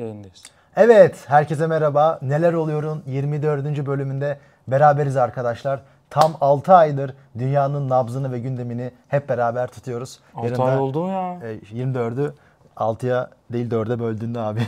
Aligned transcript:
Yayındayız. 0.00 0.42
Evet, 0.76 1.24
herkese 1.28 1.66
merhaba. 1.66 2.18
Neler 2.22 2.52
oluyor'un 2.52 3.02
24. 3.06 3.86
bölümünde 3.86 4.38
beraberiz 4.68 5.16
arkadaşlar. 5.16 5.80
Tam 6.10 6.36
6 6.40 6.74
aydır 6.74 7.14
dünyanın 7.38 7.88
nabzını 7.88 8.32
ve 8.32 8.38
gündemini 8.38 8.90
hep 9.08 9.28
beraber 9.28 9.66
tutuyoruz. 9.66 10.20
6 10.34 10.62
ay 10.62 10.78
oldu 10.78 11.02
mu 11.02 11.08
ya? 11.12 11.38
e, 11.50 11.54
24'ü 11.58 12.32
6'ya 12.76 13.30
değil 13.52 13.70
4'e 13.70 13.98
böldüğünde 14.00 14.40
abi. 14.40 14.60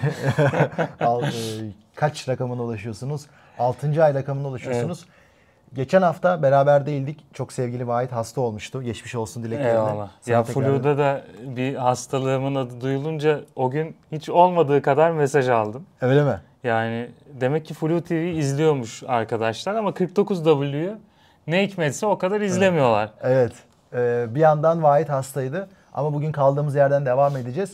Al- 1.00 1.22
e, 1.22 1.28
Kaç 1.94 2.28
rakamına 2.28 2.62
ulaşıyorsunuz? 2.62 3.26
6. 3.58 4.04
ay 4.04 4.14
rakamına 4.14 4.48
ulaşıyorsunuz. 4.48 5.06
Geçen 5.74 6.02
hafta 6.02 6.42
beraber 6.42 6.86
değildik. 6.86 7.24
Çok 7.34 7.52
sevgili 7.52 7.86
Vahit 7.88 8.12
hasta 8.12 8.40
olmuştu. 8.40 8.82
Geçmiş 8.82 9.14
olsun 9.14 9.42
dileklerini. 9.42 9.68
Eyvallah. 9.70 10.08
Sana 10.20 10.34
Ya 10.36 10.44
tekrar- 10.44 10.62
Flu'da 10.64 10.98
da 10.98 11.22
bir 11.42 11.74
hastalığımın 11.74 12.54
adı 12.54 12.80
duyulunca 12.80 13.40
o 13.56 13.70
gün 13.70 13.96
hiç 14.12 14.30
olmadığı 14.30 14.82
kadar 14.82 15.10
mesaj 15.10 15.48
aldım. 15.48 15.86
Öyle 16.00 16.24
mi? 16.24 16.40
Yani 16.64 17.10
demek 17.40 17.66
ki 17.66 17.74
Flu 17.74 18.00
TV 18.04 18.12
izliyormuş 18.14 19.02
arkadaşlar 19.08 19.74
ama 19.74 19.90
49W'yu 19.94 20.92
ne 21.46 21.62
hikmetse 21.66 22.06
o 22.06 22.18
kadar 22.18 22.40
izlemiyorlar. 22.40 23.10
Evet. 23.22 23.52
Ee, 23.94 24.26
bir 24.34 24.40
yandan 24.40 24.82
Vahit 24.82 25.08
hastaydı 25.08 25.68
ama 25.94 26.14
bugün 26.14 26.32
kaldığımız 26.32 26.74
yerden 26.74 27.06
devam 27.06 27.36
edeceğiz. 27.36 27.72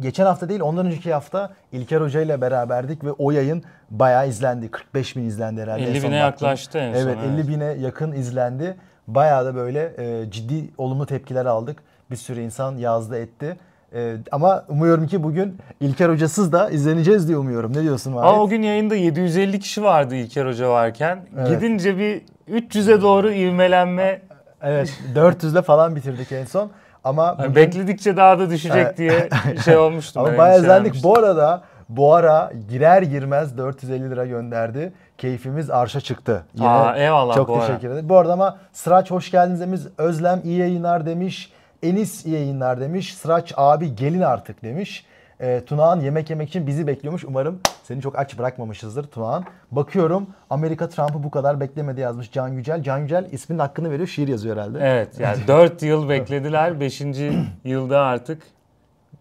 Geçen 0.00 0.26
hafta 0.26 0.48
değil 0.48 0.60
ondan 0.60 0.86
önceki 0.86 1.12
hafta 1.12 1.50
İlker 1.72 2.00
Hoca 2.00 2.20
ile 2.20 2.40
beraberdik 2.40 3.04
ve 3.04 3.12
o 3.12 3.30
yayın 3.30 3.62
bayağı 3.90 4.28
izlendi. 4.28 4.70
45 4.70 5.16
bin 5.16 5.24
izlendi 5.24 5.62
herhalde. 5.62 5.82
50 5.82 5.96
en 5.96 6.00
son 6.00 6.10
bine 6.10 6.18
yaklaştı 6.18 6.78
en 6.78 6.92
son, 6.92 7.00
Evet 7.00 7.18
evet. 7.22 7.40
50 7.40 7.48
bine 7.48 7.64
yakın 7.64 8.12
izlendi. 8.12 8.76
Bayağı 9.06 9.44
da 9.44 9.54
böyle 9.54 9.92
e, 9.98 10.30
ciddi 10.30 10.70
olumlu 10.78 11.06
tepkiler 11.06 11.46
aldık. 11.46 11.78
Bir 12.10 12.16
sürü 12.16 12.40
insan 12.40 12.76
yazdı 12.76 13.18
etti. 13.18 13.56
E, 13.94 14.16
ama 14.32 14.64
umuyorum 14.68 15.06
ki 15.06 15.22
bugün 15.22 15.58
İlker 15.80 16.08
Hocasız 16.08 16.52
da 16.52 16.70
izleneceğiz 16.70 17.28
diye 17.28 17.38
umuyorum. 17.38 17.72
Ne 17.76 17.82
diyorsun 17.82 18.14
Vahit? 18.14 18.28
Ama 18.28 18.42
o 18.42 18.48
gün 18.48 18.62
yayında 18.62 18.94
750 18.94 19.60
kişi 19.60 19.82
vardı 19.82 20.14
İlker 20.14 20.46
Hoca 20.46 20.70
varken. 20.70 21.20
Evet. 21.38 21.48
Gidince 21.48 21.98
bir 21.98 22.22
300'e 22.48 23.02
doğru 23.02 23.32
ivmelenme. 23.32 24.22
Evet 24.62 24.98
400'le 25.14 25.62
falan 25.62 25.96
bitirdik 25.96 26.32
en 26.32 26.44
son. 26.44 26.70
Ama 27.04 27.26
Hani 27.28 27.38
bugün- 27.38 27.54
bekledikçe 27.54 28.16
daha 28.16 28.38
da 28.38 28.50
düşecek 28.50 28.96
diye 28.96 29.28
şey 29.64 29.76
olmuştum. 29.76 30.24
Ama 30.24 30.38
bayağı 30.38 30.58
izlendik. 30.58 31.04
Bu 31.04 31.18
arada 31.18 31.62
bu 31.88 32.14
ara 32.14 32.52
girer 32.68 33.02
girmez 33.02 33.58
450 33.58 34.10
lira 34.10 34.26
gönderdi. 34.26 34.92
Keyfimiz 35.18 35.70
arşa 35.70 36.00
çıktı. 36.00 36.44
Yine 36.54 36.68
Aa, 36.68 36.96
eyvallah 36.96 37.34
Çok 37.34 37.48
bu 37.48 37.60
teşekkür 37.60 37.90
ederim. 37.90 38.08
Bu 38.08 38.16
arada 38.18 38.32
ama 38.32 38.58
Sıraç 38.72 39.10
hoş 39.10 39.30
geldiniz 39.30 39.60
demiş. 39.60 39.80
Özlem 39.98 40.40
iyi 40.44 40.58
yayınlar 40.58 41.06
demiş. 41.06 41.52
Enis 41.82 42.26
iyi 42.26 42.34
yayınlar 42.34 42.80
demiş. 42.80 43.14
Sıraç 43.14 43.52
abi 43.56 43.94
gelin 43.96 44.20
artık 44.20 44.62
demiş. 44.62 45.04
E, 45.40 45.64
Tunağan 45.66 46.00
yemek 46.00 46.30
yemek 46.30 46.48
için 46.48 46.66
bizi 46.66 46.86
bekliyormuş. 46.86 47.24
Umarım 47.24 47.60
seni 47.82 48.02
çok 48.02 48.18
aç 48.18 48.38
bırakmamışızdır 48.38 49.04
Tunağan. 49.04 49.44
Bakıyorum 49.70 50.26
Amerika 50.50 50.88
Trump'ı 50.88 51.22
bu 51.22 51.30
kadar 51.30 51.60
beklemedi 51.60 52.00
yazmış 52.00 52.32
Can 52.32 52.48
Yücel. 52.48 52.82
Can 52.82 52.98
Yücel 52.98 53.28
isminin 53.32 53.58
hakkını 53.58 53.90
veriyor. 53.90 54.08
Şiir 54.08 54.28
yazıyor 54.28 54.56
herhalde. 54.56 54.78
Evet 54.82 55.20
yani 55.20 55.38
4 55.48 55.82
yıl 55.82 56.08
beklediler. 56.08 56.80
5. 56.80 57.02
yılda 57.64 58.00
artık 58.00 58.42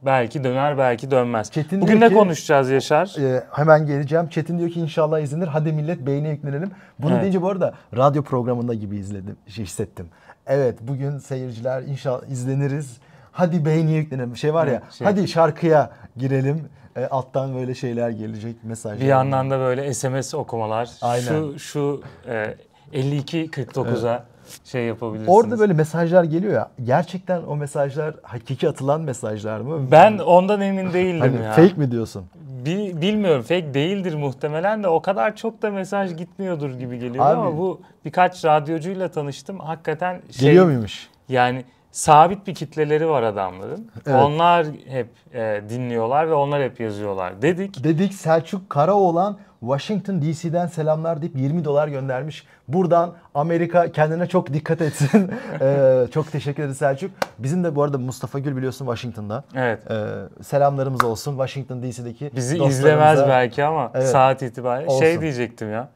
belki 0.06 0.44
döner 0.44 0.78
belki 0.78 1.12
dönmez. 1.12 1.52
Çetin 1.52 1.82
Bugün 1.82 2.02
ne 2.02 2.10
ki- 2.10 2.16
konuşacağız 2.16 2.70
Yaşar? 2.70 3.16
Ee, 3.20 3.44
hemen 3.52 3.86
geleceğim. 3.86 4.28
Çetin 4.30 4.58
diyor 4.60 4.70
ki 4.70 4.80
inşallah 4.80 5.20
izlenir. 5.20 5.48
Hadi 5.48 5.74
millet 5.74 6.00
beğeni 6.08 6.30
yüklenelim. 6.30 6.72
Bunu 7.00 7.12
Evet. 7.12 7.22
deyince 7.22 7.42
bu 7.42 7.50
arada 7.50 7.74
radyo 7.98 8.24
programında 8.24 8.74
gibi 8.74 8.98
izledim, 8.98 9.36
hissettim. 9.48 10.08
Evet 10.48 10.78
bugün 10.82 11.18
seyirciler 11.18 11.82
inşallah 11.82 12.24
izleniriz. 12.28 12.98
Hadi 13.40 13.66
beğeni 13.66 13.92
yüklenelim. 13.92 14.38
Şey 14.38 14.54
var 14.54 14.68
ya. 14.68 14.74
Evet, 14.74 14.94
şey. 14.94 15.08
Hadi 15.08 15.28
şarkıya 15.28 15.92
girelim. 16.18 16.70
E, 16.96 17.06
alttan 17.06 17.56
böyle 17.56 17.76
şeyler 17.76 18.10
gelecek 18.10 18.64
mesajlar. 18.64 19.00
Bir 19.00 19.06
yandan 19.06 19.50
da 19.50 19.60
böyle 19.60 19.94
SMS 19.94 20.34
okumalar. 20.34 20.90
Aynen. 21.02 21.28
Şu 21.28 21.60
şu 21.60 22.02
e, 22.28 22.56
52 22.94 23.46
49'a 23.46 24.26
şey 24.64 24.84
yapabilirsiniz. 24.84 25.38
Orada 25.38 25.60
böyle 25.60 25.74
mesajlar 25.74 26.24
geliyor 26.24 26.54
ya. 26.54 26.70
Gerçekten 26.84 27.42
o 27.42 27.56
mesajlar 27.56 28.16
hakiki 28.24 28.70
atılan 28.70 29.02
mesajlar 29.02 29.60
mı? 29.60 29.92
ben 29.92 30.18
ondan 30.18 30.62
emin 30.62 30.94
değildim 30.94 31.20
hani 31.20 31.44
ya. 31.44 31.52
fake 31.52 31.74
mi 31.76 31.92
diyorsun? 31.92 32.26
Bi- 32.66 33.02
bilmiyorum 33.02 33.42
fake 33.42 33.74
değildir 33.74 34.14
muhtemelen 34.14 34.84
de 34.84 34.88
o 34.88 35.02
kadar 35.02 35.36
çok 35.36 35.62
da 35.62 35.72
mesaj 35.72 36.18
gitmiyordur 36.18 36.72
gibi 36.80 37.00
geliyor 37.00 37.26
Abi- 37.26 37.40
ama 37.40 37.58
bu 37.58 37.82
birkaç 38.06 38.46
radyocuyla 38.46 39.08
tanıştım. 39.08 39.60
Hakikaten 39.60 40.22
şey 40.32 40.48
Geliyor 40.48 40.66
muymuş? 40.66 41.08
Yani 41.30 41.66
sabit 41.92 42.48
bir 42.48 42.56
kitleleri 42.56 43.10
var 43.10 43.24
adamların. 43.24 43.92
Evet. 44.08 44.16
Onlar 44.16 44.68
hep 44.88 45.08
e, 45.34 45.62
dinliyorlar 45.70 46.30
ve 46.30 46.34
onlar 46.34 46.64
hep 46.64 46.80
yazıyorlar 46.80 47.42
dedik. 47.42 47.84
Dedik 47.84 48.14
Selçuk 48.14 48.70
Karaoğlan 48.70 49.38
Washington 49.60 50.22
DC'den 50.22 50.68
selamlar 50.68 51.22
deyip 51.22 51.36
20 51.36 51.66
dolar 51.66 51.88
göndermiş. 51.88 52.48
Buradan 52.68 53.14
Amerika 53.34 53.92
kendine 53.92 54.28
çok 54.28 54.54
dikkat 54.54 54.82
etsin. 54.82 55.32
Ee, 55.62 56.06
çok 56.14 56.32
teşekkür 56.32 56.64
ederiz 56.64 56.78
Selçuk. 56.78 57.12
Bizim 57.40 57.64
de 57.64 57.76
bu 57.76 57.84
arada 57.84 57.98
Mustafa 57.98 58.40
Gül 58.40 58.58
biliyorsun 58.58 58.86
Washington'da. 58.86 59.44
Evet. 59.56 59.92
Ee, 59.92 60.06
selamlarımız 60.44 61.04
olsun 61.04 61.32
Washington 61.32 61.84
DC'deki 61.84 62.32
Bizi 62.36 62.64
izlemez 62.64 63.20
belki 63.20 63.64
ama 63.64 63.92
Evet. 63.94 64.08
saat 64.08 64.42
itibariyle 64.42 64.90
Olsun. 64.92 65.06
şey 65.06 65.22
diyecektim 65.22 65.72
ya. 65.72 65.90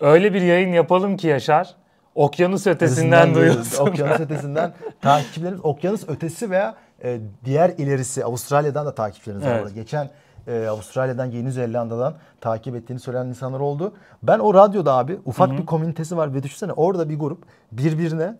Öyle 0.00 0.34
bir 0.34 0.42
yayın 0.42 0.72
yapalım 0.72 1.16
ki 1.16 1.26
Yaşar. 1.26 1.74
Okyanus 2.16 2.66
ötesinden 2.66 3.34
duyulsun. 3.34 3.86
Okyanus 3.86 4.20
ötesinden 4.20 4.72
takipçilerimiz 5.00 5.64
okyanus 5.64 6.08
ötesi 6.08 6.50
veya 6.50 6.74
e, 7.04 7.20
diğer 7.44 7.70
ilerisi 7.70 8.24
Avustralya'dan 8.24 8.86
da 8.86 8.94
takipçilerimiz 8.94 9.46
var. 9.46 9.50
Evet. 9.50 9.62
burada. 9.62 9.74
Geçen 9.74 10.10
e, 10.46 10.66
Avustralya'dan 10.66 11.26
Yeni 11.26 11.52
Zelanda'dan 11.52 12.14
takip 12.40 12.76
ettiğini 12.76 13.00
söyleyen 13.00 13.26
insanlar 13.26 13.60
oldu. 13.60 13.92
Ben 14.22 14.38
o 14.38 14.54
radyoda 14.54 14.94
abi 14.94 15.18
ufak 15.24 15.50
bir 15.50 15.66
komünitesi 15.66 16.16
var 16.16 16.34
ve 16.34 16.42
düşünsene 16.42 16.72
orada 16.72 17.08
bir 17.08 17.18
grup 17.18 17.44
birbirine 17.72 18.36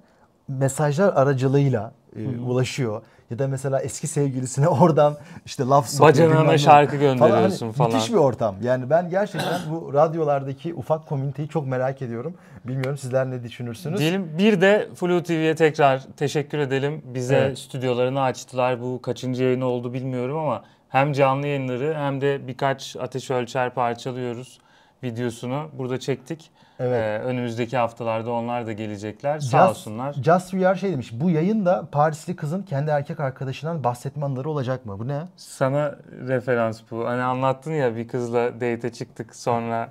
mesajlar 0.48 1.12
aracılığıyla 1.16 1.92
e, 2.16 2.38
ulaşıyor. 2.38 3.02
Ya 3.30 3.38
da 3.38 3.48
mesela 3.48 3.80
eski 3.80 4.06
sevgilisine 4.06 4.68
oradan 4.82 5.16
işte 5.46 5.64
laf 5.64 5.88
sokuyor. 5.88 6.08
Bacanağına 6.10 6.58
şarkı 6.58 6.96
Hani 6.96 7.00
gönderiyorsun 7.00 7.72
falan. 7.72 7.92
Müthiş 7.92 8.10
bir 8.10 8.16
ortam. 8.16 8.54
Yani 8.62 8.90
ben 8.90 9.10
gerçekten 9.10 9.60
bu 9.70 9.94
radyolardaki 9.94 10.74
ufak 10.74 11.06
komüniteyi 11.06 11.48
çok 11.48 11.66
merak 11.66 12.02
ediyorum. 12.02 12.34
Bilmiyorum 12.64 12.98
sizler 12.98 13.30
ne 13.30 13.42
düşünürsünüz? 13.42 13.98
Diyelim 14.00 14.30
bir 14.38 14.60
de 14.60 14.88
Flu 14.94 15.22
TV'ye 15.22 15.54
tekrar 15.54 16.02
teşekkür 16.16 16.58
edelim. 16.58 17.02
Bize 17.04 17.36
Evet. 17.36 17.58
stüdyolarını 17.58 18.22
açtılar. 18.22 18.82
Bu 18.82 19.02
kaçıncı 19.02 19.44
yayın 19.44 19.60
oldu 19.60 19.92
bilmiyorum 19.92 20.38
ama 20.38 20.62
hem 20.88 21.12
canlı 21.12 21.46
yayınları 21.46 21.94
hem 21.94 22.20
de 22.20 22.46
birkaç 22.48 22.96
ateş 22.96 23.30
ölçer 23.30 23.74
parçalıyoruz 23.74 24.58
videosunu 25.02 25.68
burada 25.78 26.00
çektik. 26.00 26.50
Evet. 26.80 27.20
Ee, 27.20 27.24
önümüzdeki 27.24 27.76
haftalarda 27.76 28.32
onlar 28.32 28.66
da 28.66 28.72
gelecekler. 28.72 29.38
Sağ 29.38 29.70
olsunlar. 29.70 30.12
Just 30.12 30.50
We 30.50 30.68
Are 30.68 30.78
şey 30.78 30.92
demiş. 30.92 31.10
Bu 31.12 31.30
yayında 31.30 31.88
Parisli 31.92 32.36
kızın 32.36 32.62
kendi 32.62 32.90
erkek 32.90 33.20
arkadaşından 33.20 33.84
bahsetme 33.84 34.24
anları 34.24 34.50
olacak 34.50 34.86
mı? 34.86 34.98
Bu 34.98 35.08
ne? 35.08 35.22
Sana 35.36 35.94
referans 36.28 36.80
bu. 36.90 37.06
Hani 37.06 37.22
anlattın 37.22 37.72
ya 37.72 37.96
bir 37.96 38.08
kızla 38.08 38.54
date'e 38.54 38.92
çıktık 38.92 39.36
sonra 39.36 39.88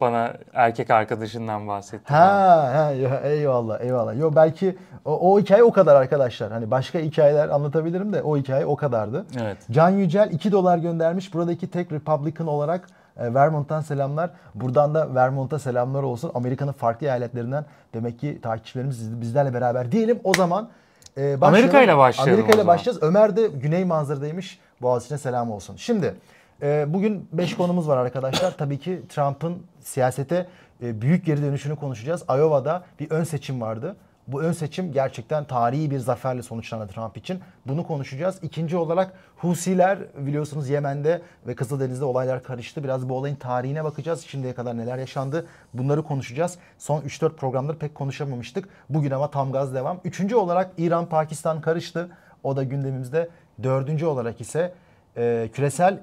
bana 0.00 0.34
erkek 0.52 0.90
arkadaşından 0.90 1.68
bahsetti. 1.68 2.12
Ha, 2.12 2.70
ha 2.74 2.92
eyvallah 3.22 3.80
eyvallah. 3.80 4.18
Yo 4.18 4.32
belki 4.36 4.78
o, 5.04 5.34
o 5.34 5.40
hikaye 5.40 5.62
o 5.62 5.72
kadar 5.72 5.96
arkadaşlar. 5.96 6.52
Hani 6.52 6.70
başka 6.70 6.98
hikayeler 6.98 7.48
anlatabilirim 7.48 8.12
de 8.12 8.22
o 8.22 8.36
hikaye 8.36 8.66
o 8.66 8.76
kadardı. 8.76 9.26
Evet. 9.40 9.56
Can 9.70 9.90
Yücel 9.90 10.28
2 10.32 10.52
dolar 10.52 10.78
göndermiş. 10.78 11.34
Buradaki 11.34 11.70
tek 11.70 11.92
Republican 11.92 12.48
olarak 12.48 12.88
e, 13.16 13.34
Vermont'tan 13.34 13.80
selamlar. 13.80 14.30
Buradan 14.54 14.94
da 14.94 15.14
Vermont'a 15.14 15.58
selamlar 15.58 16.02
olsun. 16.02 16.30
Amerika'nın 16.34 16.72
farklı 16.72 17.06
eyaletlerinden 17.06 17.64
demek 17.94 18.18
ki 18.18 18.40
takipçilerimiz 18.42 19.20
bizlerle 19.20 19.54
beraber 19.54 19.92
diyelim. 19.92 20.20
O 20.24 20.34
zaman 20.34 20.68
e. 21.16 21.36
Amerika 21.40 21.82
ile 21.82 21.96
başlayalım 21.96 22.34
Amerika 22.34 22.58
ile 22.58 22.66
başlayacağız. 22.66 23.02
Ömer 23.02 23.36
de 23.36 23.46
Güney 23.46 23.84
Manzara'daymış. 23.84 24.58
Boğaziçi'ne 24.82 25.18
selam 25.18 25.50
olsun. 25.50 25.76
Şimdi 25.76 26.14
e, 26.62 26.84
bugün 26.88 27.28
5 27.32 27.56
konumuz 27.56 27.88
var 27.88 27.96
arkadaşlar. 27.96 28.56
Tabii 28.56 28.78
ki 28.78 29.02
Trump'ın 29.08 29.62
siyasete 29.80 30.46
e, 30.82 31.00
büyük 31.00 31.26
geri 31.26 31.42
dönüşünü 31.42 31.76
konuşacağız. 31.76 32.24
Iowa'da 32.28 32.84
bir 33.00 33.10
ön 33.10 33.24
seçim 33.24 33.60
vardı. 33.60 33.96
Bu 34.26 34.42
ön 34.42 34.52
seçim 34.52 34.92
gerçekten 34.92 35.44
tarihi 35.44 35.90
bir 35.90 35.98
zaferle 35.98 36.42
sonuçlandı 36.42 36.86
Trump 36.86 37.16
için. 37.16 37.40
Bunu 37.66 37.86
konuşacağız. 37.86 38.38
İkinci 38.42 38.76
olarak 38.76 39.12
Husiler 39.36 39.98
biliyorsunuz 40.16 40.68
Yemen'de 40.68 41.22
ve 41.46 41.54
Kızıldeniz'de 41.54 42.04
olaylar 42.04 42.42
karıştı. 42.42 42.84
Biraz 42.84 43.08
bu 43.08 43.16
olayın 43.16 43.36
tarihine 43.36 43.84
bakacağız. 43.84 44.24
Şimdiye 44.26 44.54
kadar 44.54 44.76
neler 44.76 44.98
yaşandı 44.98 45.46
bunları 45.74 46.02
konuşacağız. 46.02 46.58
Son 46.78 47.00
3-4 47.00 47.36
programdır 47.36 47.78
pek 47.78 47.94
konuşamamıştık. 47.94 48.68
Bugün 48.88 49.10
ama 49.10 49.30
tam 49.30 49.52
gaz 49.52 49.74
devam. 49.74 50.00
Üçüncü 50.04 50.36
olarak 50.36 50.70
İran-Pakistan 50.78 51.60
karıştı. 51.60 52.08
O 52.42 52.56
da 52.56 52.62
gündemimizde. 52.62 53.28
Dördüncü 53.62 54.06
olarak 54.06 54.40
ise 54.40 54.74
e, 55.16 55.50
küresel 55.52 55.98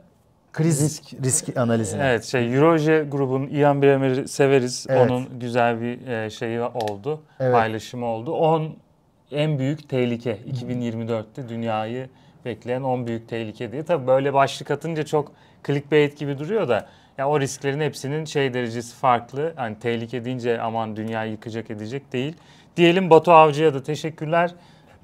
kriz 0.54 0.84
risk, 0.84 1.24
risk 1.24 1.58
analizine. 1.58 2.04
Evet 2.04 2.26
şey 2.26 2.56
Euroje 2.56 3.06
grubun 3.12 3.48
Ian 3.48 3.82
Bremer'i 3.82 4.28
severiz. 4.28 4.86
Evet. 4.90 5.12
Onun 5.12 5.40
güzel 5.40 5.82
bir 5.82 6.08
e, 6.08 6.30
şeyi 6.30 6.62
oldu. 6.62 7.22
Evet. 7.40 7.54
Paylaşımı 7.54 8.06
oldu. 8.06 8.32
10 8.32 8.76
en 9.32 9.60
büyük 9.60 9.90
tehlike 9.90 10.38
2024'te 10.52 11.50
dünyayı 11.50 12.10
bekleyen 12.46 12.82
10 12.82 13.08
büyük 13.08 13.30
tehlike 13.30 13.72
diye. 13.72 13.84
Tabii 13.84 14.08
böyle 14.08 14.34
başlık 14.34 14.72
atınca 14.72 15.06
çok 15.06 15.32
clickbait 15.68 16.18
gibi 16.20 16.40
duruyor 16.40 16.68
da 16.68 16.88
ya 17.18 17.30
o 17.30 17.40
risklerin 17.40 17.80
hepsinin 17.80 18.26
şey 18.26 18.54
derecesi 18.54 18.96
farklı. 18.96 19.54
Hani 19.56 19.80
tehlike 19.80 20.26
deyince 20.26 20.62
aman 20.62 20.96
dünyayı 20.96 21.32
yıkacak 21.32 21.72
edecek 21.72 22.14
değil. 22.14 22.36
Diyelim 22.78 23.10
Batu 23.10 23.32
Avcı'ya 23.32 23.74
da 23.74 23.84
teşekkürler. 23.84 24.56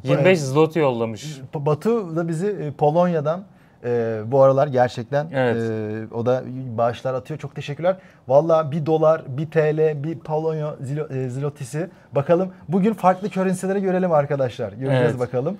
25 0.03 0.39
zloty 0.39 0.79
yollamış. 0.79 1.39
Batu 1.53 2.15
da 2.15 2.27
bizi 2.27 2.47
e, 2.47 2.71
Polonya'dan 2.71 3.45
e, 3.85 4.21
bu 4.25 4.41
aralar 4.41 4.67
gerçekten 4.67 5.27
Evet. 5.33 5.55
e, 5.57 6.15
o 6.15 6.25
da 6.25 6.43
bağışlar 6.77 7.13
atıyor. 7.13 7.39
Çok 7.39 7.55
teşekkürler. 7.55 7.97
Valla 8.27 8.71
bir 8.71 8.85
dolar, 8.85 9.23
bir 9.27 9.51
TL, 9.51 10.03
bir 10.03 10.19
Polonya 10.19 10.75
zilo, 10.81 11.07
e, 11.07 11.29
zlotisi. 11.29 11.89
Bakalım 12.11 12.49
bugün 12.69 12.93
farklı 12.93 13.29
currency'leri 13.29 13.81
görelim 13.81 14.11
arkadaşlar. 14.11 14.71
Göreceğiz 14.71 15.09
Evet. 15.09 15.19
bakalım. 15.19 15.57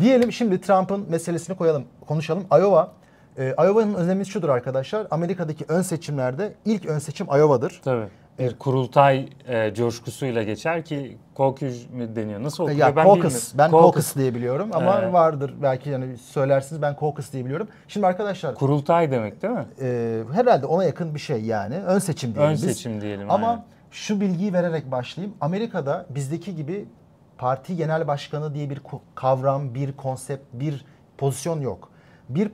Diyelim 0.00 0.32
şimdi 0.32 0.60
Trump'ın 0.60 1.10
meselesini 1.10 1.56
koyalım, 1.56 1.84
konuşalım. 2.06 2.44
Iowa. 2.52 2.92
E, 3.38 3.48
Iowa'nın 3.48 3.94
önemi 3.94 4.26
şudur 4.26 4.48
arkadaşlar. 4.48 5.06
Amerika'daki 5.10 5.64
ön 5.68 5.82
seçimlerde 5.82 6.52
ilk 6.64 6.86
ön 6.86 6.98
seçim 6.98 7.26
Iowa'dır. 7.26 7.80
Tabii. 7.84 8.06
Bir 8.38 8.58
kurultay 8.58 9.28
e, 9.48 9.74
coşkusuyla 9.74 10.42
geçer 10.42 10.84
ki 10.84 11.18
caucus 11.38 11.90
mü 11.90 12.16
deniyor? 12.16 12.42
Nasıl 12.42 12.62
okuyor? 12.64 12.78
Ya 12.78 12.96
ben 12.96 13.04
caucus, 13.04 13.52
ben 13.58 13.70
caucus 13.70 14.16
diye 14.16 14.34
biliyorum 14.34 14.68
ama 14.72 15.00
Evet. 15.02 15.12
vardır 15.12 15.54
belki 15.62 15.90
yani 15.90 16.16
söylersiniz 16.18 16.82
ben 16.82 16.96
caucus 17.00 17.32
diye 17.32 17.44
biliyorum. 17.44 17.68
Şimdi 17.88 18.06
arkadaşlar 18.06 18.54
Kurultay 18.54 19.10
demek 19.10 19.42
değil 19.42 19.54
mi? 19.54 19.66
e, 19.80 20.22
herhalde 20.32 20.66
ona 20.66 20.84
yakın 20.84 21.14
bir 21.14 21.20
şey 21.20 21.42
yani 21.44 21.74
ön 21.78 21.98
seçim 21.98 22.34
diyelim 22.34 22.48
Ön 22.50 22.54
biz. 22.54 22.60
seçim 22.64 23.00
diyelim. 23.00 23.30
Ama 23.30 23.48
aynen. 23.48 23.64
şu 23.90 24.20
bilgiyi 24.20 24.52
vererek 24.52 24.90
başlayayım. 24.90 25.36
Amerika'da 25.40 26.06
bizdeki 26.10 26.56
gibi 26.56 26.84
parti 27.38 27.76
genel 27.76 28.06
başkanı 28.06 28.54
diye 28.54 28.70
bir 28.70 28.80
kavram, 29.14 29.74
bir 29.74 29.92
konsept, 29.92 30.44
bir 30.52 30.84
pozisyon 31.18 31.60
yok. 31.60 31.90
Bir 32.28 32.50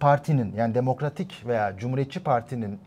partinin 0.00 0.52
yani 0.56 0.74
Demokratik 0.74 1.42
veya 1.46 1.76
Cumhuriyetçi 1.76 2.20
Parti'nin 2.20 2.78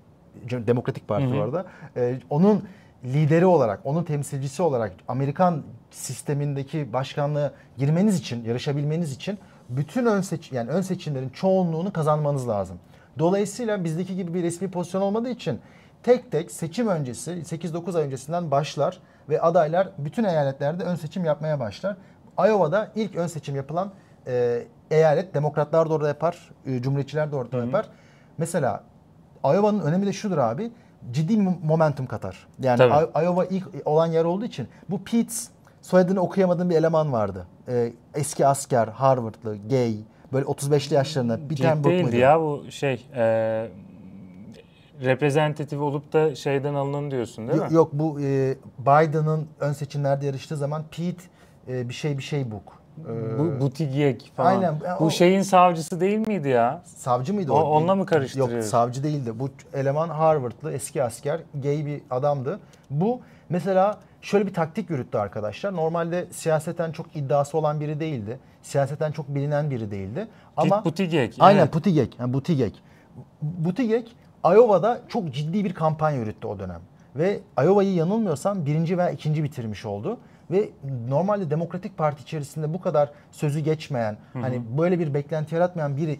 Demokratik 0.50 1.08
Parti 1.08 1.26
Hı 1.26 1.30
hı. 1.30 1.36
bu 1.36 1.42
arada 1.42 1.66
e, 1.96 2.20
onun 2.30 2.64
lideri 3.04 3.46
olarak, 3.46 3.80
onun 3.84 4.04
temsilcisi 4.04 4.62
olarak 4.62 4.94
Amerikan 5.08 5.64
sistemindeki 5.92 6.94
başkanlığa 6.94 7.52
girmeniz 7.78 8.20
için, 8.20 8.44
yarışabilmeniz 8.44 9.12
için 9.12 9.40
bütün 9.70 10.06
ön 10.06 10.22
seç 10.22 10.52
yani 10.52 10.70
ön 10.70 10.82
seçimlerin 10.82 11.30
çoğunluğunu 11.30 11.94
kazanmanız 11.94 12.48
lazım. 12.48 12.78
Dolayısıyla 13.20 13.84
bizdeki 13.84 14.16
gibi 14.16 14.34
bir 14.34 14.44
resmi 14.44 14.72
pozisyon 14.72 15.02
olmadığı 15.02 15.30
için 15.30 15.60
tek 16.04 16.32
tek 16.32 16.52
seçim 16.52 16.88
öncesi 16.88 17.32
8-9 17.32 17.98
ay 17.98 18.04
öncesinden 18.04 18.52
başlar 18.52 19.00
ve 19.30 19.42
adaylar 19.42 19.90
bütün 19.98 20.24
eyaletlerde 20.24 20.84
ön 20.84 20.96
seçim 20.96 21.26
yapmaya 21.26 21.60
başlar. 21.60 21.98
Iowa'da 22.48 22.92
ilk 22.96 23.16
ön 23.16 23.28
seçim 23.28 23.56
yapılan 23.56 23.92
e, 24.28 24.64
eyalet 24.92 25.34
demokratlar 25.34 25.90
da 25.90 25.94
orada 25.94 26.08
yapar, 26.08 26.50
e, 26.66 26.82
cumhuriyetçiler 26.82 27.32
de 27.32 27.36
orada 27.36 27.58
yapar. 27.58 27.86
Mesela 28.38 28.84
Iowa'nın 29.44 29.80
önemi 29.80 30.06
de 30.06 30.14
şudur 30.14 30.38
abi. 30.38 30.72
Ciddi 31.12 31.40
bir 31.40 31.48
momentum 31.64 32.06
katar. 32.06 32.48
Yani 32.60 32.78
Tabii. 32.78 33.26
Iowa 33.26 33.46
ilk 33.46 33.68
olan 33.86 34.08
yer 34.08 34.26
olduğu 34.26 34.46
için 34.46 34.68
bu 34.90 35.04
Pete 35.04 35.34
soyadını 35.82 36.20
okuyamadığım 36.20 36.70
bir 36.70 36.76
eleman 36.76 37.14
vardı. 37.14 37.48
Ee, 37.68 37.94
eski 38.14 38.48
asker, 38.48 38.88
Harvard'lı, 38.88 39.58
gay, 39.70 39.96
böyle 40.34 40.46
35'li 40.46 40.96
yaşlarında. 40.96 41.40
Ciddi 41.50 41.64
Brook 41.64 41.86
değildi 41.86 42.18
ya 42.18 42.42
bu 42.42 42.64
şey 42.70 43.06
e, 43.16 43.24
reprezentatif 45.04 45.80
olup 45.80 46.14
da 46.14 46.36
şeyden 46.36 46.74
alınan 46.74 47.12
diyorsun 47.12 47.48
değil 47.48 47.60
Yok, 47.60 47.70
mi? 47.70 47.76
yok 47.76 47.90
bu 47.94 48.22
e, 48.22 48.56
Biden'ın 48.80 49.48
ön 49.60 49.74
seçimlerde 49.74 50.26
yarıştığı 50.26 50.58
zaman 50.58 50.84
Pete 50.92 51.24
e, 51.68 51.90
bir 51.90 51.94
şey 51.94 52.18
bir 52.18 52.24
şey 52.24 52.52
book. 52.52 52.81
Ee, 53.10 53.40
Bu 53.40 53.62
Buttigieg 53.62 54.22
falan. 54.36 54.48
Aynen, 54.50 54.76
Bu 55.00 55.06
o- 55.06 55.10
şeyin 55.10 55.42
savcısı 55.42 56.00
değil 56.00 56.28
miydi 56.28 56.48
ya? 56.50 56.82
savcı 56.86 57.34
mıydı 57.34 57.52
O- 57.54 57.56
o? 57.62 57.64
onunla 57.64 57.96
mı 57.96 58.00
Yok 58.00 58.10
karıştırıyoruz? 58.10 58.66
savcı 58.66 59.04
değildi. 59.04 59.40
Bu 59.40 59.50
eleman 59.74 60.10
Harvard'lı 60.10 60.72
eski 60.74 61.04
asker, 61.04 61.40
gay 61.64 61.86
bir 61.86 62.02
adamdı. 62.10 62.60
Bu 62.90 63.22
mesela 63.50 63.98
şöyle 64.22 64.48
bir 64.48 64.54
taktik 64.54 64.90
yürüttü 64.90 65.18
arkadaşlar. 65.18 65.76
Normalde 65.76 66.26
siyaseten 66.32 66.92
çok 66.92 67.16
iddiası 67.16 67.58
olan 67.58 67.80
biri 67.80 68.00
değildi. 68.00 68.40
Siyaseten 68.62 69.12
çok 69.12 69.28
bilinen 69.28 69.70
biri 69.72 69.92
değildi. 69.92 70.28
Ama 70.58 70.76
Pete 70.84 70.90
Buttigieg. 70.90 71.34
Aynen 71.40 71.60
evet. 71.60 71.74
Buttigieg. 71.74 72.12
Yani 72.20 72.34
Buttigieg. 72.34 72.74
Buttigieg 73.42 74.08
Iowa'da 74.46 75.02
çok 75.08 75.34
ciddi 75.34 75.66
bir 75.66 75.74
kampanya 75.74 76.18
yürüttü 76.20 76.48
o 76.48 76.60
dönem. 76.60 76.80
Ve 77.16 77.40
Iowa'yı 77.64 77.94
yanılmıyorsam 77.94 78.66
birinci 78.66 78.98
veya 78.98 79.10
ikinci 79.10 79.44
bitirmiş 79.44 79.86
oldu. 79.86 80.18
Ve 80.52 80.70
normalde 81.10 81.50
Demokratik 81.50 81.98
Parti 81.98 82.22
içerisinde 82.24 82.74
bu 82.74 82.82
kadar 82.82 83.10
sözü 83.32 83.60
geçmeyen, 83.60 84.18
hani 84.34 84.62
böyle 84.78 85.00
bir 85.00 85.14
beklenti 85.14 85.56
yaratmayan 85.56 85.98
biri 85.98 86.20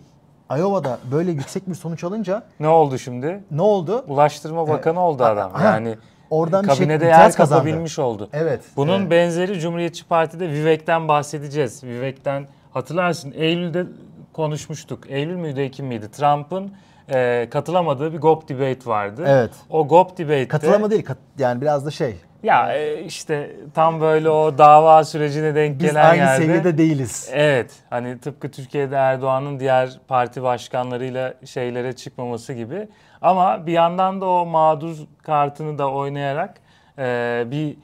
Iowa'da 0.58 0.98
böyle 1.12 1.32
yüksek 1.32 1.70
bir 1.70 1.76
sonuç 1.76 2.04
alınca 2.04 2.44
Ne 2.60 2.68
oldu 2.68 2.98
şimdi? 2.98 3.44
ne 3.52 3.62
oldu? 3.62 4.06
Ulaştırma 4.08 4.68
Bakanı 4.68 5.00
oldu 5.00 5.24
adam. 5.24 5.52
ha, 5.52 5.64
Yani 5.64 5.96
oradan 6.30 6.64
bir 6.64 6.68
şey- 6.70 6.78
kabinede 6.78 7.06
yer 7.06 7.34
kapabilmiş 7.34 8.00
oldu. 8.00 8.30
Evet. 8.34 8.62
Bunun 8.76 9.00
evet. 9.02 9.12
benzeri 9.12 9.60
Cumhuriyetçi 9.60 10.06
Parti'de 10.08 10.50
Vivek'ten 10.50 11.08
bahsedeceğiz. 11.08 11.84
Vivek'ten 11.84 12.48
hatırlarsın 12.72 13.34
Eylül'de 13.36 13.86
konuşmuştuk. 14.34 15.10
Eylül 15.10 15.36
müydü 15.36 15.62
Ekim 15.62 15.86
miydi? 15.86 16.12
Trump'ın 16.12 16.72
e, 17.14 17.48
katılamadığı 17.52 18.14
bir 18.14 18.20
GOP 18.20 18.50
debate 18.50 18.90
vardı. 18.90 19.24
Evet. 19.28 19.52
O 19.70 19.88
GOP 19.88 20.18
debate'te 20.18 20.48
Katılama 20.48 20.92
değil, 20.92 21.04
kat- 21.06 21.18
yani 21.40 21.62
biraz 21.62 21.86
da 21.86 21.92
şey. 21.92 22.16
Ya 22.44 22.74
e, 22.74 23.04
işte 23.04 23.56
tam 23.74 24.02
böyle 24.02 24.30
o 24.30 24.58
dava 24.58 25.04
sürecine 25.04 25.56
denk 25.56 25.80
Biz 25.80 25.88
gelen 25.88 26.10
aynı 26.10 26.18
yerde. 26.18 26.46
seviyede 26.46 26.78
değiliz. 26.78 27.30
Evet. 27.34 27.76
Hani 27.90 28.20
tıpkı 28.20 28.52
Türkiye'de 28.52 28.96
Erdoğan'ın 28.96 29.60
diğer 29.60 30.00
parti 30.08 30.44
başkanlarıyla 30.44 31.34
şeylere 31.46 31.96
çıkmaması 31.96 32.54
gibi. 32.54 32.88
Ama 33.22 33.68
bir 33.68 33.72
yandan 33.72 34.22
da 34.22 34.26
o 34.26 34.46
mağdur 34.46 34.96
kartını 35.24 35.78
da 35.78 35.92
oynayarak 35.92 36.58
e, 36.98 37.44
bir 37.52 37.76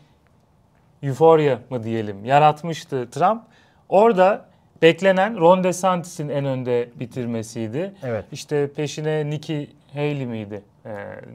euforia 1.04 1.57
mı 1.69 1.83
diyelim 1.83 2.25
yaratmıştı 2.25 3.09
Trump. 3.09 3.42
Orada 3.89 4.45
beklenen 4.81 5.39
Ron 5.39 5.63
DeSantis'in 5.63 6.30
en 6.30 6.45
önde 6.45 6.89
bitirmesiydi. 6.95 7.94
Evet. 8.04 8.25
İşte 8.31 8.74
peşine 8.74 9.30
Nikki 9.30 9.69
Haley 9.94 10.25
miydi? 10.25 10.62
E, 10.86 10.92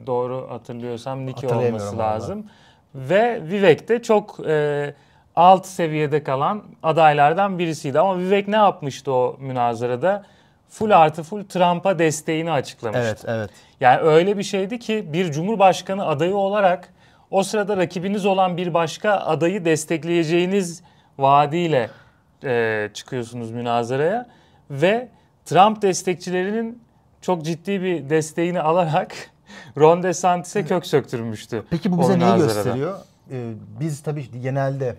doğru 0.07 0.47
hatırlıyorsam 0.49 1.25
Nikki 1.25 1.47
olması 1.47 1.97
vallahi. 1.97 2.43
Ve 2.95 3.41
Vivek 3.43 3.89
de 3.89 4.01
çok 4.01 4.39
e, 4.47 4.93
alt 5.35 5.65
seviyede 5.65 6.23
kalan 6.23 6.63
adaylardan 6.83 7.59
birisiydi. 7.59 7.99
Ama 7.99 8.19
Vivek 8.19 8.47
ne 8.47 8.55
yapmıştı 8.55 9.11
o 9.11 9.37
münazarada? 9.39 10.23
Full 10.69 10.91
artı 10.91 11.23
full 11.23 11.43
Trump'a 11.43 11.99
desteğini 11.99 12.51
açıklamıştı. 12.51 13.05
Evet, 13.05 13.23
evet. 13.27 13.49
Yani 13.79 14.01
öyle 14.01 14.37
bir 14.37 14.43
şeydi 14.43 14.79
ki 14.79 15.13
bir 15.13 15.31
cumhurbaşkanı 15.31 16.07
adayı 16.07 16.35
olarak 16.35 16.93
o 17.31 17.43
sırada 17.43 17.77
rakibiniz 17.77 18.25
olan 18.25 18.57
bir 18.57 18.73
başka 18.73 19.11
adayı 19.11 19.65
destekleyeceğiniz 19.65 20.83
vaadiyle 21.17 21.89
e, 22.43 22.89
çıkıyorsunuz 22.93 23.51
münazaraya 23.51 24.27
ve 24.69 25.07
Trump 25.45 25.81
destekçilerinin 25.81 26.83
çok 27.21 27.45
ciddi 27.45 27.81
bir 27.81 28.09
desteğini 28.09 28.61
alarak 28.61 29.15
Ron 29.77 30.03
DeSantis'e 30.03 30.65
kök 30.65 30.85
söktürmüştü. 30.85 31.63
Peki 31.69 31.91
bu 31.91 31.99
bize 32.01 32.19
neyi 32.19 32.37
gösteriyor? 32.37 32.97
Ee, 33.31 33.53
biz 33.79 34.03
tabii 34.03 34.41
genelde 34.41 34.95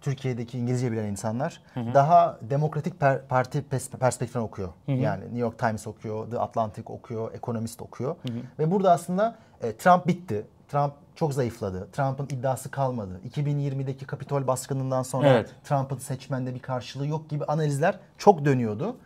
Türkiye'deki 0.00 0.58
İngilizce 0.58 0.92
bilen 0.92 1.04
insanlar 1.04 1.62
daha 1.94 2.38
demokratik 2.42 3.00
per- 3.00 3.26
parti 3.28 3.58
pers- 3.58 3.96
perspektiften 3.98 4.40
okuyor. 4.40 4.68
Yani 5.02 5.24
New 5.24 5.38
York 5.38 5.58
Times 5.58 5.86
okuyor, 5.86 6.30
The 6.30 6.38
Atlantic 6.38 6.84
okuyor, 6.86 7.34
Economist 7.34 7.82
okuyor. 7.82 8.16
Ve 8.58 8.70
burada 8.70 8.92
aslında 8.92 9.36
e, 9.62 9.76
Trump 9.76 10.06
bitti. 10.06 10.46
Trump 10.68 10.92
çok 11.16 11.34
zayıfladı. 11.34 11.88
Trump'ın 11.92 12.24
iddiası 12.26 12.70
kalmadı. 12.70 13.20
2020'deki 13.30 14.06
Kapitol 14.06 14.46
baskınından 14.46 15.02
sonra 15.02 15.28
Evet. 15.28 15.50
Trump'ın 15.64 15.98
seçmende 15.98 16.54
bir 16.54 16.58
karşılığı 16.60 17.06
yok 17.06 17.30
gibi 17.30 17.44
analizler 17.44 17.98
çok 18.18 18.44
dönüyordu. 18.44 18.96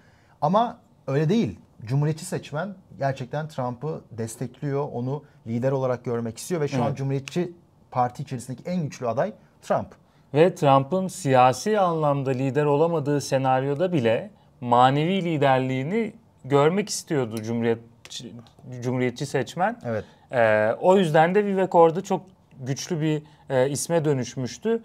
Ama 0.41 0.79
öyle 1.07 1.29
değil. 1.29 1.59
Cumhuriyetçi 1.85 2.25
seçmen 2.25 2.75
gerçekten 2.99 3.49
Trump'ı 3.49 4.01
destekliyor, 4.11 4.89
onu 4.93 5.25
lider 5.47 5.73
olarak 5.73 6.05
görmek 6.05 6.39
istiyor 6.39 6.61
ve 6.61 6.69
şu 6.69 6.83
an 6.83 6.87
Evet. 6.87 6.97
Cumhuriyetçi 6.97 7.53
Parti 7.91 8.23
içerisindeki 8.23 8.71
en 8.71 8.83
güçlü 8.83 9.09
aday 9.09 9.33
Trump. 9.63 9.87
Ve 10.35 10.55
Trump'ın 10.55 11.09
siyasi 11.09 11.81
anlamda 11.81 12.31
lider 12.31 12.65
olamadığı 12.65 13.21
senaryoda 13.21 13.93
bile 13.93 14.31
manevi 14.61 15.25
liderliğini 15.25 16.13
görmek 16.45 16.89
istiyordu 16.89 17.43
Cumhuriyetçi, 17.43 18.33
Cumhuriyetçi 18.83 19.27
seçmen. 19.27 19.77
Evet. 19.85 20.05
Ee, 20.33 20.73
o 20.81 20.97
yüzden 20.97 21.35
de 21.35 21.45
Vivek 21.47 21.75
orada 21.75 22.01
çok 22.01 22.23
güçlü 22.61 23.01
bir 23.01 23.23
e, 23.51 23.71
isme 23.71 24.05
dönüşmüştü. 24.05 24.83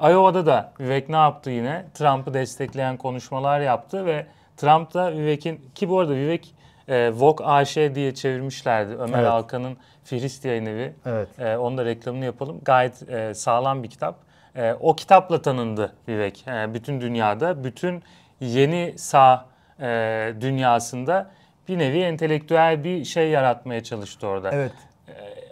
Iowa'da 0.00 0.46
da 0.46 0.72
Vivek 0.80 1.08
ne 1.08 1.16
yaptı 1.16 1.50
yine? 1.50 1.86
Trump'ı 1.94 2.34
destekleyen 2.34 2.96
konuşmalar 2.96 3.60
yaptı 3.60 4.06
ve 4.06 4.26
Trump 4.56 4.94
da 4.94 5.12
Vivek'in 5.12 5.60
ki 5.74 5.88
bu 5.88 5.98
arada 5.98 6.14
Vivek 6.14 6.54
e, 6.88 7.10
Vogue 7.12 7.46
AŞ 7.46 7.76
diye 7.76 8.14
çevirmişlerdi. 8.14 8.94
Ömer 8.94 9.18
Evet. 9.18 9.28
Alkan'ın 9.28 9.76
Fihrist 10.04 10.44
yayın 10.44 10.66
evi. 10.66 10.92
Evet. 11.06 11.28
E, 11.38 11.56
onun 11.56 11.78
da 11.78 11.84
reklamını 11.84 12.24
yapalım. 12.24 12.60
Gayet 12.64 13.10
e, 13.10 13.34
sağlam 13.34 13.82
bir 13.82 13.90
kitap. 13.90 14.16
E, 14.56 14.72
o 14.80 14.96
kitapla 14.96 15.42
tanındı 15.42 15.92
Vivek. 16.08 16.44
E, 16.48 16.74
bütün 16.74 17.00
dünyada, 17.00 17.64
bütün 17.64 18.02
yeni 18.40 18.94
sağ 18.98 19.46
e, 19.80 20.32
dünyasında 20.40 21.30
bir 21.68 21.78
nevi 21.78 22.00
entelektüel 22.00 22.84
bir 22.84 23.04
şey 23.04 23.30
yaratmaya 23.30 23.82
çalıştı 23.82 24.26
orada. 24.26 24.50
Evet. 24.52 24.72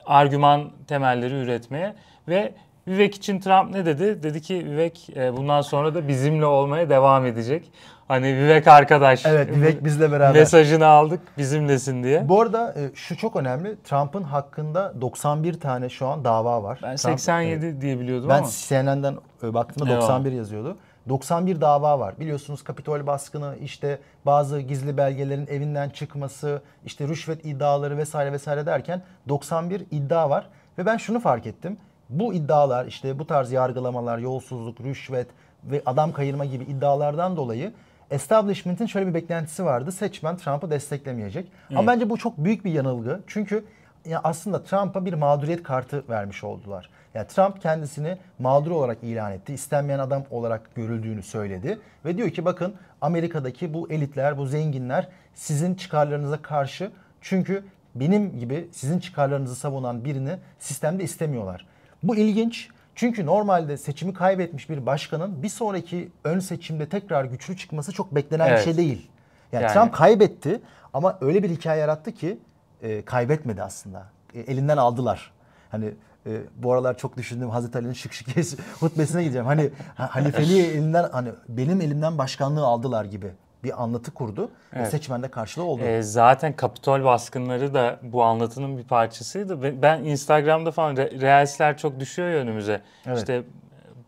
Argüman 0.07 0.71
temelleri 0.89 1.35
üretmeye 1.35 1.95
ve 2.29 2.53
Vivek 2.89 3.15
için 3.15 3.41
Trump 3.41 3.75
ne 3.75 3.87
dedi? 3.87 4.23
Dedi 4.23 4.43
ki 4.43 4.67
Vivek 4.67 5.11
e, 5.17 5.37
bundan 5.37 5.61
sonra 5.61 5.95
da 5.95 6.09
bizimle 6.09 6.47
olmaya 6.47 6.91
devam 6.91 7.27
edecek. 7.27 7.71
Hani 8.09 8.37
Vivek 8.37 8.69
arkadaş. 8.69 9.27
Evet 9.27 9.51
Vivek 9.57 9.85
bizle 9.85 10.13
beraber. 10.13 10.41
Mesajını 10.41 10.87
aldık 10.87 11.21
bizimlesin 11.39 12.03
diye. 12.03 12.29
Bu 12.29 12.41
arada 12.41 12.75
e, 12.77 12.95
şu 12.95 13.17
çok 13.17 13.37
önemli. 13.37 13.77
Trump'ın 13.85 14.23
hakkında 14.23 15.01
91 15.01 15.61
tane 15.61 15.89
şu 15.89 16.07
an 16.07 16.25
dava 16.25 16.63
var. 16.63 16.81
Ben 16.83 16.95
Trump- 16.95 16.99
87 16.99 17.67
evet. 17.67 17.81
diye 17.81 18.01
biliyordum 18.01 18.29
Ben 18.29 18.39
ama. 18.39 18.49
CNN'den 18.51 19.17
e, 19.43 19.55
baktığımda 19.55 19.91
Eyvallah. 19.91 20.09
91 20.09 20.33
yazıyordu. 20.33 20.77
91 21.09 21.61
dava 21.61 21.99
var. 21.99 22.15
Biliyorsunuz 22.21 22.65
Kapitol 22.65 23.07
baskını, 23.07 23.55
işte 23.63 23.99
bazı 24.27 24.61
gizli 24.61 24.97
belgelerin 24.97 25.47
evinden 25.47 25.89
çıkması, 25.89 26.63
işte 26.85 27.09
rüşvet 27.09 27.45
iddiaları 27.45 27.99
vesaire 27.99 28.33
vesaire 28.33 28.67
derken 28.67 29.03
91 29.29 29.83
iddia 29.91 30.31
var. 30.31 30.49
Ve 30.79 30.87
ben 30.87 30.97
şunu 30.97 31.21
fark 31.21 31.47
ettim. 31.47 31.77
Bu 32.09 32.35
iddialar 32.35 32.87
işte 32.87 33.19
bu 33.19 33.27
tarz 33.27 33.53
yargılamalar, 33.53 34.19
yolsuzluk, 34.19 34.81
rüşvet 34.81 35.27
ve 35.65 35.83
adam 35.87 36.13
kayırma 36.13 36.45
gibi 36.45 36.65
iddialardan 36.65 37.37
dolayı 37.37 37.73
establishment'in 38.11 38.87
şöyle 38.87 39.07
bir 39.07 39.15
beklentisi 39.15 39.65
vardı. 39.65 39.93
Seçmen 39.93 40.37
Trump'ı 40.37 40.71
desteklemeyecek. 40.71 41.53
Ama 41.75 41.87
bence 41.87 42.11
bu 42.11 42.17
çok 42.17 42.39
büyük 42.39 42.65
bir 42.65 42.73
yanılgı. 42.73 43.21
Çünkü 43.27 43.65
ya 44.05 44.21
aslında 44.25 44.65
Trump'a 44.65 45.05
bir 45.05 45.13
mağduriyet 45.13 45.63
kartı 45.63 46.05
vermiş 46.09 46.45
oldular. 46.45 46.91
Yani 47.15 47.27
Trump 47.27 47.63
kendisini 47.63 48.19
mağdur 48.39 48.71
olarak 48.71 48.99
ilan 49.03 49.33
etti. 49.33 49.55
İstenmeyen 49.55 49.99
adam 49.99 50.25
olarak 50.31 50.75
görüldüğünü 50.75 51.23
söyledi. 51.23 51.79
Ve 52.05 52.17
diyor 52.17 52.31
ki 52.31 52.45
bakın 52.45 52.75
Amerika'daki 53.01 53.75
bu 53.75 53.91
elitler, 53.91 54.39
bu 54.39 54.47
zenginler 54.47 55.09
sizin 55.35 55.75
çıkarlarınıza 55.75 56.43
karşı 56.43 56.91
çünkü 57.21 57.65
benim 57.95 58.39
gibi 58.39 58.69
sizin 58.73 58.99
çıkarlarınızı 58.99 59.55
savunan 59.57 60.05
birini 60.05 60.37
sistemde 60.59 61.05
istemiyorlar. 61.05 61.67
Bu 62.03 62.17
ilginç. 62.17 62.69
Çünkü 62.97 63.27
normalde 63.27 63.77
seçimi 63.77 64.15
kaybetmiş 64.15 64.71
bir 64.71 64.87
başkanın 64.87 65.43
bir 65.43 65.49
sonraki 65.49 66.13
ön 66.25 66.39
seçimde 66.39 66.89
tekrar 66.89 67.25
güçlü 67.25 67.57
çıkması 67.57 67.93
çok 67.93 68.15
beklenen 68.15 68.47
Evet. 68.49 68.59
bir 68.59 68.65
şey 68.65 68.77
değil. 68.77 69.11
Yani, 69.53 69.63
Yani. 69.63 69.73
Trump 69.73 69.95
kaybetti 69.95 70.61
ama 70.93 71.19
öyle 71.21 71.43
bir 71.43 71.51
hikaye 71.51 71.81
yarattı 71.81 72.13
ki 72.13 72.39
e, 72.83 73.03
kaybetmedi 73.03 73.63
aslında. 73.63 74.07
E, 74.35 74.41
elinden 74.41 74.77
aldılar. 74.77 75.33
Hani 75.71 75.95
e, 76.27 76.41
bu 76.57 76.73
aralar 76.73 76.99
çok 76.99 77.17
düşündüğüm 77.17 77.51
Hazreti 77.51 77.79
Ali'nin 77.79 77.93
şık 77.93 78.13
şık 78.13 78.29
hutbesine 78.81 79.23
gideceğim. 79.23 79.47
Hani 79.47 79.71
ha- 79.95 80.09
halifeliği 80.15 80.65
elinden 80.67 81.09
hani 81.13 81.29
benim 81.49 81.81
elimden 81.81 82.19
başkanlığı 82.19 82.67
aldılar 82.67 83.05
gibi 83.05 83.31
bir 83.65 83.83
anlatı 83.83 84.11
kurdu. 84.15 84.43
Ve 84.73 84.79
Evet. 84.79 84.91
seçmende 84.91 85.29
karşılığı 85.29 85.65
oldu. 85.65 85.83
E, 85.83 86.03
zaten 86.03 86.53
Kapitol 86.57 87.05
baskınları 87.05 87.75
da 87.75 87.99
bu 88.03 88.23
anlatının 88.25 88.79
bir 88.79 88.85
parçasıydı. 88.85 89.63
Ve 89.63 89.83
Ben 89.83 90.05
Instagram'da 90.05 90.71
falan 90.71 90.95
re- 90.97 91.21
Reels'ler 91.21 91.79
çok 91.79 92.01
düşüyor 92.01 92.31
ya 92.31 92.37
önümüze. 92.37 92.81
Evet. 93.07 93.19
İşte 93.19 93.43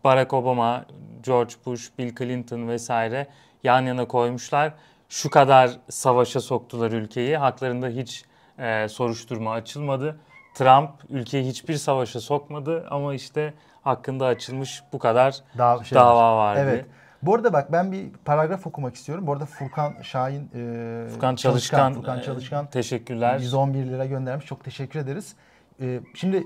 Barack 0.03 0.33
Obama, 0.33 0.85
George 1.23 1.53
Bush, 1.65 1.89
Bill 1.97 2.15
Clinton 2.15 2.67
vesaire 2.67 3.27
yan 3.63 3.81
yana 3.81 4.05
koymuşlar. 4.07 4.73
Şu 5.09 5.29
kadar 5.29 5.71
savaşa 5.89 6.39
soktular 6.41 6.91
ülkeyi. 6.91 7.37
Haklarında 7.37 7.87
hiç 7.87 8.25
e, 8.59 8.87
soruşturma 8.89 9.51
açılmadı. 9.53 10.19
Trump 10.53 10.89
ülkeyi 11.09 11.45
hiçbir 11.47 11.75
savaşa 11.75 12.19
sokmadı 12.19 12.87
ama 12.89 13.13
işte 13.13 13.53
hakkında 13.81 14.25
açılmış 14.25 14.83
bu 14.93 14.99
kadar 14.99 15.35
Daha 15.57 15.83
şey 15.83 15.95
dava 15.95 16.37
var 16.37 16.55
diye. 16.55 16.65
Evet. 16.65 16.85
Bu 17.23 17.35
arada 17.35 17.53
bak 17.53 17.71
ben 17.71 17.91
bir 17.91 18.09
paragraf 18.25 18.67
okumak 18.67 18.95
istiyorum. 18.95 19.27
Bu 19.27 19.33
arada 19.33 19.45
Furkan 19.45 19.93
Şahin, 20.01 20.49
e, 20.55 21.09
Furkan 21.09 21.35
Çalışkan, 21.35 21.93
Furkan 21.93 22.19
e, 22.19 22.21
Çalışkan 22.21 22.65
teşekkürler. 22.65 23.39
111 23.39 23.85
lira 23.85 24.05
göndermiş. 24.05 24.45
Çok 24.45 24.63
teşekkür 24.63 24.99
ederiz. 24.99 25.35
E, 25.81 25.99
şimdi 26.13 26.43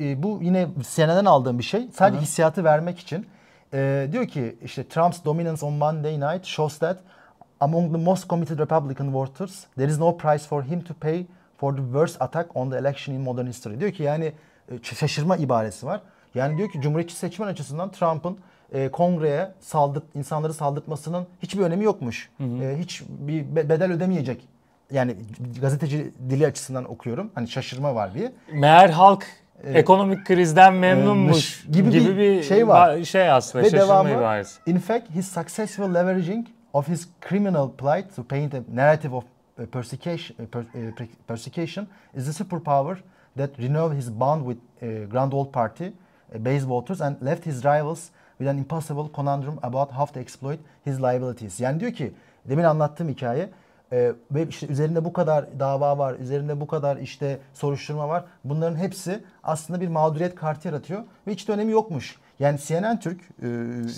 e, 0.00 0.22
bu 0.22 0.38
yine 0.42 0.68
CNN'den 0.94 1.24
aldığım 1.24 1.58
bir 1.58 1.64
şey. 1.64 1.88
Sadece 1.92 2.16
Hı 2.16 2.20
hı. 2.20 2.22
hissiyatı 2.22 2.64
vermek 2.64 2.98
için. 2.98 3.26
E, 3.74 4.08
diyor 4.12 4.28
ki 4.28 4.56
işte 4.64 4.88
Trump's 4.88 5.24
dominance 5.24 5.66
on 5.66 5.72
Monday 5.72 6.20
night 6.20 6.44
shows 6.44 6.78
that 6.78 6.98
among 7.60 7.92
the 7.92 8.00
most 8.00 8.28
committed 8.28 8.58
Republican 8.58 9.14
voters 9.14 9.64
there 9.76 9.90
is 9.90 9.98
no 9.98 10.16
price 10.16 10.44
for 10.44 10.64
him 10.64 10.80
to 10.80 10.94
pay 10.94 11.26
for 11.56 11.76
the 11.76 11.82
worst 11.82 12.22
attack 12.22 12.56
on 12.56 12.70
the 12.70 12.78
election 12.78 13.14
in 13.14 13.20
modern 13.20 13.46
history. 13.46 13.80
Diyor 13.80 13.92
ki 13.92 14.02
yani 14.02 14.32
e, 14.70 14.82
şaşırma 14.82 15.36
ibaresi 15.36 15.86
var. 15.86 16.00
Yani 16.34 16.58
diyor 16.58 16.70
ki 16.70 16.80
Cumhuriyetçi 16.80 17.16
seçmen 17.16 17.46
açısından 17.46 17.90
Trump'ın 17.90 18.38
e, 18.72 18.88
kongreye 18.88 19.50
saldırt 19.60 20.04
insanları 20.14 20.54
saldırtmasının 20.54 21.26
hiçbir 21.42 21.62
önemi 21.62 21.84
yokmuş. 21.84 22.30
E, 22.40 22.76
hiç 22.78 23.02
bir 23.08 23.56
be- 23.56 23.68
bedel 23.68 23.92
ödemeyecek. 23.92 24.48
Yani 24.90 25.16
gazeteci 25.60 26.12
dili 26.30 26.46
açısından 26.46 26.90
okuyorum. 26.90 27.30
Hani 27.34 27.48
şaşırma 27.48 27.94
var 27.94 28.14
diye. 28.14 28.32
Meğer 28.52 28.88
halk 28.90 29.26
ekonomik 29.64 30.26
krizden 30.26 30.74
memnunmuş 30.74 31.64
Ee, 31.68 31.72
gibi 31.72 31.90
gibi, 31.90 32.04
bir 32.04 32.16
bir 32.16 32.42
şey 32.42 32.68
var. 32.68 33.04
Şey 33.04 33.30
aslında 33.30 33.64
Ve 33.64 33.72
devamı 33.72 34.10
ibaresi. 34.10 34.60
In 34.66 34.78
fact, 34.78 35.10
his 35.10 35.28
successful 35.32 35.94
leveraging 35.94 36.46
of 36.72 36.88
his 36.88 37.08
criminal 37.28 37.70
plight 37.70 38.16
to 38.16 38.24
paint 38.24 38.54
a 38.54 38.58
narrative 38.74 39.16
of 39.16 39.24
uh, 39.58 39.66
persecution, 39.66 40.36
uh, 40.54 40.58
uh, 40.58 41.06
persecution 41.28 41.86
is 42.14 42.24
the 42.36 42.44
superpower 42.44 42.96
that 43.36 43.50
renewed 43.58 43.96
his 43.96 44.20
bond 44.20 44.46
with 44.46 44.58
uh, 44.82 45.10
Grand 45.10 45.32
Old 45.32 45.52
Party 45.52 45.84
uh, 45.84 46.38
base 46.38 46.64
voters 46.66 47.00
and 47.00 47.16
left 47.22 47.44
his 47.44 47.64
rivals 47.64 48.10
with 48.40 48.50
an 48.50 48.58
impossible 48.58 49.14
conundrum 49.14 49.58
about 49.62 49.92
how 49.92 50.12
to 50.12 50.20
exploit 50.20 50.60
his 50.86 50.98
liabilities. 50.98 51.60
Yani 51.60 51.80
diyor 51.80 51.92
ki 51.92 52.12
demin 52.48 52.64
anlattığım 52.64 53.08
hikaye 53.08 53.50
e, 53.92 54.12
ve 54.30 54.46
işte 54.48 54.66
üzerinde 54.66 55.04
bu 55.04 55.12
kadar 55.12 55.60
dava 55.60 55.98
var, 55.98 56.14
üzerinde 56.14 56.60
bu 56.60 56.66
kadar 56.66 56.96
işte 56.96 57.38
soruşturma 57.54 58.08
var. 58.08 58.24
Bunların 58.44 58.76
hepsi 58.76 59.24
aslında 59.42 59.80
bir 59.80 59.88
mağduriyet 59.88 60.34
kartı 60.34 60.68
yaratıyor 60.68 61.02
ve 61.26 61.32
hiç 61.32 61.48
de 61.48 61.52
önemi 61.52 61.72
yokmuş. 61.72 62.16
Yani 62.38 62.58
CNN 62.58 63.00
Türk, 63.00 63.20
e, 63.20 63.46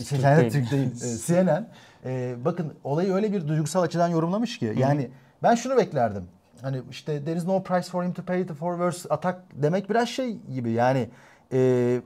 CNN 0.05 0.41
değil. 0.41 0.53
Türk 0.53 0.71
değil, 0.71 0.91
e, 0.93 1.19
CNN 1.27 1.69
e, 2.05 2.35
bakın 2.45 2.75
olayı 2.85 3.13
öyle 3.13 3.33
bir 3.33 3.49
duygusal 3.49 3.83
açıdan 3.83 4.09
yorumlamış 4.09 4.59
ki 4.59 4.75
yani 4.77 5.11
ben 5.43 5.55
şunu 5.55 5.77
beklerdim. 5.77 6.25
Hani 6.63 6.83
işte 6.91 7.25
there 7.25 7.37
is 7.37 7.47
no 7.47 7.63
price 7.63 7.91
for 7.91 8.05
him 8.05 8.13
to 8.13 8.23
pay 8.23 8.47
the 8.47 8.55
for 8.55 8.73
worse 8.73 9.09
attack 9.09 9.39
demek 9.55 9.91
biraz 9.91 10.09
şey 10.09 10.37
gibi 10.55 10.71
yani 10.71 11.09
e, 11.53 12.01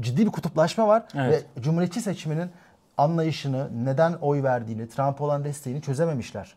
ciddi 0.00 0.26
bir 0.26 0.30
kutuplaşma 0.30 0.88
var 0.88 1.02
Evet. 1.14 1.46
ve 1.56 1.62
Cumhuriyetçi 1.62 2.00
seçmenin 2.00 2.50
anlayışını, 2.98 3.84
neden 3.84 4.12
oy 4.12 4.42
verdiğini, 4.42 4.88
Trump 4.88 5.20
olan 5.20 5.44
desteğini 5.44 5.82
çözememişler. 5.82 6.54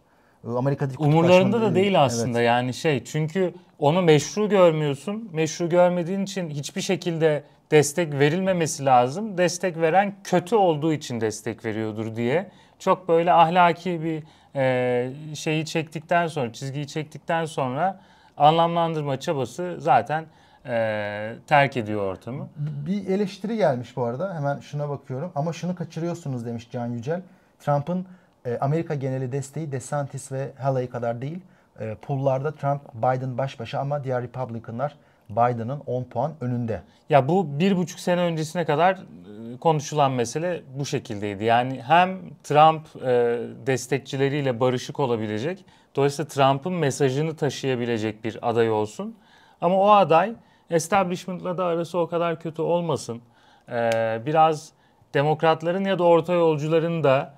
E, 0.48 0.50
Amerika'daki 0.50 0.98
Umurlarında 1.04 1.62
da 1.62 1.76
değil 1.76 2.04
aslında 2.04 2.40
Evet. 2.40 2.48
yani 2.48 2.74
şey 2.74 3.04
çünkü 3.04 3.54
onu 3.80 4.02
meşru 4.02 4.50
görmüyorsun. 4.50 5.30
Meşru 5.34 5.70
görmediğin 5.70 6.24
için 6.24 6.50
hiçbir 6.50 6.82
şekilde 6.82 7.44
destek 7.72 8.14
verilmemesi 8.14 8.86
lazım. 8.86 9.38
Destek 9.38 9.78
veren 9.78 10.16
kötü 10.24 10.56
olduğu 10.56 10.94
için 10.94 11.22
destek 11.22 11.66
veriyordur 11.66 12.16
diye. 12.16 12.52
Çok 12.80 13.08
böyle 13.08 13.34
ahlaki 13.34 14.04
bir 14.04 14.24
e, 14.56 15.36
şeyi 15.36 15.66
çektikten 15.66 16.28
sonra, 16.28 16.54
çizgiyi 16.54 16.88
çektikten 16.88 17.46
sonra 17.46 18.00
anlamlandırma 18.38 19.20
çabası 19.20 19.76
zaten 19.80 20.26
e, 20.66 21.36
terk 21.48 21.78
ediyor 21.78 22.02
ortamı. 22.02 22.48
Bir 22.58 23.08
eleştiri 23.08 23.58
gelmiş 23.58 23.98
bu 23.98 24.04
arada. 24.04 24.36
Hemen 24.36 24.60
şuna 24.60 24.90
bakıyorum. 24.90 25.32
Ama 25.36 25.54
şunu 25.54 25.76
kaçırıyorsunuz 25.76 26.46
demiş 26.46 26.68
Can 26.72 26.88
Yücel. 26.88 27.22
Trump'ın 27.60 28.06
e, 28.46 28.58
Amerika 28.58 28.96
geneli 28.96 29.32
desteği 29.32 29.72
DeSantis 29.72 30.32
ve 30.32 30.52
Haley 30.58 30.90
kadar 30.90 31.22
değil. 31.22 31.40
E, 31.80 31.96
poll'larda 31.96 32.56
Trump, 32.56 32.82
Biden 32.94 33.38
baş 33.38 33.60
başa 33.60 33.80
ama 33.80 34.04
diğer 34.04 34.24
Republicanlar 34.24 34.96
Biden'ın 35.30 35.82
10 35.86 36.04
puan 36.04 36.34
önünde. 36.42 36.82
Ya 37.10 37.28
bu 37.28 37.60
bir 37.60 37.78
buçuk 37.78 38.00
sene 38.00 38.22
öncesine 38.22 38.66
kadar 38.66 38.94
e, 38.94 39.58
konuşulan 39.58 40.12
mesele 40.12 40.62
bu 40.80 40.86
şekildeydi. 40.86 41.44
Yani 41.44 41.82
hem 41.82 42.20
Trump 42.44 42.82
e, 43.04 43.40
destekçileriyle 43.68 44.60
barışık 44.60 45.00
olabilecek, 45.00 45.66
dolayısıyla 45.96 46.30
Trump'ın 46.30 46.74
mesajını 46.74 47.36
taşıyabilecek 47.36 48.24
bir 48.24 48.50
aday 48.50 48.72
olsun. 48.72 49.16
Ama 49.62 49.76
o 49.76 49.90
aday 49.90 50.36
establishment'la 50.70 51.58
da 51.58 51.66
arası 51.66 51.98
o 52.00 52.08
kadar 52.08 52.40
kötü 52.40 52.62
olmasın. 52.62 53.22
E, 53.70 54.22
biraz 54.26 54.72
demokratların 55.14 55.86
ya 55.86 56.00
da 56.00 56.04
orta 56.04 56.34
yolcuların 56.34 57.04
da 57.04 57.34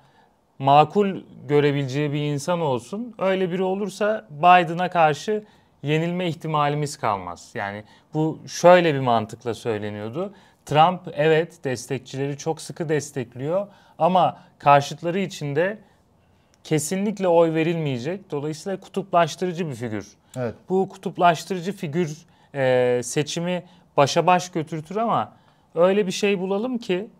makul 0.58 1.20
görebileceği 1.48 2.12
bir 2.12 2.22
insan 2.22 2.60
olsun. 2.60 3.14
Öyle 3.18 3.50
biri 3.50 3.62
olursa 3.62 4.26
Biden'a 4.30 4.90
karşı 4.90 5.44
yenilme 5.82 6.28
ihtimalimiz 6.28 6.96
kalmaz. 6.96 7.50
Yani 7.54 7.84
bu 8.14 8.38
şöyle 8.46 8.94
bir 8.94 9.00
mantıkla 9.00 9.54
söyleniyordu. 9.54 10.32
Trump 10.66 11.00
evet 11.12 11.64
destekçileri 11.64 12.38
çok 12.38 12.60
sıkı 12.60 12.88
destekliyor 12.88 13.66
ama 13.98 14.38
karşıtları 14.58 15.18
içinde 15.18 15.78
kesinlikle 16.64 17.28
oy 17.28 17.54
verilmeyecek. 17.54 18.30
Dolayısıyla 18.30 18.80
kutuplaştırıcı 18.80 19.68
bir 19.68 19.74
figür. 19.74 20.08
Evet. 20.36 20.54
Bu 20.68 20.88
kutuplaştırıcı 20.88 21.72
figür 21.72 22.26
e, 22.54 23.00
seçimi 23.04 23.64
başa 23.96 24.26
baş 24.26 24.50
götürtür 24.50 24.96
ama 24.96 25.32
öyle 25.74 26.06
bir 26.06 26.12
şey 26.12 26.38
bulalım 26.38 26.78
ki 26.78 27.10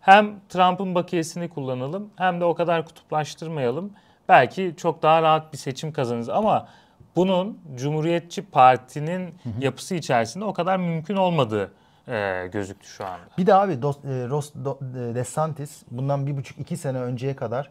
hem 0.00 0.40
Trump'ın 0.48 0.94
bakiyesini 0.94 1.48
kullanalım 1.48 2.10
hem 2.16 2.40
de 2.40 2.44
o 2.44 2.54
kadar 2.54 2.84
kutuplaştırmayalım 2.84 3.92
belki 4.28 4.74
çok 4.76 5.02
daha 5.02 5.22
rahat 5.22 5.52
bir 5.52 5.58
seçim 5.58 5.92
kazanırız 5.92 6.28
ama 6.28 6.68
bunun 7.16 7.58
Cumhuriyetçi 7.74 8.42
Parti'nin 8.42 9.34
yapısı 9.60 9.94
içerisinde 9.94 10.44
o 10.44 10.52
kadar 10.52 10.76
mümkün 10.76 11.16
olmadığı 11.16 11.72
e, 12.08 12.46
gözüktü 12.52 12.88
şu 12.88 13.04
anda. 13.04 13.24
Bir 13.38 13.46
de 13.46 13.54
abi 13.54 13.82
Dos, 13.82 13.96
e, 13.96 14.28
Ros, 14.28 14.52
Do, 14.64 14.78
e, 14.82 15.14
DeSantis 15.14 15.82
bundan 15.90 16.26
bir 16.26 16.36
buçuk 16.36 16.58
iki 16.58 16.76
sene 16.76 16.98
önceye 16.98 17.36
kadar 17.36 17.70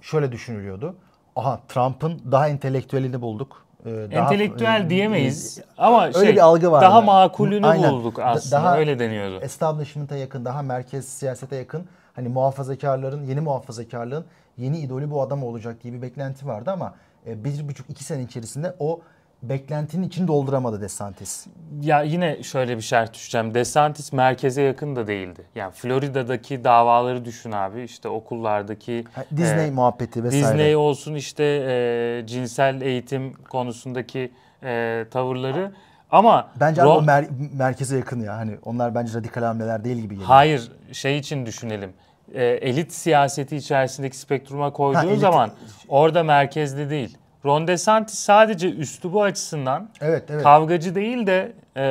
şöyle 0.00 0.32
düşünülüyordu. 0.32 0.96
Aha 1.36 1.60
Trump'ın 1.68 2.22
daha 2.32 2.48
entelektüelini 2.48 3.20
bulduk. 3.20 3.66
E, 3.86 3.90
daha- 3.90 4.24
Entelektüel 4.24 4.84
e, 4.86 4.90
diyemeyiz 4.90 5.60
ama 5.78 6.06
öyle 6.06 6.18
şey, 6.26 6.32
bir 6.32 6.40
algı 6.40 6.72
vardı. 6.72 6.84
daha 6.84 7.00
makulünü 7.00 7.66
Aynen. 7.66 7.92
bulduk 7.92 8.16
Da- 8.16 8.24
aslında 8.24 8.56
daha- 8.56 8.78
öyle 8.78 8.98
deniyordu. 8.98 9.38
establishment'a 9.42 10.16
yakın, 10.16 10.44
daha 10.44 10.62
merkez 10.62 11.08
siyasete 11.08 11.56
yakın 11.56 11.86
hani 12.16 12.28
muhafazakarların, 12.28 13.24
yeni 13.26 13.40
muhafazakarlığın 13.40 14.24
yeni 14.58 14.78
idolü 14.78 15.10
bu 15.10 15.22
adam 15.22 15.44
olacak 15.44 15.80
gibi 15.82 15.96
bir 15.96 16.02
beklenti 16.02 16.46
vardı 16.46 16.70
ama 16.70 16.94
e, 17.26 17.44
bir 17.44 17.68
buçuk 17.68 17.90
iki 17.90 18.04
sene 18.04 18.22
içerisinde 18.22 18.74
o 18.78 19.00
beklentinin 19.42 20.06
içini 20.06 20.28
dolduramadı 20.28 20.80
DeSantis. 20.80 21.46
Ya 21.80 22.02
yine 22.02 22.42
şöyle 22.42 22.76
bir 22.76 22.82
şart 22.82 23.14
düşeceğim. 23.14 23.54
DeSantis 23.54 24.12
merkeze 24.12 24.62
yakın 24.62 24.96
da 24.96 25.06
değildi. 25.06 25.42
Yani 25.54 25.72
Florida'daki 25.72 26.64
davaları 26.64 27.24
düşün 27.24 27.52
abi. 27.52 27.82
İşte 27.82 28.08
okullardaki 28.08 29.04
Ha, 29.14 29.24
Disney 29.36 29.66
e, 29.68 29.70
muhabbeti 29.70 30.24
vesaire. 30.24 30.44
Disney 30.44 30.76
olsun 30.76 31.14
işte 31.14 31.44
e, 31.44 32.26
cinsel 32.26 32.80
eğitim 32.80 33.32
konusundaki 33.34 34.32
e, 34.62 35.04
tavırları. 35.10 35.72
Ama 36.10 36.48
Bence 36.60 36.82
abi 36.82 36.88
Ro- 36.88 36.92
o 36.98 37.02
mer- 37.02 37.28
merkeze 37.56 37.96
yakın 37.96 38.20
ya. 38.20 38.36
Hani 38.36 38.58
onlar 38.64 38.94
bence 38.94 39.14
radikal 39.18 39.42
hamleler 39.42 39.84
değil 39.84 39.96
gibi 39.96 40.08
geliyor. 40.14 40.28
Hayır 40.28 40.72
şey 40.92 41.18
için 41.18 41.46
düşünelim. 41.46 41.92
E, 42.34 42.44
elit 42.44 42.92
siyaseti 42.92 43.56
içerisindeki 43.56 44.16
spektruma 44.16 44.72
koyduğun 44.72 44.98
Ha, 45.00 45.06
elit- 45.06 45.18
zaman 45.18 45.50
orada 45.88 46.22
merkezde 46.22 46.90
değil. 46.90 47.18
Ron 47.44 47.66
DeSantis 47.68 48.18
sadece 48.18 48.70
üslubu 48.70 49.22
açısından 49.22 49.88
Evet, 50.00 50.24
evet. 50.30 50.42
kavgacı 50.42 50.94
değil 50.94 51.26
de 51.26 51.52
e, 51.76 51.82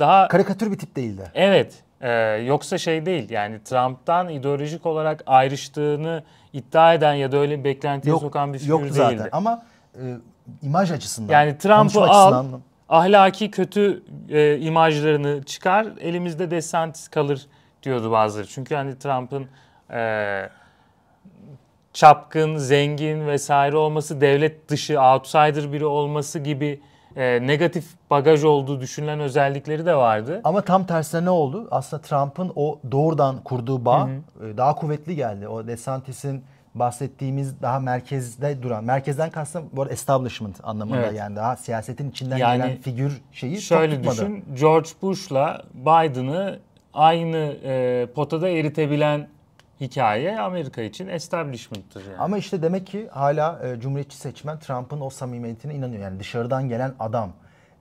daha 0.00 0.28
Karikatür 0.28 0.72
bir 0.72 0.78
tip 0.78 0.96
değildi. 0.96 1.30
Evet. 1.34 1.74
e, 2.00 2.10
yoksa 2.46 2.78
şey 2.78 3.06
değil 3.06 3.30
yani 3.30 3.62
Trump'tan 3.64 4.28
ideolojik 4.28 4.86
olarak 4.86 5.22
ayrıştığını 5.26 6.22
iddia 6.52 6.94
eden 6.94 7.14
ya 7.14 7.32
da 7.32 7.36
öyle 7.36 7.58
bir 7.58 7.64
beklentiye 7.64 8.16
sokan 8.16 8.54
bir 8.54 8.58
figür 8.58 8.70
yoktu 8.70 8.88
zaten. 8.92 9.18
değildi. 9.18 9.28
Ama 9.32 9.62
e, 9.94 10.00
imaj 10.62 10.92
açısından. 10.92 11.32
Yani 11.32 11.58
Trump'ı 11.58 12.00
al, 12.00 12.32
açısından- 12.32 12.60
ahlaki 12.88 13.50
kötü 13.50 14.02
e, 14.28 14.58
imajlarını 14.58 15.42
çıkar, 15.42 15.86
elimizde 16.00 16.50
DeSantis 16.50 17.08
kalır 17.08 17.46
diyordu 17.82 18.10
bazıları. 18.12 18.46
Çünkü 18.46 18.74
hani 18.74 18.98
Trump'ın 18.98 19.46
e, 19.90 20.48
çapkın, 21.92 22.56
zengin 22.56 23.26
vesaire 23.26 23.76
olması, 23.76 24.20
devlet 24.20 24.68
dışı, 24.68 25.00
outsider 25.00 25.72
biri 25.72 25.84
olması 25.84 26.38
gibi 26.38 26.80
e, 27.16 27.46
negatif 27.46 27.84
bagaj 28.10 28.44
olduğu 28.44 28.80
düşünülen 28.80 29.20
özellikleri 29.20 29.86
de 29.86 29.94
vardı. 29.94 30.40
Ama 30.44 30.60
tam 30.60 30.86
tersine 30.86 31.24
ne 31.24 31.30
oldu? 31.30 31.68
Aslında 31.70 32.02
Trump'ın 32.02 32.52
o 32.56 32.78
doğrudan 32.92 33.42
kurduğu 33.44 33.84
bağ 33.84 34.08
e, 34.52 34.56
daha 34.56 34.74
kuvvetli 34.74 35.16
geldi. 35.16 35.48
O 35.48 35.66
DeSantis'in 35.66 36.44
bahsettiğimiz 36.74 37.62
daha 37.62 37.80
merkezde 37.80 38.62
duran, 38.62 38.84
merkezden 38.84 39.30
kastım 39.30 39.64
bu 39.72 39.82
arada 39.82 39.92
establishment 39.92 40.56
anlamında 40.62 40.96
Evet. 41.00 41.14
yani 41.18 41.36
daha 41.36 41.56
siyasetin 41.56 42.10
içinden 42.10 42.36
Yani 42.36 42.62
gelen 42.62 42.76
figür 42.76 43.22
şeyi 43.32 43.60
Şöyle 43.60 43.94
çok 43.94 44.04
tutmadı. 44.04 44.16
düşün, 44.32 44.44
George 44.60 44.88
Bush'la 45.02 45.62
Biden'ı 45.74 46.58
aynı 46.94 47.56
e, 47.64 48.06
potada 48.14 48.48
eritebilen 48.48 49.28
hikaye 49.82 50.40
Amerika 50.40 50.82
için 50.82 51.08
establishment'tır 51.08 52.06
yani. 52.06 52.18
Ama 52.18 52.38
işte 52.38 52.62
demek 52.62 52.86
ki 52.86 53.08
hala 53.12 53.60
e, 53.64 53.80
Cumhuriyetçi 53.80 54.16
seçmen 54.16 54.58
Trump'ın 54.58 55.00
o 55.00 55.10
samimiyetine 55.10 55.74
inanıyor. 55.74 56.02
Yani 56.02 56.20
dışarıdan 56.20 56.68
gelen 56.68 56.94
adam 57.00 57.32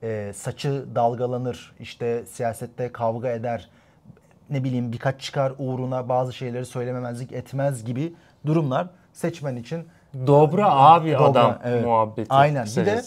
e, 0.04 0.32
saçı 0.36 0.86
dalgalanır, 0.96 1.74
işte 1.80 2.26
siyasette 2.26 2.92
kavga 2.92 3.30
eder, 3.30 3.70
ne 4.50 4.64
bileyim 4.64 4.92
birkaç 4.92 5.22
çıkar 5.22 5.54
uğruna 5.58 6.10
bazı 6.10 6.34
şeyleri 6.34 6.66
söylememezlik 6.66 7.32
etmez 7.32 7.86
gibi 7.86 8.14
durumlar 8.46 8.88
seçmen 9.14 9.56
için 9.56 9.88
Dobra 10.28 10.72
abi 10.72 11.14
Dobra, 11.14 11.24
adam 11.24 11.60
evet. 11.64 11.86
muhabbeti. 11.86 12.34
Aynen. 12.34 12.66
Bir 12.66 12.86
de 12.86 13.02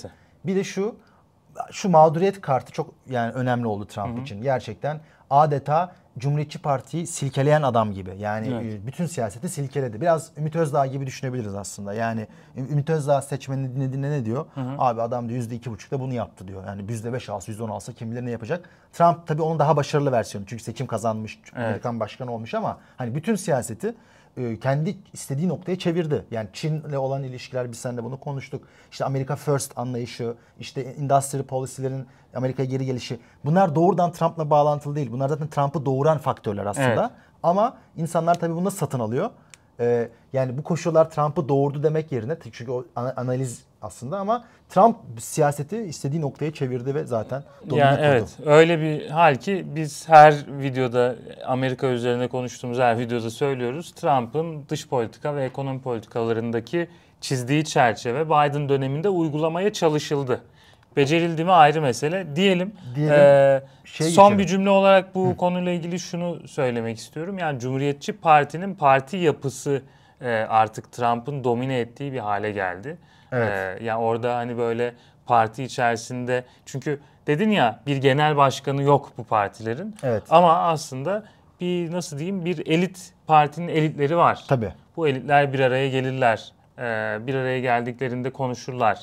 bir 0.45 0.57
de 0.57 0.65
şu 0.65 0.97
şu 1.71 1.89
mağduriyet 1.89 2.41
kartı 2.41 2.73
çok 2.73 2.95
yani 3.11 3.33
önemli 3.33 3.67
oldu 3.67 3.87
Trump 3.87 4.23
için. 4.23 4.43
Gerçekten 4.43 5.01
adeta 5.31 5.93
Cumhuriyetçi 6.19 6.59
Parti'yi 6.59 7.07
silkeleyen 7.07 7.63
adam 7.63 7.93
gibi. 7.93 8.17
Yani 8.19 8.49
Evet. 8.49 8.75
e, 8.75 8.87
bütün 8.87 9.07
siyaseti 9.07 9.49
silkeledi. 9.49 10.01
Biraz 10.01 10.31
Ümit 10.39 10.57
Özdağ 10.57 10.87
gibi 10.87 11.07
düşünebiliriz 11.07 11.55
aslında. 11.55 11.95
Yani 11.95 12.27
Ü- 12.57 12.69
Ümit 12.73 12.91
Özdağ 12.91 13.23
seçmeni 13.23 13.75
dinlediğinde 13.77 14.11
ne 14.11 14.25
diyor? 14.25 14.47
Abi 14.79 15.03
adam 15.03 15.29
diyor 15.29 15.37
yüzde 15.39 15.55
iki 15.55 15.71
buçukta 15.71 16.01
bunu 16.01 16.13
yaptı 16.15 16.49
diyor. 16.49 16.67
Yani 16.67 16.85
yüzde 16.89 17.13
beş 17.13 17.29
alsa 17.29 17.53
yüzde 17.53 17.63
on 17.63 17.71
alsa 17.71 17.93
kim 17.93 18.11
bilir 18.11 18.27
ne 18.27 18.31
yapacak. 18.31 18.69
Trump 18.93 19.27
tabii 19.27 19.43
onun 19.43 19.59
daha 19.59 19.77
başarılı 19.77 20.13
versiyonu. 20.13 20.47
Çünkü 20.47 20.63
seçim 20.63 20.87
kazanmış. 20.87 21.39
Amerikan 21.57 22.01
başkanı 22.01 22.33
olmuş 22.33 22.55
ama 22.55 22.79
hani 22.97 23.15
bütün 23.15 23.35
siyaseti 23.35 23.95
e, 24.37 24.59
kendi 24.61 24.97
istediği 25.13 25.49
noktaya 25.49 25.79
çevirdi. 25.79 26.25
Yani 26.31 26.49
Çin'le 26.53 26.97
olan 26.97 27.23
ilişkiler 27.23 27.73
biz 27.73 27.79
seninle 27.79 28.05
bunu 28.05 28.21
konuştuk. 28.21 28.65
İşte 28.91 29.05
Amerika 29.05 29.37
First 29.37 29.79
anlayışı, 29.79 30.35
işte 30.61 30.95
industry 30.95 31.43
policy'lerin 31.43 32.07
Amerika'ya 32.35 32.69
geri 32.69 32.87
gelişi. 32.87 33.19
Bunlar 33.45 33.75
doğrudan 33.75 34.13
Trump'la 34.13 34.51
bağlantılı 34.51 34.97
değil. 34.97 35.13
Bunlar 35.13 35.29
zaten 35.29 35.49
Trump'ı 35.49 35.87
doğuran 35.87 36.19
faktörler 36.19 36.67
aslında. 36.67 36.89
Evet. 36.89 37.11
Ama 37.43 37.77
insanlar 37.97 38.41
tabii 38.41 38.55
bunu 38.55 38.71
satın 38.71 39.01
alıyor? 39.01 39.31
Ee, 39.81 40.09
yani 40.33 40.59
bu 40.59 40.63
koşullar 40.63 41.11
Trump'ı 41.11 41.49
doğurdu 41.49 41.83
demek 41.83 42.13
yerine 42.13 42.37
çünkü 42.53 42.73
o 42.73 42.85
ana- 42.97 43.15
analiz 43.17 43.63
aslında 43.83 44.19
ama 44.19 44.45
Trump 44.69 44.97
siyaseti 45.19 45.77
istediği 45.83 46.21
noktaya 46.21 46.53
çevirdi 46.53 46.95
ve 46.95 47.05
zaten 47.05 47.43
Yani 47.79 47.99
evet 48.03 48.37
öyle 48.47 48.81
bir 48.81 49.07
hal 49.09 49.35
ki 49.37 49.67
biz 49.75 50.09
her 50.09 50.35
videoda 50.61 51.17
Amerika 51.47 51.87
üzerine 51.87 52.29
konuştuğumuz 52.29 52.79
her 52.79 52.99
videoda 52.99 53.31
söylüyoruz. 53.31 53.93
Trump'ın 53.93 54.65
dış 54.69 54.89
politika 54.89 55.37
ve 55.37 55.45
ekonomi 55.45 55.81
politikalarındaki 55.81 56.89
çizdiği 57.21 57.65
çerçeve 57.65 58.27
Biden 58.27 58.69
döneminde 58.69 59.09
uygulamaya 59.09 59.73
çalışıldı. 59.73 60.41
Becerildi 60.97 61.45
mi 61.45 61.53
ayrı 61.53 61.81
mesele. 61.83 62.37
Diyelim, 62.37 62.73
Diyelim, 62.95 63.15
eee, 63.15 63.63
şey 63.85 64.07
son 64.09 64.25
geçelim. 64.25 64.39
bir 64.39 64.47
cümle 64.47 64.71
olarak 64.71 65.15
bu 65.15 65.37
konuyla 65.37 65.73
ilgili 65.73 65.99
şunu 66.01 66.49
söylemek 66.49 66.99
istiyorum. 66.99 67.39
Yani 67.39 67.59
Cumhuriyetçi 67.59 68.13
Parti'nin 68.13 68.75
parti 68.75 69.17
yapısı 69.17 69.83
eee, 70.23 70.29
artık 70.49 70.93
Trump'ın 70.93 71.45
domine 71.45 71.79
ettiği 71.79 72.13
bir 72.13 72.19
hale 72.19 72.51
geldi. 72.53 72.97
Evet. 73.33 73.49
Eee, 73.81 73.87
yani 73.87 74.01
orada 74.01 74.37
hani 74.37 74.59
böyle 74.59 74.95
parti 75.27 75.65
içerisinde 75.65 76.45
çünkü 76.67 77.01
dedin 77.27 77.51
ya 77.51 77.81
bir 77.87 77.97
genel 77.97 78.37
başkanı 78.37 78.83
yok 78.83 79.13
bu 79.19 79.25
partilerin. 79.25 79.97
Evet. 80.03 80.23
Ama 80.31 80.59
aslında 80.59 81.25
bir 81.61 81.93
nasıl 81.93 82.19
diyeyim 82.19 82.45
bir 82.45 82.67
elit 82.67 83.13
partinin 83.27 83.69
elitleri 83.69 84.17
var. 84.17 84.45
Tabii. 84.49 84.73
Bu 84.97 85.09
elitler 85.09 85.53
bir 85.53 85.61
araya 85.61 85.89
gelirler. 85.89 86.53
Ee, 86.79 86.83
bir 87.27 87.35
araya 87.35 87.61
geldiklerinde 87.61 88.31
konuşurlar. 88.31 89.01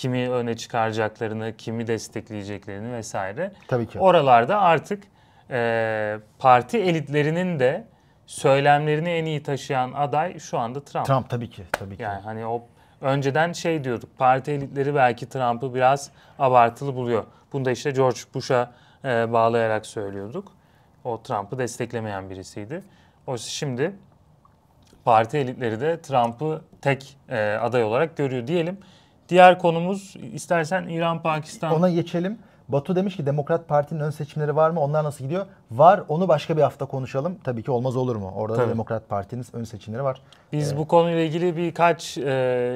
Kimi 0.00 0.30
öne 0.30 0.56
çıkaracaklarını, 0.56 1.56
kimi 1.56 1.86
destekleyeceklerini 1.86 2.92
vesaire. 2.92 3.52
Tabii 3.68 3.86
ki. 3.86 3.98
Oralarda 3.98 4.60
artık 4.60 5.02
e, 5.50 6.18
parti 6.38 6.78
elitlerinin 6.78 7.58
de 7.58 7.84
söylemlerini 8.26 9.08
en 9.08 9.24
iyi 9.24 9.42
taşıyan 9.42 9.92
aday 9.92 10.38
şu 10.38 10.58
anda 10.58 10.84
Trump. 10.84 11.06
Trump 11.06 11.30
tabii 11.30 11.50
ki. 11.50 11.62
Tabii 11.72 11.96
ki. 11.96 12.02
Yani 12.02 12.20
hani 12.20 12.46
o 12.46 12.62
önceden 13.00 13.52
şey 13.52 13.84
diyorduk. 13.84 14.18
Parti 14.18 14.50
elitleri 14.50 14.94
belki 14.94 15.28
Trump'ı 15.28 15.74
biraz 15.74 16.10
abartılı 16.38 16.94
buluyor. 16.94 17.24
Bunu 17.52 17.64
da 17.64 17.70
işte 17.70 17.90
George 17.90 18.20
Bush'a 18.34 18.72
e, 19.04 19.32
bağlayarak 19.32 19.86
söylüyorduk. 19.86 20.52
O 21.04 21.22
Trump'ı 21.22 21.58
desteklemeyen 21.58 22.30
birisiydi. 22.30 22.82
Oysa 23.26 23.48
şimdi 23.48 23.92
parti 25.04 25.38
elitleri 25.38 25.80
de 25.80 26.00
Trump'ı 26.00 26.62
tek 26.82 27.16
e, 27.28 27.38
aday 27.60 27.84
olarak 27.84 28.16
görüyor 28.16 28.46
diyelim. 28.46 28.78
Diğer 29.30 29.58
konumuz 29.58 30.16
istersen 30.32 30.88
İran-Pakistan. 30.88 31.74
Ona 31.74 31.90
geçelim. 31.90 32.38
Batu 32.68 32.96
demiş 32.96 33.16
ki 33.16 33.26
Demokrat 33.26 33.68
Parti'nin 33.68 34.00
ön 34.00 34.10
seçimleri 34.10 34.56
var 34.56 34.70
mı? 34.70 34.80
Onlar 34.80 35.04
nasıl 35.04 35.24
gidiyor? 35.24 35.46
Var. 35.70 36.02
Onu 36.08 36.28
başka 36.28 36.56
bir 36.56 36.62
hafta 36.62 36.86
konuşalım. 36.86 37.38
Tabii 37.44 37.62
ki 37.62 37.70
olmaz 37.70 37.96
olur 37.96 38.16
mu? 38.16 38.32
Orada 38.36 38.56
da 38.56 38.62
Tabii. 38.62 38.72
Demokrat 38.72 39.08
Parti'nin 39.08 39.44
ön 39.52 39.64
seçimleri 39.64 40.04
var. 40.04 40.22
Biz 40.52 40.76
bu 40.76 40.88
konuyla 40.88 41.20
ilgili 41.20 41.56
birkaç 41.56 42.18
e, 42.18 42.30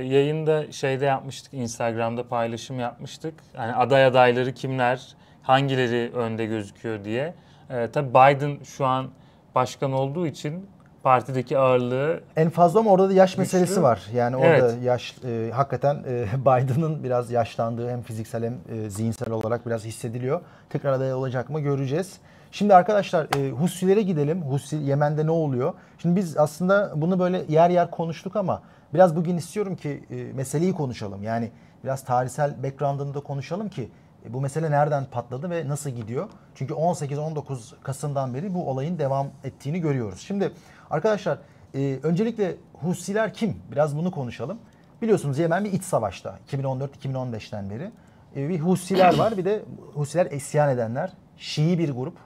yayında 0.04 0.72
şeyde 0.72 1.04
yapmıştık. 1.04 1.54
Instagram'da 1.54 2.28
paylaşım 2.28 2.80
yapmıştık. 2.80 3.34
Yani 3.56 3.74
aday 3.74 4.04
adayları 4.04 4.52
kimler, 4.52 5.16
hangileri 5.42 6.12
önde 6.14 6.46
gözüküyor 6.46 7.04
diye. 7.04 7.34
E, 7.70 7.90
tabii 7.90 8.10
Biden 8.10 8.64
şu 8.64 8.86
an 8.86 9.06
başkan 9.54 9.92
olduğu 9.92 10.26
için 10.26 10.66
partideki 11.04 11.58
ağırlığı 11.58 12.20
En 12.36 12.50
fazla 12.50 12.80
ama 12.80 12.90
orada 12.90 13.08
da 13.08 13.12
yaş 13.12 13.30
Güçlü. 13.30 13.40
meselesi 13.40 13.82
var. 13.82 14.02
Yani 14.14 14.36
orada 14.36 14.48
Evet. 14.72 14.82
yaş 14.82 15.16
e, 15.24 15.50
hakikaten 15.54 15.94
e, 16.08 16.26
Biden'ın 16.40 17.04
biraz 17.04 17.30
yaşlandığı 17.30 17.90
hem 17.90 18.02
fiziksel 18.02 18.44
hem 18.44 18.54
e, 18.78 18.90
zihinsel 18.90 19.30
olarak 19.30 19.66
biraz 19.66 19.84
hissediliyor. 19.84 20.40
Tekrar 20.70 20.92
aday 20.92 21.14
olacak 21.14 21.50
mı 21.50 21.60
göreceğiz. 21.60 22.18
Şimdi 22.52 22.74
arkadaşlar 22.74 23.26
e, 23.38 23.50
Husilere 23.50 24.02
gidelim. 24.02 24.42
Husi 24.42 24.76
Yemen'de 24.76 25.26
ne 25.26 25.30
oluyor? 25.30 25.72
Şimdi 25.98 26.16
biz 26.16 26.36
aslında 26.36 26.92
bunu 26.96 27.18
böyle 27.18 27.42
yer 27.48 27.70
yer 27.70 27.90
konuştuk 27.90 28.36
ama 28.36 28.62
biraz 28.94 29.16
bugün 29.16 29.36
istiyorum 29.36 29.76
ki 29.76 30.04
e, 30.10 30.14
meseleyi 30.32 30.72
konuşalım. 30.72 31.22
Yani 31.22 31.50
biraz 31.84 32.04
tarihsel 32.04 32.62
background'ını 32.62 33.14
da 33.14 33.20
konuşalım 33.20 33.68
ki 33.68 33.88
e, 34.26 34.32
bu 34.32 34.40
mesele 34.40 34.70
nereden 34.70 35.04
patladı 35.04 35.50
ve 35.50 35.68
nasıl 35.68 35.90
gidiyor? 35.90 36.28
Çünkü 36.54 36.74
18-19 36.74 37.80
Kasım'dan 37.82 38.34
beri 38.34 38.54
bu 38.54 38.70
olayın 38.70 38.98
devam 38.98 39.26
ettiğini 39.44 39.80
görüyoruz. 39.80 40.20
Şimdi 40.20 40.52
arkadaşlar 40.90 41.38
e, 41.74 41.98
öncelikle 42.02 42.56
Husiler 42.72 43.34
kim? 43.34 43.56
Biraz 43.72 43.96
bunu 43.96 44.10
konuşalım. 44.10 44.58
Biliyorsunuz 45.02 45.38
Yemen 45.38 45.64
bir 45.64 45.72
iç 45.72 45.82
savaşta 45.82 46.38
2014-2015'ten 46.52 47.70
beri. 47.70 47.90
E, 48.36 48.48
bir 48.48 48.60
Husiler 48.60 49.18
var 49.18 49.36
bir 49.36 49.44
de 49.44 49.62
Husiler 49.94 50.26
isyan 50.26 50.68
edenler. 50.70 51.12
Şii 51.36 51.78
bir 51.78 51.90
grup. 51.90 52.16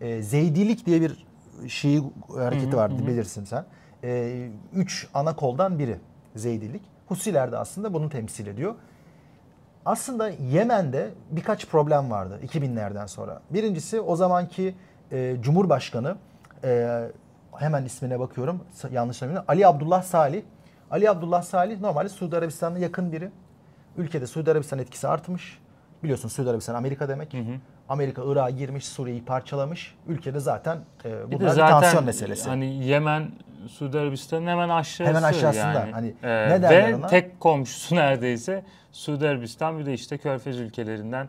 E, 0.00 0.22
Zeydilik 0.22 0.86
diye 0.86 1.00
bir 1.00 1.26
Şii 1.68 2.02
hareketi 2.34 2.76
vardı 2.76 3.06
bilirsin 3.06 3.44
sen. 3.44 3.64
E, 4.04 4.48
üç 4.74 5.08
ana 5.14 5.36
koldan 5.36 5.78
biri 5.78 5.98
Zeydilik. 6.36 6.82
Husiler 7.06 7.52
de 7.52 7.56
aslında 7.56 7.94
bunu 7.94 8.08
temsil 8.08 8.46
ediyor. 8.46 8.74
Aslında 9.84 10.28
Yemen'de 10.28 11.10
birkaç 11.30 11.66
problem 11.66 12.10
vardı 12.10 12.40
2000'lerden 12.46 13.06
sonra. 13.06 13.40
Birincisi 13.50 14.00
o 14.00 14.16
zamanki 14.16 14.74
e, 15.12 15.36
Cumhurbaşkanı 15.40 16.16
e, 16.64 17.02
hemen 17.60 17.84
ismine 17.84 18.20
bakıyorum 18.20 18.64
yanlış 18.92 19.16
söylemiyorum. 19.16 19.46
Ali 19.48 19.66
Abdullah 19.66 20.02
Salih. 20.02 20.42
Ali 20.90 21.10
Abdullah 21.10 21.42
Salih 21.42 21.80
normalde 21.80 22.08
Suudi 22.08 22.36
Arabistan'a 22.36 22.78
yakın 22.78 23.12
biri. 23.12 23.30
Ülkede 23.96 24.26
Suudi 24.26 24.50
Arabistan 24.50 24.78
etkisi 24.78 25.08
artmış. 25.08 25.58
Biliyorsun 26.02 26.28
Suudi 26.28 26.50
Arabistan 26.50 26.74
Amerika 26.74 27.08
demek. 27.08 27.34
Hı 27.34 27.38
hı. 27.38 27.54
Amerika 27.88 28.22
Irak'a 28.26 28.50
girmiş, 28.50 28.84
Suriye'yi 28.86 29.24
parçalamış. 29.24 29.94
Ülkede 30.06 30.40
zaten 30.40 30.78
e, 31.04 31.32
bunlar 31.32 31.40
bir, 31.40 31.48
zaten, 31.48 31.80
tansiyon 31.80 32.04
meselesi. 32.04 32.48
Hani 32.48 32.84
Yemen 32.84 33.30
Suudi 33.68 33.98
Arabistan'ın 33.98 34.46
hemen 34.46 34.68
aşağısı. 34.68 35.04
Hemen 35.10 35.22
aşağısında. 35.22 35.72
Yani. 35.72 35.92
Hani 35.92 36.14
ee, 36.22 36.60
ne 36.60 36.70
ve 36.70 36.96
ona? 36.96 37.06
tek 37.06 37.40
komşusu 37.40 37.94
neredeyse 37.96 38.64
Suudi 38.92 39.28
Arabistan 39.28 39.78
bir 39.78 39.86
de 39.86 39.94
işte 39.94 40.18
Körfez 40.18 40.60
ülkelerinden 40.60 41.28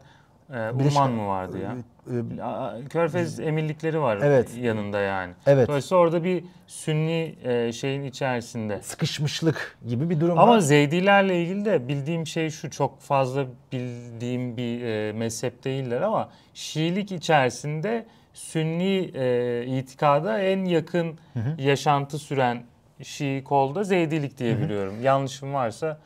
e, 0.53 0.71
Umman 0.71 1.11
mı 1.11 1.27
vardı 1.27 1.57
ya? 1.57 1.75
E, 2.07 2.87
Körfez 2.89 3.39
emirlikleri 3.39 4.01
var 4.01 4.19
evet. 4.23 4.57
yanında 4.57 4.99
yani. 4.99 5.33
Evet. 5.45 5.67
Dolayısıyla 5.67 6.01
orada 6.01 6.23
bir 6.23 6.43
Sünni 6.67 7.35
e, 7.43 7.71
şeyin 7.71 8.03
içerisinde. 8.03 8.81
Sıkışmışlık 8.81 9.77
gibi 9.87 10.09
bir 10.09 10.19
durum 10.19 10.31
Ama 10.31 10.41
var. 10.41 10.47
Ama 10.47 10.61
Zeydilerle 10.61 11.43
ilgili 11.43 11.65
de 11.65 11.87
bildiğim 11.87 12.27
şey 12.27 12.49
şu 12.49 12.69
çok 12.69 12.99
fazla 12.99 13.45
bildiğim 13.71 14.57
bir 14.57 14.83
e, 14.83 15.13
mezhep 15.13 15.63
değiller 15.63 16.01
ama 16.01 16.29
Şiilik 16.53 17.11
içerisinde 17.11 18.05
Sünni 18.33 19.11
e, 19.13 19.65
itikada 19.65 20.39
en 20.39 20.65
yakın 20.65 21.17
hı 21.33 21.39
hı. 21.39 21.61
yaşantı 21.61 22.19
süren 22.19 22.63
Şii 23.03 23.43
kolda 23.43 23.83
Zeydilik 23.83 24.37
diye 24.37 24.59
biliyorum. 24.59 24.93
Yanlışım 25.03 25.53
varsa 25.53 25.97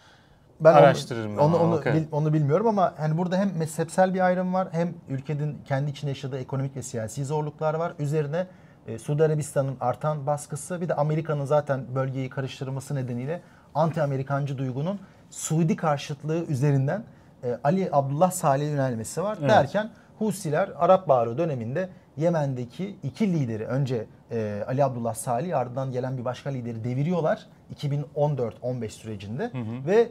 ben 0.60 0.74
araştırırım. 0.74 1.38
Onu, 1.38 1.58
onu, 1.58 1.64
onu, 1.64 1.86
bil, 1.86 2.04
onu 2.12 2.34
bilmiyorum 2.34 2.68
ama 2.68 2.94
hani 2.98 3.18
burada 3.18 3.38
hem 3.38 3.58
mezhepsel 3.58 4.14
bir 4.14 4.20
ayrım 4.20 4.54
var 4.54 4.68
hem 4.72 4.94
ülkenin 5.10 5.58
kendi 5.66 5.92
içinde 5.92 6.12
yaşadığı 6.12 6.40
ekonomik 6.40 6.76
ve 6.76 6.82
siyasi 6.82 7.26
zorluklar 7.26 7.74
var. 7.74 7.94
Üzerine 8.00 8.48
e, 8.88 9.00
Suudi 9.00 9.24
Arabistan'ın 9.24 9.78
artan 9.80 10.28
baskısı 10.28 10.82
bir 10.82 10.90
de 10.90 10.94
Amerika'nın 10.94 11.46
zaten 11.46 11.86
bölgeyi 11.96 12.30
karıştırması 12.30 12.96
nedeniyle 12.96 13.42
anti-Amerikancı 13.76 14.58
duygunun 14.58 15.00
Suudi 15.30 15.76
karşıtlığı 15.76 16.46
üzerinden 16.46 17.04
e, 17.44 17.60
Ali 17.64 17.90
Abdullah 17.92 18.32
Salih'e 18.32 18.70
yönelmesi 18.70 19.24
var. 19.24 19.38
Evet. 19.40 19.50
Derken 19.50 19.90
Husiler 20.20 20.70
Arap 20.78 21.08
Baharı 21.08 21.38
döneminde 21.38 21.90
Yemen'deki 22.18 22.96
iki 23.04 23.34
lideri 23.34 23.66
önce 23.66 24.06
e, 24.32 24.64
Ali 24.68 24.84
Abdullah 24.84 25.14
Salih 25.14 25.58
ardından 25.58 25.92
gelen 25.92 26.18
bir 26.18 26.26
başka 26.26 26.50
lideri 26.50 26.84
deviriyorlar 26.84 27.46
2014-15 27.76 28.90
sürecinde 28.90 29.44
hı 29.44 29.58
hı. 29.58 29.88
ve 29.88 30.10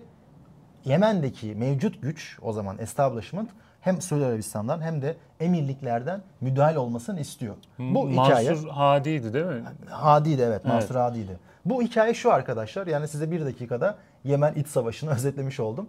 Yemen'deki 0.85 1.55
mevcut 1.55 2.03
güç 2.03 2.39
o 2.43 2.53
zaman 2.53 2.79
establishment 2.79 3.51
hem 3.81 4.03
Suudi 4.03 4.25
Arabistan'dan 4.25 4.83
hem 4.83 5.03
de 5.03 5.17
emirliklerden 5.41 6.21
müdahale 6.41 6.79
olmasını 6.79 7.21
istiyor. 7.21 7.55
Bu 7.79 8.07
Mansur 8.07 8.31
hikaye 8.31 8.51
Mansur 8.51 8.69
Hadi'ydi 8.69 9.35
değil 9.35 9.45
mi? 9.45 9.63
Hadi'ydi 9.91 10.43
evet, 10.43 10.61
evet. 10.65 10.65
Mansur 10.65 10.95
Hadi'ydi. 10.95 11.39
Bu 11.65 11.83
hikaye 11.83 12.15
şu 12.15 12.33
arkadaşlar. 12.33 12.87
Yani 12.87 13.09
size 13.09 13.31
bir 13.31 13.45
dakikada 13.45 13.97
Yemen 14.25 14.55
iç 14.55 14.67
savaşını 14.67 15.11
özetlemiş 15.15 15.61
oldum. 15.61 15.87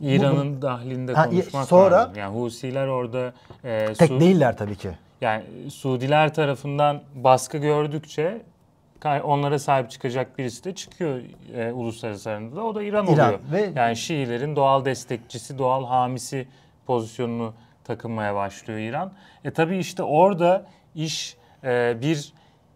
İran'ın 0.00 0.62
dahlinde 0.62 1.12
konuşmak 1.12 1.68
sonra, 1.68 1.96
lazım. 1.96 2.14
Yani 2.16 2.36
Husiler 2.36 2.86
orada 2.86 3.32
e, 3.64 3.94
tek 3.94 4.08
Su 4.08 4.20
değiller 4.20 4.56
tabii 4.56 4.76
ki. 4.76 4.90
Yani 5.20 5.44
Suudiler 5.70 6.34
tarafından 6.34 7.00
baskı 7.14 7.58
gördükçe 7.58 8.42
onlara 9.04 9.58
sahip 9.58 9.90
çıkacak 9.90 10.38
birisi 10.38 10.64
de 10.64 10.74
çıkıyor 10.74 11.20
e, 11.54 11.72
uluslararası 11.72 12.30
arenada. 12.30 12.64
O 12.64 12.74
da 12.74 12.82
İran, 12.82 13.06
İran 13.06 13.14
oluyor. 13.14 13.38
Ve... 13.52 13.72
Yani 13.76 13.96
Şiilerin 13.96 14.56
doğal 14.56 14.84
destekçisi, 14.84 15.58
doğal 15.58 15.86
hamisi 15.86 16.48
pozisyonunu 16.86 17.54
takınmaya 17.84 18.34
başlıyor 18.34 18.80
İran. 18.80 19.12
E 19.44 19.50
tabii 19.50 19.78
işte 19.78 20.02
orada 20.02 20.66
iş 20.94 21.36
e, 21.64 21.96
bir 22.02 22.32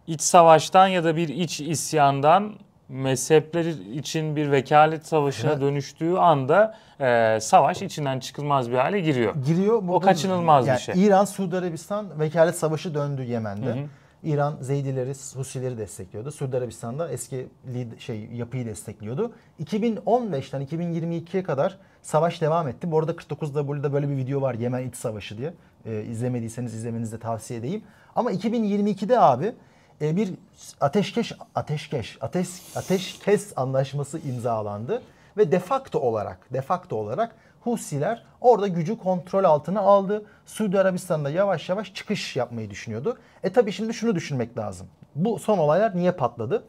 iç 0.07 0.21
savaştan 0.21 0.87
ya 0.87 1.03
da 1.03 1.15
bir 1.15 1.29
iç 1.29 1.61
isyandan 1.61 2.53
mezhepler 2.89 3.65
için 3.93 4.35
bir 4.35 4.51
vekalet 4.51 5.05
savaşına 5.05 5.51
evet. 5.51 5.61
dönüştüğü 5.61 6.15
anda 6.17 6.77
e, 6.99 7.37
savaş 7.41 7.81
içinden 7.81 8.19
çıkılmaz 8.19 8.71
bir 8.71 8.75
hale 8.75 8.99
giriyor. 8.99 9.35
Giriyor. 9.45 9.83
O 9.89 9.99
kaçınılmaz 9.99 10.67
yani 10.67 10.77
bir 10.77 10.81
şey. 10.81 11.05
İran, 11.05 11.25
Suudi 11.25 11.57
Arabistan 11.57 12.19
vekalet 12.19 12.55
savaşı 12.55 12.95
döndü 12.95 13.23
Yemen'de. 13.23 13.65
Hı 13.65 13.73
hı. 13.73 13.85
İran 14.27 14.57
Zeydileri, 14.61 15.13
Husileri 15.35 15.77
destekliyordu. 15.77 16.31
Suudi 16.31 16.57
Arabistan'da 16.57 17.11
eski 17.11 17.47
lead, 17.73 17.99
şey 17.99 18.25
yapıyı 18.33 18.65
destekliyordu. 18.65 19.31
2015'ten 19.63 20.61
2022'ye 20.61 21.43
kadar 21.43 21.77
savaş 22.01 22.41
devam 22.41 22.67
etti. 22.67 22.91
Bu 22.91 22.99
arada 22.99 23.11
49W'da 23.11 23.93
böyle 23.93 24.09
bir 24.09 24.17
video 24.17 24.41
var 24.41 24.53
Yemen 24.53 24.87
İç 24.87 24.95
Savaşı 24.95 25.37
diye. 25.37 25.53
Ee, 25.85 26.03
izlemediyseniz 26.03 26.73
izlemenizi 26.73 27.11
de 27.11 27.19
tavsiye 27.19 27.59
edeyim. 27.59 27.83
Ama 28.15 28.31
2022'de 28.31 29.19
abi 29.19 29.53
e, 30.01 30.15
bir 30.15 30.33
ateşkeş 30.81 31.33
ateşkeş 31.55 32.17
ateş 32.21 32.49
ateşkes 32.75 33.53
anlaşması 33.55 34.19
imzalandı 34.19 35.01
ve 35.37 35.51
defakto 35.51 35.99
olarak 35.99 36.53
defakto 36.53 36.95
olarak 36.95 37.35
Husiler 37.61 38.23
orada 38.41 38.67
gücü 38.67 38.97
kontrol 38.97 39.43
altına 39.43 39.79
aldı. 39.79 40.25
Suudi 40.45 40.79
Arabistan'da 40.79 41.29
yavaş 41.29 41.69
yavaş 41.69 41.93
çıkış 41.93 42.35
yapmayı 42.35 42.69
düşünüyordu. 42.69 43.17
E 43.43 43.53
tabi 43.53 43.71
şimdi 43.71 43.93
şunu 43.93 44.15
düşünmek 44.15 44.57
lazım. 44.57 44.87
Bu 45.15 45.39
son 45.39 45.57
olaylar 45.57 45.95
niye 45.95 46.11
patladı? 46.11 46.63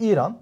İran, 0.00 0.38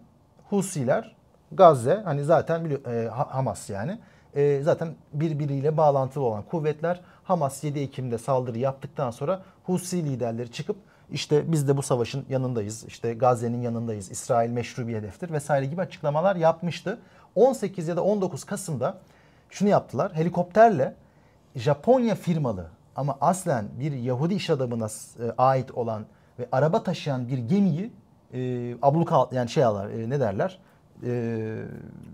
Husiler, 0.51 1.17
Gazze 1.53 2.03
hani 2.05 2.25
zaten 2.25 2.71
e, 2.87 3.09
Hamas 3.09 3.71
yani. 3.71 3.99
E, 4.35 4.61
zaten 4.63 4.95
birbiriyle 5.13 5.77
bağlantılı 5.77 6.25
olan 6.25 6.43
kuvvetler 6.43 7.01
Hamas 7.25 7.65
7 7.65 7.81
Ekim'de 7.81 8.19
saldırı 8.19 8.59
yaptıktan 8.59 9.11
sonra 9.11 9.43
Husi 9.65 10.05
liderleri 10.05 10.53
çıkıp 10.53 10.77
işte 11.13 11.53
biz 11.53 11.69
de 11.69 11.77
bu 11.77 11.83
savaşın 11.83 12.25
yanındayız. 12.29 12.85
İşte 12.85 13.15
Gazze'nin 13.15 13.61
yanındayız. 13.61 14.11
İsrail 14.11 14.51
meşru 14.51 14.89
bir 14.89 14.95
hedeftir 14.95 15.33
vesaire 15.33 15.67
gibi 15.67 15.81
açıklamalar 15.81 16.37
yapmıştı. 16.37 16.99
18 17.35 17.89
ya 17.89 17.97
da 17.97 18.05
19 18.05 18.45
Kasım'da 18.45 18.99
şunu 19.51 19.69
yaptılar. 19.69 20.13
Helikopterle 20.15 20.95
Japonya 21.57 22.15
firmalı 22.15 22.67
ama 22.97 23.17
aslen 23.21 23.65
bir 23.81 23.93
Yahudi 23.93 24.35
iş 24.35 24.51
adamına 24.51 24.87
e, 24.87 25.31
ait 25.39 25.71
olan 25.71 26.05
ve 26.39 26.49
araba 26.53 26.83
taşıyan 26.83 27.29
bir 27.29 27.39
gemiyi 27.39 27.93
e, 28.35 28.73
abluka 28.83 29.29
yani 29.33 29.49
şey 29.49 29.65
alır 29.65 29.91
e, 29.91 30.11
ne 30.11 30.21
derler? 30.21 30.59
E, 31.07 31.09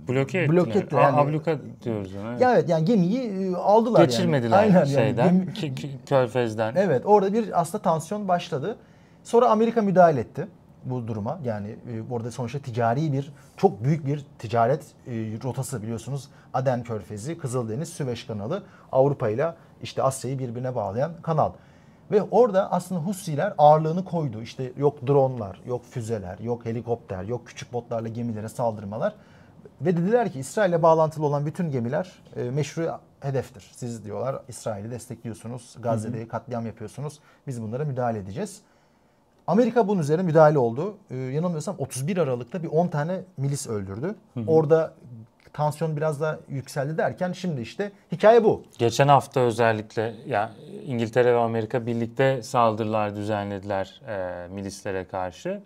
bloke 0.09 0.39
ettiler. 0.39 0.57
Bloke 0.57 0.79
ettiler. 0.79 1.03
Yani, 1.03 1.17
abluka 1.17 1.59
diyoruz. 1.83 2.13
Yani. 2.13 2.43
Ya 2.43 2.55
evet 2.55 2.69
yani 2.69 2.85
gemiyi 2.85 3.21
e, 3.23 3.57
aldılar 3.57 4.05
Geçirmediler 4.05 4.65
yani. 4.65 4.77
Aynen 4.77 4.85
şeyden, 4.85 5.27
yani. 5.27 5.47
Gemi, 5.55 5.91
Körfez'den. 6.07 6.75
Evet 6.77 7.03
orada 7.07 7.33
bir 7.33 7.61
aslında 7.61 7.83
tansiyon 7.83 8.29
başladı. 8.29 8.77
Sonra 9.25 9.51
Amerika 9.51 9.83
müdahale 9.83 10.21
etti 10.21 10.49
bu 10.91 11.09
duruma. 11.09 11.39
Yani 11.45 11.69
e, 11.69 12.13
orada 12.13 12.31
sonuçta 12.31 12.59
ticari 12.59 13.13
bir 13.13 13.33
çok 13.57 13.85
büyük 13.85 14.07
bir 14.07 14.27
ticaret 14.39 14.83
e, 15.07 15.13
rotası 15.45 15.83
biliyorsunuz. 15.83 16.29
Aden 16.55 16.83
Körfezi, 16.83 17.39
Kızıldeniz, 17.39 17.89
Süveyş 17.89 18.25
kanalı 18.25 18.63
Avrupa 18.93 19.29
ile 19.29 19.55
işte 19.83 20.03
Asya'yı 20.03 20.39
birbirine 20.39 20.75
bağlayan 20.75 21.13
kanal. 21.23 21.53
Ve 22.11 22.23
orada 22.23 22.73
aslında 22.73 23.01
Husiler 23.01 23.55
ağırlığını 23.59 24.05
koydu. 24.05 24.43
İşte 24.43 24.73
yok 24.77 25.07
dronlar, 25.07 25.61
yok 25.67 25.85
füzeler, 25.85 26.39
yok 26.39 26.65
helikopter, 26.65 27.25
yok 27.25 27.47
küçük 27.47 27.73
botlarla 27.73 28.09
gemilere 28.09 28.49
saldırmalar. 28.49 29.15
Ve 29.81 29.97
dediler 29.97 30.33
ki 30.33 30.39
İsrail'le 30.39 30.83
bağlantılı 30.83 31.27
olan 31.27 31.47
bütün 31.47 31.71
gemiler 31.71 32.13
e, 32.37 32.51
meşru 32.51 33.01
hedeftir. 33.21 33.71
Siz 33.77 34.05
diyorlar 34.05 34.43
İsrail'i 34.49 34.91
destekliyorsunuz, 34.91 35.77
Gazze'de 35.81 36.29
katliam 36.29 36.67
yapıyorsunuz. 36.67 37.21
Biz 37.47 37.63
bunlara 37.63 37.85
müdahale 37.85 38.19
edeceğiz. 38.19 38.63
Amerika 39.47 39.89
bunun 39.89 40.01
üzerine 40.01 40.23
müdahale 40.23 40.59
oldu. 40.59 40.97
Ee, 41.11 41.17
yanılmıyorsam 41.17 41.77
31 41.79 42.17
Aralık'ta 42.17 42.63
bir 42.63 42.69
10 42.69 42.89
tane 42.89 43.21
milis 43.37 43.67
öldürdü. 43.67 44.15
Hı 44.35 44.41
hı. 44.41 44.45
Orada 44.47 44.95
tansiyon 45.53 45.97
biraz 45.97 46.21
da 46.21 46.41
yükseldi 46.49 46.99
derken 46.99 47.33
şimdi 47.33 47.61
işte 47.61 47.93
hikaye 48.13 48.45
bu. 48.45 48.63
Geçen 48.79 49.09
hafta 49.09 49.41
özellikle 49.41 50.15
ya 50.27 50.53
İngiltere 50.87 51.35
ve 51.35 51.39
Amerika 51.39 51.87
birlikte 51.87 52.43
saldırılar 52.43 53.17
düzenlediler 53.17 54.01
e, 54.09 54.49
milislere 54.49 55.05
karşı. 55.05 55.63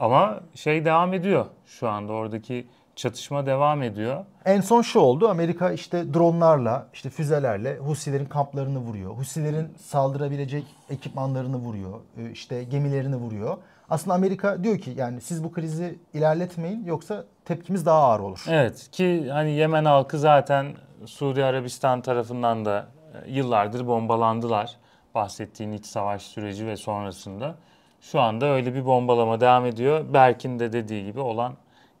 Ama 0.00 0.40
şey 0.54 0.84
devam 0.84 1.14
ediyor 1.14 1.46
şu 1.66 1.88
anda 1.88 2.12
oradaki 2.12 2.66
çatışma 3.00 3.46
devam 3.46 3.82
ediyor. 3.82 4.24
En 4.44 4.60
son 4.60 4.82
şu 4.82 4.98
oldu. 5.00 5.28
Amerika 5.28 5.72
işte 5.72 6.14
dronlarla, 6.14 6.86
işte 6.92 7.10
füzelerle 7.10 7.76
Husilerin 7.76 8.24
kamplarını 8.24 8.78
vuruyor. 8.78 9.10
Husilerin 9.10 9.68
saldırabilecek 9.78 10.64
ekipmanlarını 10.90 11.56
vuruyor. 11.56 12.00
e, 12.16 12.30
işte 12.30 12.64
gemilerini 12.64 13.16
vuruyor. 13.16 13.56
Aslında 13.90 14.14
Amerika 14.14 14.64
diyor 14.64 14.78
ki 14.78 14.92
yani 14.96 15.20
siz 15.20 15.44
bu 15.44 15.52
krizi 15.52 15.98
ilerletmeyin 16.14 16.84
yoksa 16.84 17.24
tepkimiz 17.44 17.86
daha 17.86 17.98
ağır 17.98 18.20
olur. 18.20 18.44
Evet 18.48 18.88
ki 18.92 19.30
hani 19.32 19.50
Yemen 19.50 19.84
halkı 19.84 20.18
zaten 20.18 20.66
Suudi 21.06 21.44
Arabistan 21.44 22.00
tarafından 22.00 22.64
da 22.64 22.86
e, 23.14 23.30
yıllardır 23.30 23.86
bombalandılar. 23.86 24.76
Bahsettiğin 25.14 25.72
iç 25.72 25.86
savaş 25.86 26.22
süreci 26.22 26.66
ve 26.66 26.76
sonrasında. 26.76 27.54
Şu 28.00 28.20
anda 28.20 28.46
öyle 28.46 28.74
bir 28.74 28.86
bombalama 28.86 29.40
devam 29.40 29.66
ediyor. 29.66 30.04
Berk'in 30.12 30.58
de 30.58 30.72
dediği 30.72 31.04
gibi 31.04 31.20
olan 31.20 31.54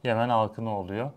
Yemen 0.04 0.28
halkına 0.28 0.70
oluyor. 0.78 1.10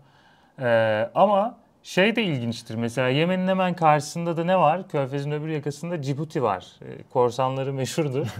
Ee, 0.60 1.10
ama 1.14 1.54
şey 1.82 2.16
de 2.16 2.22
ilginçtir. 2.22 2.74
Mesela 2.74 3.08
Yemen'in 3.08 3.48
hemen 3.48 3.74
karşısında 3.74 4.36
da 4.36 4.44
ne 4.44 4.58
var? 4.58 4.88
Körfez'in 4.88 5.30
öbür 5.30 5.48
yakasında 5.48 6.02
Cibuti 6.02 6.42
var. 6.42 6.66
Ee, 6.82 7.02
korsanları 7.12 7.72
meşhurdur. 7.72 8.26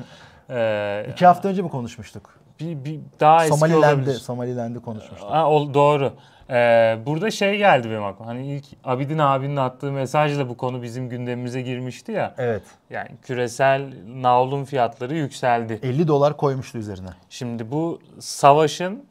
Ee, 0.50 1.06
İki 1.12 1.26
hafta 1.26 1.48
önce 1.48 1.62
mi 1.62 1.68
konuşmuştuk? 1.68 2.34
bir, 2.60 2.84
bir 2.84 3.00
daha 3.20 3.44
eski 3.44 3.56
Somaliland'de, 3.58 3.86
olabilir. 3.86 4.14
Somaliland'de 4.14 4.78
konuşmuştuk. 4.78 5.30
Ha, 5.30 5.50
ol- 5.50 5.74
doğru. 5.74 6.12
Ee, 6.50 6.98
burada 7.06 7.30
şey 7.30 7.58
geldi 7.58 7.90
benim 7.90 8.04
aklıma. 8.04 8.30
Hani 8.30 8.46
ilk 8.46 8.64
Abidin 8.84 9.18
abinin 9.18 9.56
attığı 9.56 9.92
mesajla 9.92 10.48
bu 10.48 10.56
konu 10.56 10.82
bizim 10.82 11.08
gündemimize 11.08 11.62
girmişti 11.62 12.12
ya. 12.12 12.34
Evet. 12.38 12.62
Yani 12.90 13.08
küresel 13.22 13.92
navlun 14.06 14.64
fiyatları 14.64 15.14
yükseldi. 15.14 15.78
50 15.82 16.08
dolar 16.08 16.36
koymuştu 16.36 16.78
üzerine. 16.78 17.08
Şimdi 17.30 17.70
bu 17.70 18.00
savaşın 18.18 19.04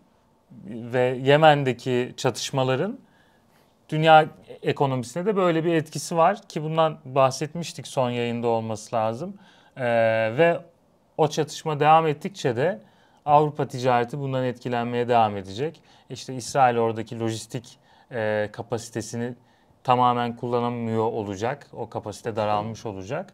ve 0.67 1.19
Yemen'deki 1.23 2.13
çatışmaların 2.17 2.99
dünya 3.89 4.25
ekonomisine 4.61 5.25
de 5.25 5.35
böyle 5.35 5.63
bir 5.63 5.73
etkisi 5.73 6.17
var 6.17 6.41
ki 6.41 6.63
bundan 6.63 6.97
bahsetmiştik 7.05 7.87
son 7.87 8.09
yayında 8.09 8.47
olması 8.47 8.95
lazım. 8.95 9.37
Ee, 9.77 9.83
ve 10.37 10.59
o 11.17 11.27
çatışma 11.27 11.79
devam 11.79 12.07
ettikçe 12.07 12.55
de 12.55 12.81
Avrupa 13.25 13.67
ticareti 13.67 14.19
bundan 14.19 14.43
etkilenmeye 14.43 15.07
devam 15.07 15.37
edecek. 15.37 15.81
İşte 16.09 16.35
İsrail 16.35 16.77
oradaki 16.77 17.19
lojistik 17.19 17.77
e, 18.11 18.49
kapasitesini 18.51 19.33
tamamen 19.83 20.35
kullanamıyor 20.35 21.03
olacak. 21.03 21.67
O 21.73 21.89
kapasite 21.89 22.35
daralmış 22.35 22.85
olacak. 22.85 23.33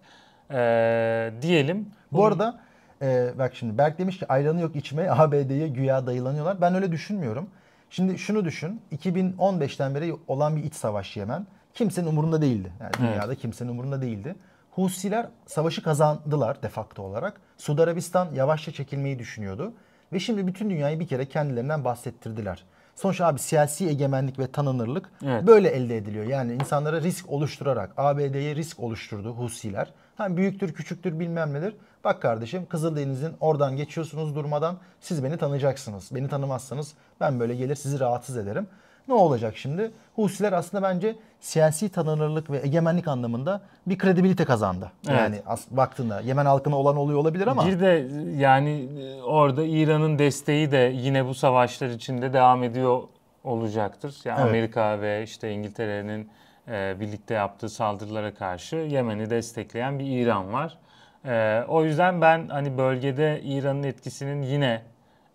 Ee, 0.51 1.31
diyelim. 1.41 1.91
Bu 2.11 2.25
arada 2.25 2.59
e, 3.01 3.33
bak 3.37 3.55
şimdi 3.55 3.77
Berk 3.77 3.99
demiş 3.99 4.19
ki 4.19 4.27
ayranı 4.27 4.61
yok 4.61 4.75
içmeye 4.75 5.11
ABD'ye 5.11 5.67
güya 5.67 6.07
dayılanıyorlar. 6.07 6.61
Ben 6.61 6.75
öyle 6.75 6.91
düşünmüyorum. 6.91 7.49
Şimdi 7.89 8.19
şunu 8.19 8.45
düşün. 8.45 8.81
2015'ten 8.97 9.95
beri 9.95 10.15
olan 10.27 10.55
bir 10.55 10.63
iç 10.63 10.73
savaş 10.73 11.17
Yemen. 11.17 11.47
Kimsenin 11.73 12.07
umurunda 12.07 12.41
değildi. 12.41 12.71
Yani 12.79 12.91
dünyada 12.99 13.35
kimsenin 13.35 13.69
umurunda 13.69 14.01
değildi. 14.01 14.35
Husiler 14.71 15.27
savaşı 15.45 15.83
kazandılar 15.83 16.63
de 16.63 16.69
facto 16.69 17.03
olarak. 17.03 17.41
Suudi 17.57 17.81
Arabistan 17.81 18.27
yavaşça 18.33 18.71
çekilmeyi 18.71 19.19
düşünüyordu. 19.19 19.73
Ve 20.13 20.19
şimdi 20.19 20.47
bütün 20.47 20.69
dünyayı 20.69 20.99
bir 20.99 21.07
kere 21.07 21.25
kendilerinden 21.25 21.83
bahsettirdiler. 21.83 22.63
Sonuçta 22.95 23.27
abi 23.27 23.39
siyasi 23.39 23.87
egemenlik 23.87 24.39
ve 24.39 24.51
tanınırlık 24.51 25.09
Evet. 25.25 25.47
böyle 25.47 25.69
elde 25.69 25.97
ediliyor. 25.97 26.25
Yani 26.25 26.53
insanlara 26.53 27.01
risk 27.01 27.29
oluşturarak 27.29 27.91
ABD'ye 27.97 28.55
risk 28.55 28.79
oluşturdu 28.79 29.33
Husiler. 29.33 29.93
Hem 30.17 30.37
büyüktür 30.37 30.73
küçüktür 30.73 31.19
bilmem 31.19 31.53
nedir. 31.53 31.75
Bak 32.03 32.21
kardeşim 32.21 32.65
Kızıldeniz'in 32.65 33.33
oradan 33.39 33.77
geçiyorsunuz 33.77 34.35
durmadan 34.35 34.77
siz 34.99 35.23
beni 35.23 35.37
tanıyacaksınız. 35.37 36.09
Beni 36.15 36.27
tanımazsanız 36.27 36.93
ben 37.19 37.39
böyle 37.39 37.55
gelir 37.55 37.75
sizi 37.75 37.99
rahatsız 37.99 38.37
ederim. 38.37 38.67
Ne 39.07 39.13
olacak 39.13 39.57
şimdi? 39.57 39.91
Husiler 40.15 40.53
aslında 40.53 40.83
bence 40.83 41.15
siyasi 41.39 41.89
tanınırlık 41.89 42.51
ve 42.51 42.61
egemenlik 42.63 43.07
anlamında 43.07 43.61
bir 43.87 43.97
kredibilite 43.97 44.45
kazandı. 44.45 44.91
Evet. 45.09 45.19
Yani 45.19 45.41
baktığında 45.71 46.21
Yemen 46.21 46.45
halkına 46.45 46.75
olan 46.75 46.97
oluyor 46.97 47.19
olabilir 47.19 47.47
ama 47.47 47.65
Bir 47.65 47.79
de 47.79 48.07
yani 48.37 48.89
e, 49.01 49.21
orada 49.21 49.63
İran'ın 49.63 50.19
desteği 50.19 50.71
de 50.71 50.93
yine 50.95 51.25
bu 51.25 51.33
savaşlar 51.33 51.89
içinde 51.89 52.33
devam 52.33 52.63
ediyor 52.63 53.01
olacaktır. 53.43 54.17
Yani 54.25 54.39
Evet. 54.39 54.49
Amerika 54.49 55.01
ve 55.01 55.23
işte 55.23 55.51
İngiltere'nin 55.51 56.29
e, 56.67 56.99
birlikte 56.99 57.33
yaptığı 57.33 57.69
saldırılara 57.69 58.33
karşı 58.33 58.75
Yemen'i 58.75 59.29
destekleyen 59.29 59.99
bir 59.99 60.05
İran 60.05 60.53
var. 60.53 60.77
E, 61.25 61.63
o 61.67 61.83
yüzden 61.83 62.21
ben 62.21 62.47
hani 62.47 62.77
bölgede 62.77 63.41
İran'ın 63.43 63.83
etkisinin 63.83 64.41
yine 64.41 64.81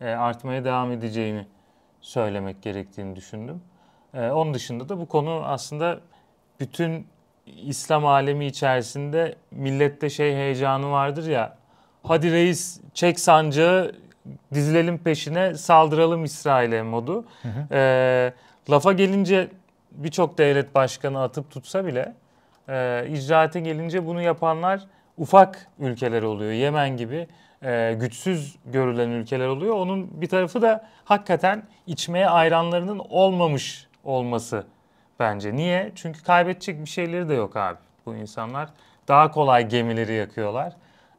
e, 0.01 0.11
artmaya 0.11 0.65
devam 0.65 0.93
edeceğini 0.93 1.47
söylemek 2.01 2.63
gerektiğini 2.63 3.17
düşündüm. 3.17 3.63
E, 4.15 4.31
onun 4.31 4.55
dışında 4.55 4.89
da 4.89 4.99
bu 4.99 5.07
konu 5.07 5.43
aslında 5.45 6.01
bütün 6.61 7.07
İslam 7.47 8.07
alemi 8.07 8.47
içerisinde 8.47 9.35
millette 9.51 10.11
şey 10.11 10.35
heyecanı 10.35 10.91
vardır 10.91 11.27
ya. 11.27 11.57
Hadi 12.03 12.33
reis 12.33 12.81
çek 12.95 13.21
sancağı 13.21 13.95
dizilelim 14.55 14.99
peşine 14.99 15.55
saldıralım 15.55 16.25
İsrail'e 16.25 16.83
modu. 16.83 17.25
E, 17.73 18.33
lafa 18.71 18.93
gelince 18.93 19.49
birçok 19.93 20.39
devlet 20.39 20.75
başkanı 20.75 21.23
atıp 21.23 21.51
tutsa 21.51 21.87
bile 21.87 22.15
e, 22.69 23.07
icraate 23.11 23.61
gelince 23.61 24.07
bunu 24.07 24.23
yapanlar 24.23 24.87
ufak 25.19 25.67
ülkeler 25.79 26.23
oluyor. 26.23 26.53
Yemen 26.53 26.97
gibi 26.97 27.27
e, 27.63 27.97
güçsüz 28.01 28.57
görülen 28.67 29.11
ülkeler 29.11 29.47
oluyor. 29.47 29.75
Onun 29.77 30.21
bir 30.21 30.29
tarafı 30.29 30.63
da 30.63 30.85
hakikaten 31.05 31.63
içmeye 31.87 32.29
ayranlarının 32.29 32.99
olmamış 33.09 33.87
olması 34.05 34.65
bence. 35.21 35.57
Niye? 35.57 35.93
Çünkü 35.95 36.23
kaybedecek 36.23 36.81
bir 36.85 36.91
şeyleri 36.91 37.29
de 37.29 37.35
yok 37.35 37.57
abi 37.57 37.79
bu 38.07 38.15
insanlar. 38.15 38.69
Daha 39.09 39.31
kolay 39.31 39.69
gemileri 39.69 40.13
yakıyorlar 40.13 40.73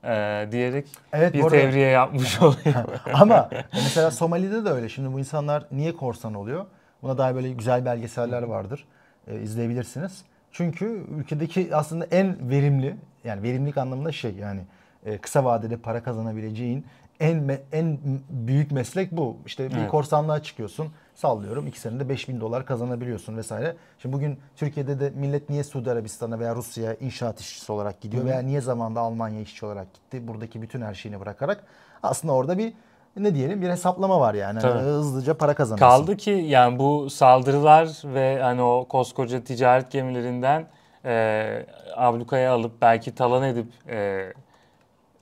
e, 0.04 0.48
diyerek 0.52 0.88
Evet, 1.14 1.34
bir 1.34 1.40
arada- 1.40 1.50
tevriye 1.50 1.88
yapmış 1.88 2.42
oluyor. 2.42 2.76
Ama 3.14 3.50
mesela 3.74 4.12
Somali'de 4.12 4.66
de 4.66 4.70
öyle. 4.70 4.90
Şimdi 4.90 5.14
bu 5.14 5.20
insanlar 5.20 5.66
niye 5.72 5.94
korsan 5.96 6.34
oluyor? 6.34 6.66
Buna 7.02 7.18
dair 7.18 7.36
böyle 7.36 7.52
güzel 7.52 7.86
belgeseller 7.86 8.44
vardır. 8.44 8.86
Ee, 9.28 9.36
izleyebilirsiniz. 9.40 10.24
Çünkü 10.52 11.06
ülkedeki 11.18 11.70
aslında 11.76 12.06
en 12.06 12.50
verimli 12.50 12.96
yani 13.26 13.44
verimlilik 13.44 13.78
anlamında 13.78 14.12
şey 14.12 14.36
yani 14.36 14.62
e, 15.06 15.18
kısa 15.18 15.46
vadede 15.46 15.78
para 15.78 16.04
kazanabileceğin 16.04 16.86
en 17.20 17.60
en 17.72 17.98
büyük 18.30 18.72
meslek 18.72 19.12
bu. 19.12 19.38
İşte 19.46 19.70
bir 19.70 19.78
Evet. 19.78 19.92
korsanlığa 19.92 20.44
çıkıyorsun. 20.44 20.88
Sallıyorum 21.16 21.68
iki 21.68 21.80
senede 21.80 22.10
5000 22.10 22.42
dolar 22.42 22.66
kazanabiliyorsun 22.66 23.38
vesaire. 23.38 23.76
Şimdi 24.00 24.16
bugün 24.16 24.40
Türkiye'de 24.56 25.00
de 25.00 25.10
millet 25.10 25.50
niye 25.50 25.64
Suudi 25.64 25.92
Arabistan'a 25.92 26.40
veya 26.40 26.56
Rusya'ya 26.56 26.96
inşaat 26.96 27.40
işçisi 27.40 27.72
olarak 27.72 28.02
gidiyor 28.02 28.26
veya 28.26 28.40
niye 28.42 28.62
zamanda 28.62 29.00
Almanya 29.00 29.42
işçi 29.42 29.66
olarak 29.66 29.94
gitti? 29.94 30.28
Buradaki 30.28 30.62
bütün 30.62 30.82
her 30.82 30.94
şeyini 30.94 31.20
bırakarak 31.20 31.64
aslında 32.04 32.34
orada 32.34 32.58
bir 32.58 32.74
ne 33.18 33.36
diyelim 33.36 33.62
bir 33.62 33.70
hesaplama 33.70 34.20
var 34.20 34.34
yani. 34.34 34.60
Tabii. 34.60 34.72
Hani 34.74 34.82
hızlıca 34.82 35.38
para 35.38 35.54
kazanıyorsun. 35.54 35.98
Kaldı 35.98 36.18
ki 36.18 36.32
yani 36.32 36.80
bu 36.80 37.10
saldırılar 37.10 38.02
ve 38.06 38.42
hani 38.42 38.62
o 38.62 38.86
koskoca 38.90 39.44
ticaret 39.44 39.92
gemilerinden 39.92 40.68
e, 41.06 41.66
ablukaya 41.96 42.54
alıp 42.54 42.82
belki 42.82 43.16
talan 43.16 43.44
edip 43.44 43.68
e, 43.90 44.34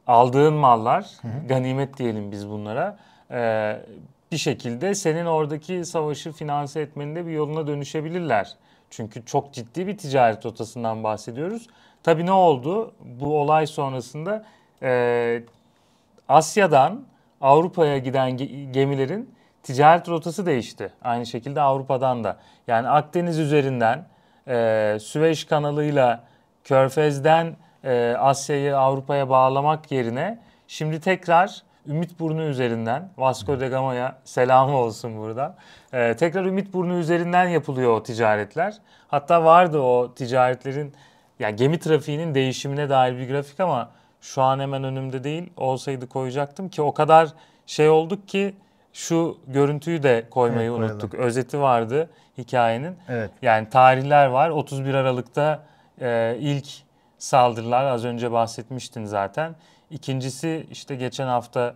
aldığın 0.07 0.53
mallar, 0.53 1.11
ganimet 1.47 1.97
diyelim 1.97 2.31
biz 2.31 2.49
bunlara, 2.49 2.97
e, 3.31 3.75
bir 4.31 4.37
şekilde 4.37 4.95
senin 4.95 5.25
oradaki 5.25 5.85
savaşı 5.85 6.31
finanse 6.31 6.81
etmenin 6.81 7.15
de 7.15 7.25
bir 7.25 7.31
yoluna 7.31 7.67
dönüşebilirler. 7.67 8.55
Çünkü 8.89 9.25
çok 9.25 9.53
ciddi 9.53 9.87
bir 9.87 9.97
ticaret 9.97 10.45
rotasından 10.45 11.03
bahsediyoruz. 11.03 11.67
Tabii 12.03 12.25
ne 12.25 12.31
oldu? 12.31 12.93
Bu 12.99 13.41
olay 13.41 13.67
sonrasında 13.67 14.45
e, 14.81 15.43
Asya'dan 16.29 17.05
Avrupa'ya 17.41 17.97
giden 17.97 18.31
ge- 18.31 18.71
gemilerin 18.71 19.35
ticaret 19.63 20.09
rotası 20.09 20.45
değişti. 20.45 20.93
Aynı 21.01 21.25
şekilde 21.25 21.61
Avrupa'dan 21.61 22.23
da. 22.23 22.37
Yani 22.67 22.89
Akdeniz 22.89 23.39
üzerinden 23.39 24.05
e, 24.47 24.97
Süveyş 25.01 25.43
kanalıyla 25.45 26.23
Körfez'den 26.63 27.55
e, 27.83 28.15
Asya'yı 28.19 28.77
Avrupa'ya 28.77 29.29
bağlamak 29.29 29.91
yerine 29.91 30.39
şimdi 30.67 30.99
tekrar 30.99 31.63
Ümitburnu 31.87 32.43
üzerinden 32.43 33.09
Vasco 33.17 33.59
da 33.59 33.67
Gama'ya 33.67 34.15
selam 34.23 34.75
olsun 34.75 35.17
burada. 35.17 35.55
E, 35.93 36.15
tekrar 36.15 36.45
Ümitburnu 36.45 36.93
üzerinden 36.93 37.47
yapılıyor 37.47 37.91
o 37.91 38.03
ticaretler. 38.03 38.77
Hatta 39.07 39.43
vardı 39.43 39.79
o 39.79 40.13
ticaretlerin 40.15 40.93
yani 41.39 41.55
gemi 41.55 41.79
trafiğinin 41.79 42.35
değişimine 42.35 42.89
dair 42.89 43.17
bir 43.17 43.29
grafik 43.29 43.59
ama 43.59 43.89
şu 44.21 44.41
an 44.41 44.59
hemen 44.59 44.83
önümde 44.83 45.23
değil. 45.23 45.49
Olsaydı 45.57 46.09
koyacaktım 46.09 46.69
ki 46.69 46.81
o 46.81 46.93
kadar 46.93 47.29
şey 47.65 47.89
olduk 47.89 48.27
ki 48.27 48.55
şu 48.93 49.37
görüntüyü 49.47 50.03
de 50.03 50.25
koymayı 50.31 50.69
Evet, 50.69 50.77
koyalım. 50.77 50.95
unuttuk. 50.95 51.13
Özeti 51.13 51.59
vardı 51.61 52.09
hikayenin. 52.37 52.95
Evet. 53.09 53.31
Yani 53.41 53.69
tarihler 53.69 54.25
var. 54.25 54.49
31 54.49 54.93
Aralık'ta 54.93 55.63
e, 56.01 56.35
ilk 56.39 56.67
saldırılar 57.17 57.85
az 57.85 58.05
önce 58.05 58.31
bahsetmiştin 58.31 59.05
zaten. 59.05 59.55
İkincisi 59.91 60.67
işte 60.71 60.95
geçen 60.95 61.27
hafta 61.27 61.75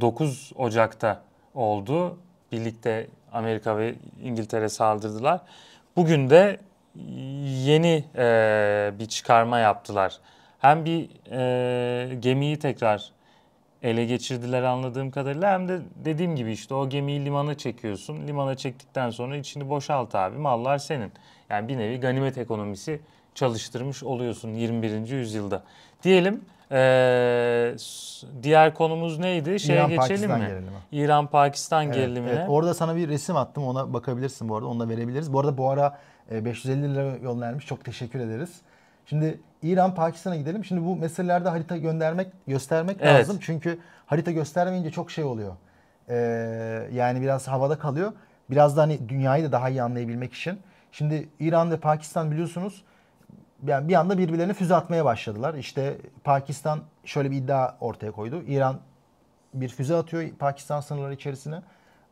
9 0.00 0.52
Ocak'ta 0.56 1.22
oldu. 1.54 2.18
birlikte 2.52 3.06
Amerika 3.32 3.78
ve 3.78 3.94
İngiltere 4.22 4.68
saldırdılar. 4.68 5.40
Bugün 5.96 6.30
de 6.30 6.60
yeni 7.64 8.04
e, 8.16 8.92
bir 8.98 9.06
çıkarma 9.06 9.58
yaptılar. 9.58 10.18
Hem 10.58 10.84
bir 10.84 11.08
e, 11.30 12.14
gemiyi 12.14 12.58
tekrar 12.58 13.12
ele 13.82 14.04
geçirdiler 14.04 14.62
anladığım 14.62 15.10
kadarıyla 15.10 15.52
hem 15.52 15.68
de 15.68 15.80
dediğim 16.04 16.36
gibi 16.36 16.52
işte 16.52 16.74
o 16.74 16.88
gemiyi 16.88 17.24
limana 17.24 17.54
çekiyorsun. 17.54 18.26
Limana 18.26 18.54
çektikten 18.54 19.10
sonra 19.10 19.36
içini 19.36 19.68
boşalt 19.68 20.14
abi 20.14 20.38
mallar 20.38 20.78
senin. 20.78 21.12
Yani 21.50 21.68
bir 21.68 21.78
nevi 21.78 22.00
ganimet 22.00 22.38
ekonomisi 22.38 23.00
çalıştırmış 23.34 24.02
oluyorsun 24.02 24.54
21. 24.54 25.08
yüzyılda. 25.08 25.62
Diyelim 26.02 26.40
ee, 26.72 27.74
diğer 28.42 28.74
konumuz 28.74 29.18
neydi? 29.18 29.60
Şeye 29.60 29.74
İran, 29.74 29.88
geçelim 29.88 30.08
Pakistan 30.08 30.40
mi? 30.40 30.46
gerilimi. 30.46 30.76
İran-Pakistan 30.92 31.84
Evet, 31.84 31.94
gerilimine. 31.94 32.30
evet. 32.32 32.46
Orada 32.48 32.74
sana 32.74 32.96
bir 32.96 33.08
resim 33.08 33.36
attım 33.36 33.64
ona 33.66 33.92
bakabilirsin 33.92 34.48
bu 34.48 34.56
arada 34.56 34.66
onu 34.66 34.80
da 34.80 34.88
verebiliriz. 34.88 35.32
Bu 35.32 35.40
arada 35.40 35.58
bu 35.58 35.70
ara 35.70 35.98
e, 36.30 36.44
550 36.44 36.94
lira 36.94 37.16
yollanmış 37.22 37.66
çok 37.66 37.84
teşekkür 37.84 38.20
ederiz. 38.20 38.60
Şimdi 39.06 39.40
İran 39.62 39.94
Pakistan'a 39.94 40.36
gidelim. 40.36 40.64
Şimdi 40.64 40.84
bu 40.84 40.96
meselelerde 40.96 41.48
harita 41.48 41.76
göndermek 41.76 42.32
göstermek 42.46 42.96
Evet. 43.00 43.20
lazım. 43.20 43.38
Çünkü 43.40 43.78
harita 44.06 44.30
göstermeyince 44.30 44.90
çok 44.90 45.10
şey 45.10 45.24
oluyor. 45.24 45.52
Ee, 46.08 46.14
yani 46.92 47.20
biraz 47.20 47.48
havada 47.48 47.78
kalıyor. 47.78 48.12
Biraz 48.50 48.76
da 48.76 48.82
hani 48.82 49.08
dünyayı 49.08 49.44
da 49.44 49.52
daha 49.52 49.68
iyi 49.70 49.82
anlayabilmek 49.82 50.34
için. 50.34 50.58
Şimdi 50.92 51.28
İran 51.40 51.70
ve 51.70 51.76
Pakistan 51.76 52.30
biliyorsunuz 52.30 52.84
yani 53.66 53.88
bir 53.88 53.94
anda 53.94 54.18
birbirlerine 54.18 54.54
füze 54.54 54.74
atmaya 54.74 55.04
başladılar. 55.04 55.54
İşte 55.54 55.96
Pakistan 56.24 56.80
şöyle 57.04 57.30
bir 57.30 57.36
iddia 57.36 57.74
ortaya 57.80 58.12
koydu. 58.12 58.42
İran 58.46 58.80
bir 59.54 59.68
füze 59.68 59.96
atıyor 59.96 60.28
Pakistan 60.38 60.80
sınırları 60.80 61.14
içerisine 61.14 61.62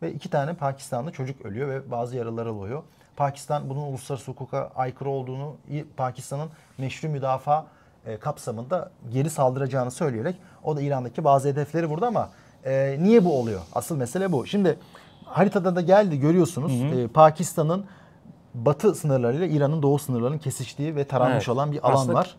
ve 0.02 0.12
iki 0.12 0.30
tane 0.30 0.54
Pakistanlı 0.54 1.12
çocuk 1.12 1.46
ölüyor 1.46 1.68
ve 1.68 1.90
bazı 1.90 2.16
yaralılar 2.16 2.46
oluyor. 2.46 2.82
Pakistan 3.16 3.70
bunun 3.70 3.80
uluslararası 3.80 4.30
hukuka 4.30 4.70
aykırı 4.76 5.08
olduğunu, 5.08 5.56
Pakistan'ın 5.96 6.48
meşru 6.78 7.08
müdafaa 7.08 7.66
e, 8.06 8.16
kapsamında 8.16 8.90
geri 9.12 9.30
saldıracağını 9.30 9.90
söyleyerek 9.90 10.36
o 10.64 10.76
da 10.76 10.82
İran'daki 10.82 11.24
bazı 11.24 11.48
hedefleri 11.48 11.86
vurdu 11.86 12.06
ama 12.06 12.30
e, 12.64 12.96
niye 13.00 13.24
bu 13.24 13.38
oluyor? 13.38 13.60
Asıl 13.74 13.96
mesele 13.96 14.32
bu. 14.32 14.46
Şimdi 14.46 14.78
haritada 15.24 15.76
da 15.76 15.80
geldi 15.80 16.20
görüyorsunuz. 16.20 16.72
E, 16.72 17.08
Pakistan'ın 17.08 17.84
batı 18.54 18.94
sınırlarıyla 18.94 19.46
İran'ın 19.46 19.82
doğu 19.82 19.98
sınırlarının 19.98 20.38
kesiştiği 20.38 20.96
ve 20.96 21.04
taranmış 21.04 21.34
Evet. 21.34 21.48
olan 21.48 21.72
bir 21.72 21.88
alan 21.88 21.94
Aslında 21.94 22.14
var. 22.14 22.36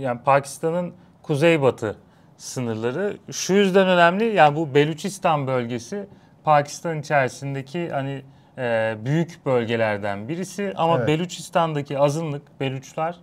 Yani 0.00 0.20
Pakistan'ın 0.24 0.92
kuzeybatı 1.22 1.96
sınırları 2.36 3.16
şu 3.30 3.52
yüzden 3.52 3.88
önemli. 3.88 4.24
Yani 4.24 4.56
bu 4.56 4.74
Beluçistan 4.74 5.46
bölgesi 5.46 6.06
Pakistan 6.44 7.00
içerisindeki 7.00 7.90
hani 7.90 8.22
e, 8.58 8.96
büyük 9.04 9.46
bölgelerden 9.46 10.28
birisi 10.28 10.72
ama 10.76 10.96
Evet. 10.98 11.08
Beluçistan'daki 11.08 11.98
azınlık 11.98 12.60
Beluçlar 12.60 13.16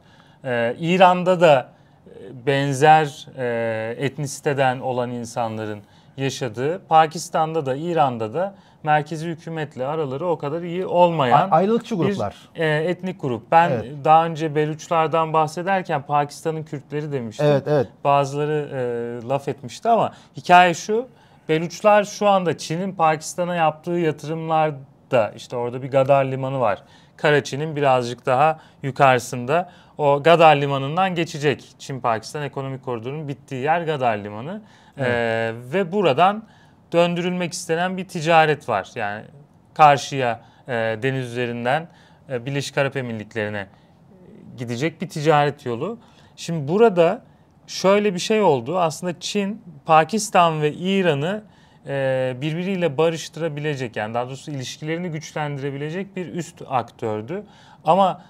e, 0.45 0.75
İran'da 0.79 1.41
da 1.41 1.69
e, 2.07 2.45
benzer 2.45 3.27
e, 3.37 3.95
etnisiteden 4.05 4.79
olan 4.79 5.11
insanların 5.11 5.79
yaşadığı, 6.17 6.81
Pakistan'da 6.87 7.65
da 7.65 7.75
İran'da 7.75 8.33
da 8.33 8.55
merkezi 8.83 9.27
hükümetle 9.27 9.85
araları 9.85 10.27
o 10.27 10.37
kadar 10.37 10.61
iyi 10.61 10.85
olmayan 10.85 11.49
A- 11.49 11.55
ayrılıkçı 11.55 11.99
bir 11.99 12.05
gruplar. 12.05 12.35
e, 12.55 12.65
etnik 12.67 13.21
grup. 13.21 13.51
Ben 13.51 13.69
Evet. 13.69 13.85
daha 14.03 14.25
önce 14.25 14.55
Beluçlardan 14.55 15.33
bahsederken 15.33 16.01
Pakistan'ın 16.01 16.63
Kürtleri 16.63 17.11
demiştim. 17.11 17.45
Evet 17.45 17.63
evet. 17.67 17.87
Bazıları 18.03 18.69
e, 19.25 19.27
laf 19.29 19.47
etmişti 19.47 19.89
ama 19.89 20.13
hikaye 20.37 20.73
şu. 20.73 21.07
Beluçlar 21.49 22.03
şu 22.03 22.27
anda 22.27 22.57
Çin'in 22.57 22.91
Pakistan'a 22.95 23.55
yaptığı 23.55 23.97
yatırımlarda 25.13 25.33
işte 25.35 25.55
orada 25.55 25.81
bir 25.81 25.91
Gadar 25.91 26.25
Limanı 26.25 26.59
var. 26.59 26.83
Karaçi'nin 27.17 27.75
birazcık 27.75 28.25
daha 28.25 28.59
yukarısında 28.83 29.69
o 29.97 30.23
Gadar 30.23 30.55
Limanı'ndan 30.55 31.15
geçecek. 31.15 31.75
Çin-Pakistan 31.79 32.43
ekonomik 32.43 32.83
koridorunun 32.83 33.27
bittiği 33.27 33.61
yer 33.61 33.81
Gadar 33.81 34.17
Limanı. 34.17 34.61
E, 34.97 35.05
ve 35.73 35.91
buradan 35.91 36.43
döndürülmek 36.91 37.53
istenen 37.53 37.97
bir 37.97 38.07
ticaret 38.07 38.69
var. 38.69 38.91
Yani 38.95 39.23
karşıya 39.73 40.41
e, 40.67 40.73
deniz 41.01 41.25
üzerinden 41.25 41.87
e, 42.29 42.45
Birleşik 42.45 42.77
Arap 42.77 42.97
Emirlikleri'ne 42.97 43.67
gidecek 44.57 45.01
bir 45.01 45.09
ticaret 45.09 45.65
yolu. 45.65 45.97
Şimdi 46.35 46.67
burada 46.67 47.21
şöyle 47.67 48.13
bir 48.13 48.19
şey 48.19 48.41
oldu. 48.41 48.79
Aslında 48.79 49.19
Çin, 49.19 49.61
Pakistan 49.85 50.61
ve 50.61 50.73
İran'ı 50.73 51.43
e, 51.87 52.35
birbiriyle 52.41 52.97
barıştırabilecek 52.97 53.95
yani 53.95 54.13
daha 54.13 54.27
doğrusu 54.27 54.51
ilişkilerini 54.51 55.09
güçlendirebilecek 55.09 56.15
bir 56.15 56.27
üst 56.27 56.61
aktördü. 56.67 57.43
Ama 57.83 58.21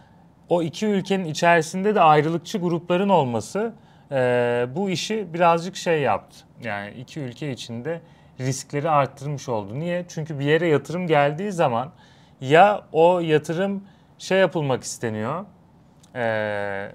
o 0.50 0.62
iki 0.62 0.86
ülkenin 0.86 1.26
içerisinde 1.26 1.96
de 1.96 2.02
ayrılıkçı 2.02 2.58
grupların 2.58 3.10
olması 3.10 3.74
e, 4.12 4.16
bu 4.76 4.90
işi 4.90 5.34
birazcık 5.34 5.76
şey 5.76 6.02
yaptı. 6.02 6.38
Yani 6.64 6.92
iki 6.92 7.20
ülke 7.20 7.52
içinde 7.52 8.02
riskleri 8.40 8.90
arttırmış 8.90 9.50
oldu. 9.50 9.80
Niye? 9.80 10.06
Çünkü 10.08 10.40
bir 10.40 10.46
yere 10.46 10.68
yatırım 10.68 11.08
geldiği 11.08 11.52
zaman 11.52 11.92
ya 12.42 12.86
o 12.92 13.20
yatırım 13.20 13.84
şey 14.18 14.40
yapılmak 14.40 14.84
isteniyor, 14.84 15.46
e, 16.16 16.92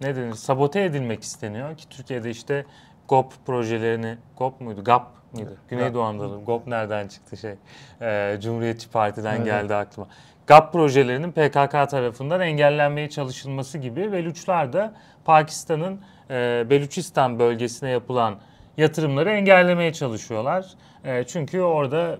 ne 0.00 0.16
denir 0.16 0.34
sabote 0.34 0.84
edilmek 0.84 1.22
isteniyor 1.22 1.76
ki 1.76 1.88
Türkiye'de 1.88 2.30
işte 2.30 2.64
GOP 3.08 3.32
projelerini 3.46 4.18
GOP 4.36 4.60
muydu 4.60 4.84
GAP 4.84 5.19
mıydı? 5.32 5.56
Güneydoğu 5.68 6.02
Anadolu 6.02 6.44
GOP 6.44 6.66
nereden 6.66 7.08
çıktı 7.08 7.36
şey 7.36 7.54
Ee, 8.02 8.38
Cumhuriyetçi 8.42 8.90
Parti'den 8.90 9.36
Evet. 9.36 9.44
geldi 9.44 9.74
aklıma. 9.74 10.08
GAP 10.46 10.72
projelerinin 10.72 11.32
PKK 11.32 11.90
tarafından 11.90 12.40
engellenmeye 12.40 13.10
çalışılması 13.10 13.78
gibi 13.78 14.12
Beluçlar 14.12 14.72
da 14.72 14.92
Pakistan'ın 15.24 16.00
e, 16.30 16.66
Beluçistan 16.70 17.38
bölgesine 17.38 17.90
yapılan 17.90 18.34
yatırımları 18.76 19.30
engellemeye 19.30 19.92
çalışıyorlar. 19.92 20.66
E, 21.04 21.24
çünkü 21.24 21.60
orada 21.60 22.18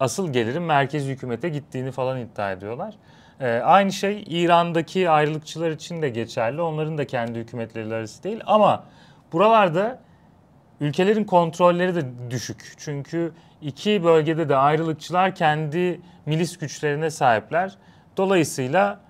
asıl 0.00 0.32
gelirin 0.32 0.62
merkez 0.62 1.06
hükümete 1.06 1.48
gittiğini 1.48 1.92
falan 1.92 2.20
iddia 2.20 2.52
ediyorlar. 2.52 2.94
Ee, 3.40 3.60
aynı 3.64 3.92
şey 3.92 4.24
İran'daki 4.26 5.10
ayrılıkçılar 5.10 5.70
için 5.70 6.02
de 6.02 6.08
geçerli. 6.08 6.62
Onların 6.62 6.98
da 6.98 7.06
kendi 7.06 7.38
hükümetleri 7.38 7.94
arası 7.94 8.22
değil. 8.22 8.40
Ama 8.46 8.84
buralarda 9.32 9.98
ülkelerin 10.80 11.24
kontrolleri 11.24 11.94
de 11.94 12.30
düşük. 12.30 12.74
Çünkü 12.76 13.32
iki 13.62 14.04
bölgede 14.04 14.48
de 14.48 14.56
ayrılıkçılar 14.56 15.34
kendi 15.34 16.00
milis 16.26 16.58
güçlerine 16.58 17.10
sahipler. 17.10 17.76
Dolayısıyla 18.16 19.00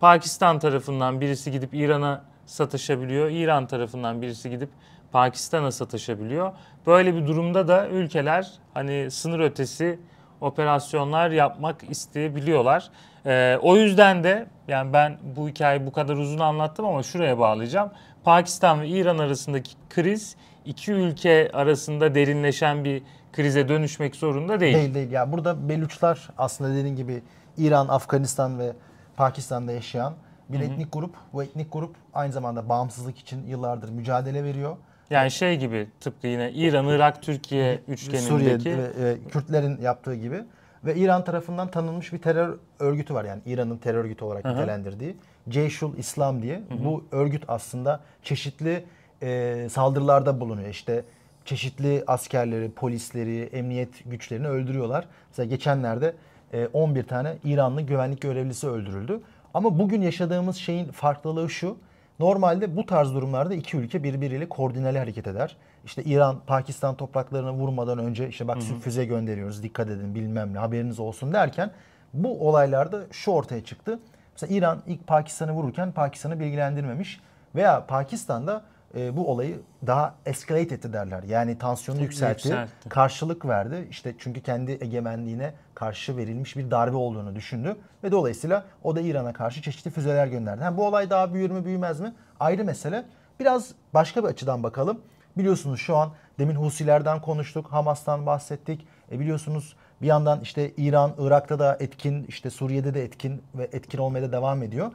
Pakistan 0.00 0.58
tarafından 0.58 1.20
birisi 1.20 1.50
gidip 1.50 1.74
İran'a 1.74 2.24
sataşabiliyor. 2.46 3.30
İran 3.30 3.66
tarafından 3.66 4.22
birisi 4.22 4.50
gidip 4.50 4.68
Pakistan'a 5.12 5.72
sataşabiliyor. 5.72 6.52
Böyle 6.86 7.14
bir 7.14 7.26
durumda 7.26 7.68
da 7.68 7.88
ülkeler 7.88 8.52
hani 8.74 9.10
sınır 9.10 9.40
ötesi 9.40 9.98
operasyonlar 10.40 11.30
yapmak 11.30 11.90
isteyebiliyorlar. 11.90 12.90
Ee, 13.26 13.58
o 13.62 13.76
yüzden 13.76 14.24
de 14.24 14.46
yani 14.68 14.92
ben 14.92 15.18
bu 15.36 15.48
hikayeyi 15.48 15.86
bu 15.86 15.92
kadar 15.92 16.16
uzun 16.16 16.38
anlattım 16.38 16.86
ama 16.86 17.02
şuraya 17.02 17.38
bağlayacağım. 17.38 17.90
Pakistan 18.24 18.80
ve 18.80 18.88
İran 18.88 19.18
arasındaki 19.18 19.70
kriz 19.90 20.36
iki 20.64 20.92
ülke 20.92 21.50
arasında 21.52 22.14
derinleşen 22.14 22.84
bir 22.84 23.02
krize 23.32 23.68
dönüşmek 23.68 24.16
zorunda 24.16 24.60
değil. 24.60 24.76
Değil 24.76 24.94
değil. 24.94 25.10
Ya 25.10 25.32
burada 25.32 25.68
Beluçlar 25.68 26.28
aslında 26.38 26.74
dediğin 26.74 26.96
gibi 26.96 27.22
İran, 27.58 27.88
Afganistan 27.88 28.58
ve 28.58 28.72
Pakistan'da 29.16 29.72
yaşayan 29.72 30.14
bir 30.48 30.60
etnik 30.60 30.92
grup. 30.92 31.14
Bu 31.32 31.42
etnik 31.42 31.72
grup 31.72 31.96
aynı 32.14 32.32
zamanda 32.32 32.68
bağımsızlık 32.68 33.18
için 33.18 33.46
yıllardır 33.46 33.88
mücadele 33.88 34.44
veriyor. 34.44 34.76
Yani 35.10 35.30
şey 35.30 35.58
gibi 35.58 35.88
tıpkı 36.00 36.26
yine 36.26 36.52
İran, 36.52 36.88
Irak, 36.88 37.22
Türkiye 37.22 37.80
üçgenindeki 37.88 38.28
Suriye 38.28 38.78
ve 38.78 39.08
e, 39.08 39.28
Kürtlerin 39.28 39.80
yaptığı 39.80 40.14
gibi 40.14 40.44
ve 40.84 40.96
İran 40.96 41.24
tarafından 41.24 41.70
tanınmış 41.70 42.12
bir 42.12 42.18
terör 42.18 42.58
örgütü 42.78 43.14
var 43.14 43.24
yani 43.24 43.42
İran'ın 43.46 43.76
terör 43.76 44.04
örgütü 44.04 44.24
olarak 44.24 44.44
nitelendirdiği 44.44 45.16
Ceyşul 45.48 45.96
İslam 45.96 46.42
diye. 46.42 46.62
Bu 46.84 47.04
örgüt 47.12 47.44
aslında 47.48 48.00
çeşitli 48.22 48.84
e, 49.22 49.68
saldırılarda 49.70 50.40
bulunuyor. 50.40 50.68
İşte 50.68 51.04
çeşitli 51.44 52.04
askerleri, 52.06 52.70
polisleri, 52.70 53.42
emniyet 53.42 54.10
güçlerini 54.10 54.48
öldürüyorlar. 54.48 55.06
Mesela 55.30 55.46
geçenlerde 55.46 56.14
e, 56.52 56.66
11 56.66 57.02
tane 57.02 57.36
İranlı 57.44 57.82
güvenlik 57.82 58.20
görevlisi 58.20 58.68
öldürüldü. 58.68 59.20
Ama 59.54 59.78
bugün 59.78 60.02
yaşadığımız 60.02 60.56
şeyin 60.56 60.92
farklılığı 60.92 61.50
şu. 61.50 61.76
Normalde 62.18 62.76
bu 62.76 62.86
tarz 62.86 63.14
durumlarda 63.14 63.54
iki 63.54 63.76
ülke 63.76 64.02
birbiriyle 64.02 64.48
koordineli 64.48 64.98
hareket 64.98 65.26
eder. 65.26 65.56
İşte 65.84 66.02
İran, 66.04 66.36
Pakistan 66.46 66.94
topraklarına 66.94 67.52
vurmadan 67.52 67.98
önce 67.98 68.28
işte 68.28 68.48
bak 68.48 68.58
füze 68.82 69.04
gönderiyoruz 69.04 69.62
dikkat 69.62 69.88
edin 69.88 70.14
bilmem 70.14 70.54
ne 70.54 70.58
haberiniz 70.58 71.00
olsun 71.00 71.32
derken 71.32 71.70
bu 72.14 72.48
olaylarda 72.48 73.02
şu 73.10 73.30
ortaya 73.30 73.64
çıktı. 73.64 73.98
Mesela 74.32 74.54
İran 74.56 74.82
ilk 74.86 75.06
Pakistan'ı 75.06 75.52
vururken 75.52 75.92
Pakistan'ı 75.92 76.40
bilgilendirmemiş 76.40 77.20
veya 77.54 77.86
Pakistan'da 77.86 78.62
e, 78.96 79.16
bu 79.16 79.30
olayı 79.30 79.60
daha 79.86 80.14
escalate 80.26 80.74
etti 80.74 80.92
derler. 80.92 81.22
Yani 81.22 81.58
tansiyonu 81.58 82.00
yükseltti, 82.02 82.48
yükseltti. 82.48 82.88
karşılık 82.88 83.46
verdi. 83.46 83.86
İşte 83.90 84.14
çünkü 84.18 84.40
kendi 84.40 84.72
egemenliğine 84.80 85.54
karşı 85.74 86.16
verilmiş 86.16 86.56
bir 86.56 86.70
darbe 86.70 86.96
olduğunu 86.96 87.34
düşündü 87.34 87.76
ve 88.04 88.12
dolayısıyla 88.12 88.64
o 88.82 88.96
da 88.96 89.00
İran'a 89.00 89.32
karşı 89.32 89.62
çeşitli 89.62 89.90
füzeler 89.90 90.26
gönderdi. 90.26 90.62
Ha, 90.64 90.76
bu 90.76 90.86
olay 90.86 91.10
daha 91.10 91.34
büyür 91.34 91.50
mü 91.50 91.64
büyümez 91.64 92.00
mi? 92.00 92.14
Ayrı 92.40 92.64
mesele. 92.64 93.04
Biraz 93.40 93.70
başka 93.94 94.22
bir 94.22 94.28
açıdan 94.28 94.62
bakalım. 94.62 95.00
Biliyorsunuz 95.36 95.80
şu 95.80 95.96
an 95.96 96.12
demin 96.38 96.54
Husilerden 96.54 97.20
konuştuk, 97.20 97.66
Hamas'tan 97.66 98.26
bahsettik. 98.26 98.86
E 99.12 99.20
biliyorsunuz 99.20 99.76
bir 100.02 100.06
yandan 100.06 100.40
işte 100.40 100.70
İran, 100.76 101.12
Irak'ta 101.18 101.58
da 101.58 101.76
etkin, 101.80 102.24
işte 102.24 102.50
Suriye'de 102.50 102.94
de 102.94 103.04
etkin 103.04 103.42
ve 103.54 103.68
etkin 103.72 103.98
olmaya 103.98 104.22
da 104.22 104.32
devam 104.32 104.62
ediyor. 104.62 104.92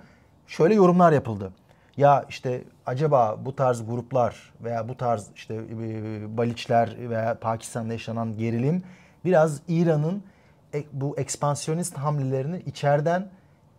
Şöyle 0.48 0.74
yorumlar 0.74 1.12
yapıldı. 1.12 1.52
Ya 1.98 2.26
işte 2.30 2.64
acaba 2.86 3.40
bu 3.46 3.56
tarz 3.56 3.86
gruplar 3.86 4.54
veya 4.64 4.90
bu 4.90 4.98
tarz 4.98 5.28
işte 5.36 5.54
e, 5.56 6.38
Baliçler 6.38 7.10
veya 7.10 7.40
Pakistan'da 7.40 7.94
yaşanan 7.94 8.38
gerilim 8.38 8.84
biraz 9.26 9.62
İran'ın 9.68 10.24
e- 10.74 10.84
bu 10.94 11.18
ekspansiyonist 11.18 11.98
hamlelerini 11.98 12.62
içeriden 12.66 13.30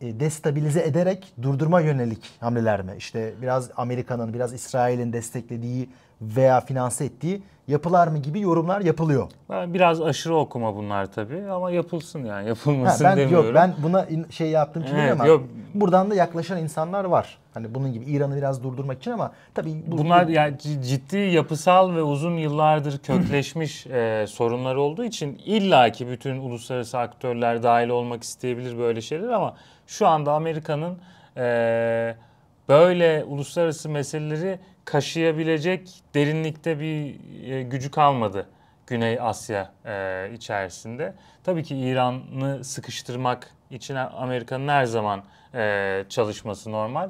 e, 0.01 0.21
destabilize 0.21 0.81
ederek 0.81 1.33
durdurma 1.43 1.81
yönelik 1.81 2.31
hamleler 2.41 2.83
mi? 2.83 2.95
İşte 2.99 3.35
biraz 3.43 3.71
Amerika'nın, 3.77 4.35
biraz 4.35 4.53
İsrail'in 4.53 5.13
desteklediği 5.13 5.89
veya 6.23 6.61
finanse 6.61 7.05
ettiği 7.05 7.43
yapılar 7.69 8.09
mı 8.09 8.19
gibi 8.19 8.41
yorumlar 8.41 8.81
yapılıyor. 8.81 9.29
Biraz 9.51 10.01
aşırı 10.03 10.37
okuma 10.37 10.77
bunlar 10.77 11.13
tabii 11.13 11.51
ama 11.51 11.71
yapılsın 11.71 12.19
yani 12.25 12.43
Ha, 12.43 12.49
yapılmasın 12.49 13.05
ben 13.07 13.17
demiyorum. 13.17 13.47
yok 13.47 13.55
ben 13.55 13.75
buna 13.83 14.05
in- 14.05 14.27
şey 14.31 14.51
yaptım 14.51 14.83
için 14.83 14.95
Evet, 14.95 15.13
ama 15.13 15.27
yok. 15.27 15.43
buradan 15.75 16.11
da 16.11 16.15
yaklaşan 16.15 16.59
insanlar 16.59 17.05
var. 17.05 17.39
Hani 17.55 17.75
bunun 17.75 17.93
gibi 17.93 18.05
İran'ı 18.05 18.37
biraz 18.37 18.63
durdurmak 18.65 18.99
için 18.99 19.11
ama 19.11 19.33
tabii 19.55 19.83
bu, 19.87 19.99
Bunlar 19.99 20.27
yani 20.29 20.59
c- 20.59 20.83
ciddi 20.83 21.17
yapısal 21.17 21.95
ve 21.95 22.03
uzun 22.03 22.37
yıllardır 22.37 22.99
kökleşmiş 22.99 23.87
e, 23.91 24.25
sorunlar 24.29 24.75
olduğu 24.75 25.05
için 25.05 25.41
illaki 25.45 26.09
bütün 26.09 26.37
uluslararası 26.39 26.99
aktörler 26.99 27.63
dahil 27.63 27.89
olmak 27.89 28.23
isteyebilir 28.23 28.79
böyle 28.79 29.01
şeyler 29.01 29.29
ama 29.29 29.55
şu 29.87 30.07
anda 30.07 30.33
Amerika'nın 30.33 30.99
e, 31.37 32.15
böyle 32.69 33.25
uluslararası 33.25 33.89
meseleleri 33.89 34.59
kaşıyabilecek 34.89 35.91
derinlikte 36.15 36.81
bir 36.81 37.17
e, 37.51 37.63
gücü 37.63 37.91
kalmadı 37.91 38.47
Güney 38.87 39.21
Asya 39.21 39.73
e, 39.85 40.31
içerisinde. 40.35 41.15
Tabii 41.45 41.63
ki 41.63 41.77
İran'ı 41.77 42.65
sıkıştırmak 42.65 43.51
için 43.71 43.95
Amerika'nın 43.95 44.69
her 44.69 44.85
zaman 44.85 45.23
e, 45.55 46.05
çalışması 46.09 46.73
normal. 46.73 47.09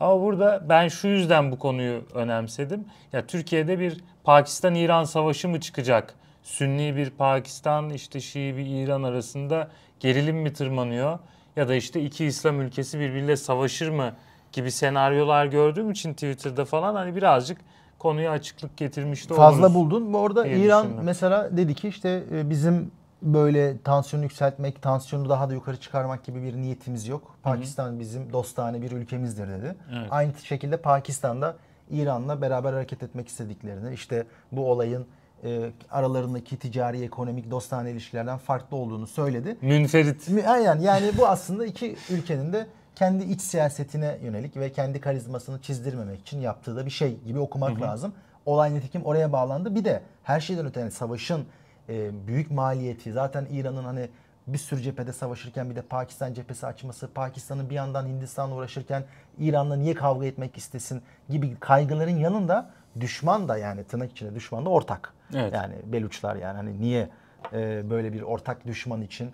Ama 0.00 0.22
burada 0.22 0.68
ben 0.68 0.88
şu 0.88 1.08
yüzden 1.08 1.52
bu 1.52 1.58
konuyu 1.58 2.04
önemsedim. 2.14 2.84
Ya 3.12 3.26
Türkiye'de 3.26 3.78
bir 3.78 4.00
Pakistan-İran 4.24 5.04
savaşı 5.04 5.48
mı 5.48 5.60
çıkacak? 5.60 6.14
Sünni 6.42 6.96
bir 6.96 7.10
Pakistan, 7.10 7.90
işte 7.90 8.20
Şii 8.20 8.56
bir 8.56 8.66
İran 8.66 9.02
arasında 9.02 9.70
gerilim 10.00 10.36
mi 10.36 10.52
tırmanıyor? 10.52 11.18
Ya 11.56 11.68
da 11.68 11.74
işte 11.74 12.00
iki 12.00 12.24
İslam 12.24 12.60
ülkesi 12.60 13.00
birbiriyle 13.00 13.36
savaşır 13.36 13.88
mı 13.88 14.14
gibi 14.52 14.70
senaryolar 14.72 15.46
gördüğüm 15.46 15.90
için 15.90 16.12
Twitter'da 16.12 16.64
falan 16.64 16.94
hani 16.94 17.16
birazcık 17.16 17.58
konuya 17.98 18.30
açıklık 18.30 18.76
getirmiş 18.76 19.30
de 19.30 19.34
fazla 19.34 19.66
oluruz. 19.66 19.74
buldun. 19.74 20.12
Bu 20.12 20.44
diye 20.44 20.58
İran 20.58 20.84
düşündüm. 20.84 21.04
mesela 21.04 21.56
dedi 21.56 21.74
ki 21.74 21.88
işte 21.88 22.24
e, 22.32 22.50
bizim 22.50 22.90
böyle 23.22 23.78
tansiyonu 23.78 24.24
yükseltmek, 24.24 24.82
tansiyonu 24.82 25.28
daha 25.28 25.50
da 25.50 25.54
yukarı 25.54 25.76
çıkarmak 25.76 26.24
gibi 26.24 26.42
bir 26.42 26.56
niyetimiz 26.56 27.08
yok. 27.08 27.36
Pakistan 27.42 28.00
bizim 28.00 28.32
dostane 28.32 28.82
bir 28.82 28.90
ülkemizdir 28.90 29.48
dedi. 29.48 29.76
Evet. 29.92 30.08
Aynı 30.10 30.32
şekilde 30.44 30.76
Pakistan'da 30.76 31.56
İran'la 31.90 32.40
beraber 32.40 32.72
hareket 32.72 33.02
etmek 33.02 33.28
istediklerini, 33.28 33.94
işte 33.94 34.26
bu 34.52 34.70
olayın 34.70 35.06
e, 35.44 35.70
aralarındaki 35.90 36.56
ticari, 36.56 37.02
ekonomik, 37.02 37.50
dostane 37.50 37.90
ilişkilerden 37.90 38.38
farklı 38.38 38.76
olduğunu 38.76 39.06
söyledi. 39.06 39.56
Münferit. 39.62 40.28
Aynen 40.46 40.80
yani 40.80 41.10
bu 41.18 41.26
aslında 41.26 41.66
iki 41.66 41.96
ülkenin 42.10 42.52
de 42.52 42.66
kendi 43.00 43.24
iç 43.24 43.40
siyasetine 43.40 44.18
yönelik 44.22 44.56
ve 44.56 44.72
kendi 44.72 45.00
karizmasını 45.00 45.60
çizdirmemek 45.60 46.20
için 46.20 46.40
yaptığı 46.40 46.76
da 46.76 46.86
bir 46.86 46.90
şey 46.90 47.20
gibi 47.20 47.38
okumak 47.38 47.80
lazım. 47.80 48.12
Olay 48.46 48.74
nitekim 48.74 49.04
oraya 49.04 49.32
bağlandı. 49.32 49.74
Bir 49.74 49.84
de 49.84 50.02
her 50.22 50.40
şeyden 50.40 50.66
öte 50.66 50.80
yani 50.80 50.90
savaşın 50.90 51.46
e, 51.88 52.26
büyük 52.26 52.50
maliyeti 52.50 53.12
zaten 53.12 53.46
İran'ın 53.52 53.84
hani 53.84 54.08
bir 54.46 54.58
sürü 54.58 54.82
cephede 54.82 55.12
savaşırken 55.12 55.70
bir 55.70 55.76
de 55.76 55.82
Pakistan 55.82 56.34
cephesi 56.34 56.66
açması, 56.66 57.12
Pakistan'ın 57.12 57.70
bir 57.70 57.74
yandan 57.74 58.06
Hindistan'la 58.06 58.54
uğraşırken 58.54 59.04
İran'la 59.38 59.76
niye 59.76 59.94
kavga 59.94 60.26
etmek 60.26 60.56
istesin 60.56 61.02
gibi 61.28 61.56
kaygıların 61.60 62.16
yanında 62.16 62.70
düşman 63.00 63.48
da 63.48 63.58
yani 63.58 63.84
tırnak 63.84 64.10
içinde 64.10 64.34
düşman 64.34 64.64
da 64.64 64.68
ortak. 64.68 65.14
Evet. 65.34 65.54
Yani 65.54 65.74
Beluçlar 65.84 66.36
yani 66.36 66.56
hani 66.56 66.80
niye 66.80 67.08
e, 67.52 67.90
böyle 67.90 68.12
bir 68.12 68.22
ortak 68.22 68.66
düşman 68.66 69.02
için 69.02 69.30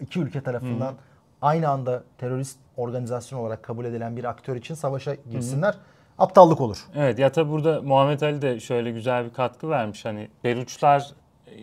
iki 0.00 0.20
ülke 0.20 0.42
tarafından 0.42 0.94
aynı 1.42 1.68
anda 1.68 2.02
terörist 2.18 2.58
organizasyon 2.76 3.38
olarak 3.38 3.62
kabul 3.62 3.84
edilen 3.84 4.16
bir 4.16 4.24
aktör 4.24 4.56
için 4.56 4.74
savaşa 4.74 5.14
girsinler. 5.30 5.74
Aptallık 6.18 6.60
olur. 6.60 6.78
Evet 6.94 7.18
ya 7.18 7.32
tabi 7.32 7.50
burada 7.50 7.82
Muhammed 7.82 8.20
Ali 8.20 8.42
de 8.42 8.60
şöyle 8.60 8.90
güzel 8.90 9.24
bir 9.24 9.32
katkı 9.32 9.70
vermiş. 9.70 10.04
Hani 10.04 10.28
Beluçlar 10.44 11.10
e, 11.46 11.56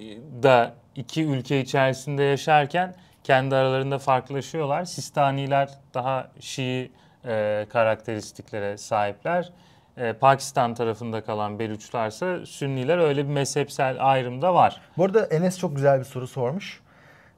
da 0.44 0.74
iki 0.96 1.26
ülke 1.26 1.60
içerisinde 1.62 2.24
yaşarken 2.24 2.96
kendi 3.24 3.56
aralarında 3.56 4.00
farklılaşıyorlar. 4.00 4.86
Sistaniler 4.86 5.70
daha 5.94 6.32
Şii 6.40 6.92
e, 7.26 7.66
karakteristiklere 7.70 8.78
sahipler. 8.78 9.52
E, 9.98 10.14
Pakistan 10.14 10.74
tarafında 10.74 11.24
kalan 11.24 11.60
Beluçlarsa 11.60 12.46
Sünniler 12.46 12.98
öyle 12.98 13.24
bir 13.24 13.34
mezhepsel 13.34 13.98
ayrım 14.00 14.42
da 14.42 14.54
var. 14.54 14.82
Bu 14.98 15.06
arada 15.06 15.26
Enes 15.26 15.60
çok 15.60 15.76
güzel 15.76 16.00
bir 16.00 16.06
soru 16.06 16.28
sormuş. 16.28 16.82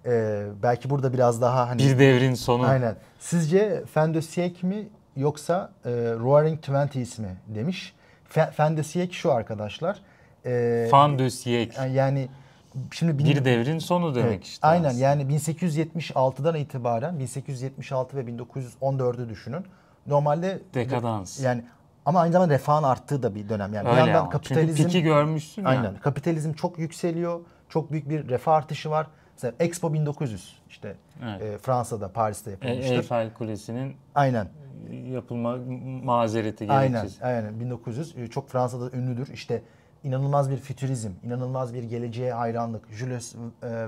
Ee, 0.05 0.43
belki 0.63 0.89
burada 0.89 1.13
biraz 1.13 1.41
daha 1.41 1.69
hani 1.69 1.79
Bir 1.81 1.99
devrin 1.99 2.33
sonu. 2.33 2.65
aynen. 2.65 2.95
Sizce 3.19 3.83
siècle 4.21 4.65
mi 4.65 4.87
yoksa 5.15 5.71
e, 5.85 5.89
Roaring 6.19 6.61
Twenties 6.61 7.19
mi 7.19 7.37
demiş. 7.47 7.93
Fe- 8.33 8.51
siècle 8.83 9.11
şu 9.11 9.31
arkadaşlar. 9.33 9.99
Ee, 10.45 10.87
Fan 10.91 11.19
de 11.19 11.23
siècle. 11.29 11.91
yani 11.91 12.27
şimdi 12.91 13.17
bin- 13.17 13.25
Bir 13.25 13.45
devrin 13.45 13.79
sonu 13.79 14.15
demek 14.15 14.31
Evet, 14.31 14.43
işte. 14.45 14.67
Aynen 14.67 14.89
aslında. 14.89 15.03
yani 15.03 15.23
1876'dan 15.23 16.55
itibaren 16.55 17.19
1876 17.19 18.17
ve 18.17 18.21
1914'ü 18.21 19.29
düşünün. 19.29 19.65
Normalde 20.07 20.59
Dekadans. 20.73 21.39
yani 21.39 21.63
ama 22.05 22.19
aynı 22.21 22.33
zamanda 22.33 22.53
refahın 22.53 22.83
arttığı 22.83 23.23
da 23.23 23.35
bir 23.35 23.49
dönem. 23.49 23.73
Yani 23.73 23.85
bir 23.85 23.89
Öyle 23.91 23.99
yandan 23.99 24.19
ama. 24.19 24.29
kapitalizm 24.29 24.75
Çünkü 24.77 24.87
piki 24.87 25.01
görmüşsün 25.03 25.63
aynen 25.63 25.83
yani. 25.83 25.99
kapitalizm 25.99 26.53
çok 26.53 26.79
yükseliyor. 26.79 27.39
Çok 27.69 27.91
büyük 27.91 28.09
bir 28.09 28.29
refah 28.29 28.53
artışı 28.53 28.89
var. 28.89 29.07
Mesela 29.43 29.53
Expo 29.59 29.93
1900 29.93 30.55
işte 30.69 30.95
Evet. 31.23 31.41
e, 31.41 31.57
Fransa'da 31.57 32.11
Paris'te 32.11 32.49
E- 32.49 32.53
yapılmıştır. 32.53 32.95
Eyfel 32.95 33.33
Kulesi'nin 33.33 33.95
aynen. 34.15 34.47
yapılma 35.11 35.57
mazereti 36.03 36.71
Aynen. 36.71 36.91
gereksiz. 36.91 37.19
Aynen 37.23 37.59
1900 37.59 38.15
e, 38.17 38.27
çok 38.27 38.49
Fransa'da 38.49 38.97
ünlüdür. 38.97 39.27
İşte 39.33 39.61
inanılmaz 40.03 40.49
bir 40.51 40.57
fütürizm, 40.57 41.11
inanılmaz 41.23 41.73
bir 41.73 41.83
geleceğe 41.83 42.33
hayranlık. 42.33 42.91
Jules 42.91 43.35
e, 43.35 43.39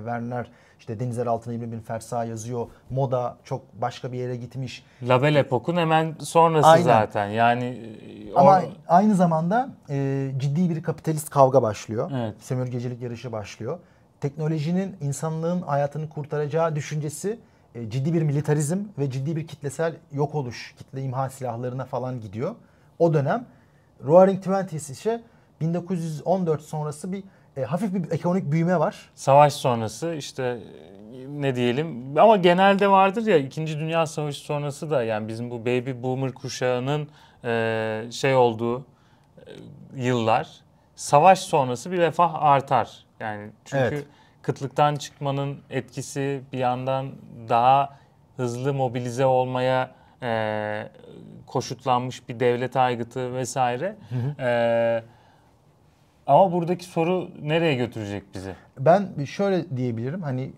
Verne 0.06 0.44
işte 0.80 1.00
denizler 1.00 1.26
altında 1.28 1.54
20 1.54 1.72
bin 1.72 1.80
fersa 1.80 2.24
yazıyor. 2.26 2.68
Moda 2.90 3.38
çok 3.44 3.82
başka 3.82 4.12
bir 4.12 4.18
yere 4.18 4.36
gitmiş. 4.36 4.84
La 5.04 5.22
Belle 5.24 5.40
Époque'un 5.42 5.78
hemen 5.78 6.16
sonrası 6.20 6.68
Aynen. 6.68 6.84
zaten. 6.84 7.28
Yani 7.28 7.64
e, 7.66 8.34
Ama 8.36 8.52
o- 8.60 8.64
aynı 8.88 9.16
zamanda 9.16 9.70
e, 9.90 10.28
ciddi 10.38 10.70
bir 10.70 10.84
kapitalist 10.84 11.30
kavga 11.30 11.62
başlıyor. 11.62 12.12
Evet. 12.16 12.36
Sömürgecilik 12.40 13.02
yarışı 13.02 13.32
başlıyor. 13.32 13.80
Teknolojinin 14.22 14.96
insanlığın 15.02 15.62
hayatını 15.62 16.10
kurtaracağı 16.10 16.76
düşüncesi 16.76 17.40
e, 17.76 17.90
ciddi 17.90 18.14
bir 18.14 18.22
militarizm 18.22 18.78
ve 18.98 19.10
ciddi 19.10 19.36
bir 19.36 19.48
kitlesel 19.48 19.96
yok 20.12 20.36
oluş, 20.36 20.76
kitle 20.78 21.02
imha 21.02 21.30
silahlarına 21.30 21.86
falan 21.86 22.22
gidiyor. 22.22 22.56
O 23.00 23.14
dönem 23.14 23.46
Roaring 24.04 24.44
Twenties 24.44 24.90
ise 24.90 25.24
1914 25.62 26.62
sonrası 26.62 27.12
bir 27.12 27.24
e, 27.58 27.64
hafif 27.64 27.94
bir 27.94 28.12
ekonomik 28.12 28.52
büyüme 28.52 28.80
var. 28.80 29.10
savaş 29.16 29.54
sonrası 29.54 30.14
işte 30.14 30.60
ne 31.30 31.56
diyelim 31.56 32.18
ama 32.18 32.38
genelde 32.38 32.88
vardır 32.92 33.26
ya 33.26 33.38
2. 33.38 33.68
Dünya 33.68 34.06
Savaşı 34.06 34.40
sonrası 34.40 34.92
da 34.92 35.04
yani 35.04 35.28
bizim 35.28 35.52
bu 35.52 35.62
baby 35.62 35.92
boomer 36.04 36.32
kuşağının 36.32 37.08
e, 37.44 38.04
şey 38.12 38.36
olduğu 38.36 38.80
e, 38.80 38.84
yıllar 39.96 40.50
savaş 40.96 41.40
sonrası 41.40 41.92
bir 41.92 41.98
refah 41.98 42.44
artar. 42.44 43.06
Yani 43.22 43.50
çünkü 43.66 43.84
Evet. 43.96 44.06
kıtlıktan 44.42 44.96
çıkmanın 44.96 45.58
etkisi 45.70 46.42
bir 46.54 46.58
yandan 46.58 47.12
daha 47.50 47.98
hızlı 48.38 48.74
mobilize 48.74 49.26
olmaya 49.26 49.92
e, 50.22 50.90
koşutlanmış 51.48 52.30
bir 52.30 52.40
devlet 52.40 52.76
aygıtı 52.76 53.34
vesaire. 53.34 53.96
E, 54.40 55.04
ama 56.28 56.52
buradaki 56.52 56.86
soru 56.86 57.30
nereye 57.42 57.76
götürecek 57.76 58.24
bizi? 58.36 58.56
Ben 58.80 59.24
şöyle 59.26 59.78
diyebilirim 59.78 60.22
hani 60.22 60.52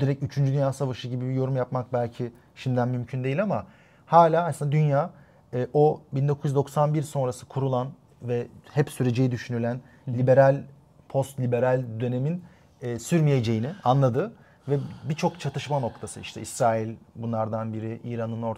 direkt 0.00 0.22
3. 0.22 0.36
Dünya 0.36 0.72
Savaşı 0.72 1.08
gibi 1.08 1.28
bir 1.28 1.34
yorum 1.34 1.56
yapmak 1.56 1.92
belki 1.92 2.32
şimdiden 2.54 2.88
mümkün 2.88 3.24
değil 3.24 3.42
ama 3.42 3.66
hala 4.06 4.44
aslında 4.44 4.72
dünya 4.72 5.10
e, 5.54 5.66
o 5.72 6.00
1991 6.12 7.02
sonrası 7.02 7.46
kurulan 7.46 7.88
ve 8.22 8.46
hep 8.74 8.90
süreceği 8.90 9.30
düşünülen 9.30 9.80
liberal, 10.08 10.62
post 11.08 11.40
liberal 11.40 11.82
dönemin 12.00 12.44
e, 12.82 12.98
sürmeyeceğini 12.98 13.70
anladı 13.84 14.32
ve 14.68 14.78
birçok 15.04 15.40
çatışma 15.40 15.80
noktası 15.80 16.20
işte 16.20 16.40
İsrail 16.40 16.94
bunlardan 17.16 17.72
biri, 17.72 18.00
İran'ın 18.04 18.56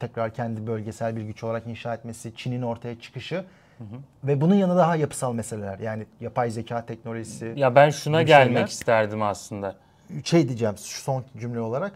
tekrar 0.00 0.34
kendi 0.34 0.66
bölgesel 0.66 1.16
bir 1.16 1.22
güç 1.22 1.44
olarak 1.44 1.66
inşa 1.66 1.94
etmesi, 1.94 2.32
Çin'in 2.36 2.62
ortaya 2.62 3.00
çıkışı 3.00 3.44
ve 4.24 4.40
bunun 4.40 4.54
yanında 4.54 4.78
daha 4.78 4.96
yapısal 4.96 5.32
meseleler 5.32 5.78
yani 5.78 6.06
yapay 6.20 6.50
zeka 6.50 6.86
teknolojisi. 6.86 7.52
Ya 7.56 7.74
ben 7.74 7.90
şuna 7.90 8.22
gelmek 8.22 8.52
şeyler. 8.56 8.66
isterdim 8.68 9.22
aslında. 9.22 9.74
şey 10.24 10.48
diyeceğim 10.48 10.74
şu 10.78 11.02
son 11.02 11.24
cümle 11.38 11.60
olarak. 11.60 11.92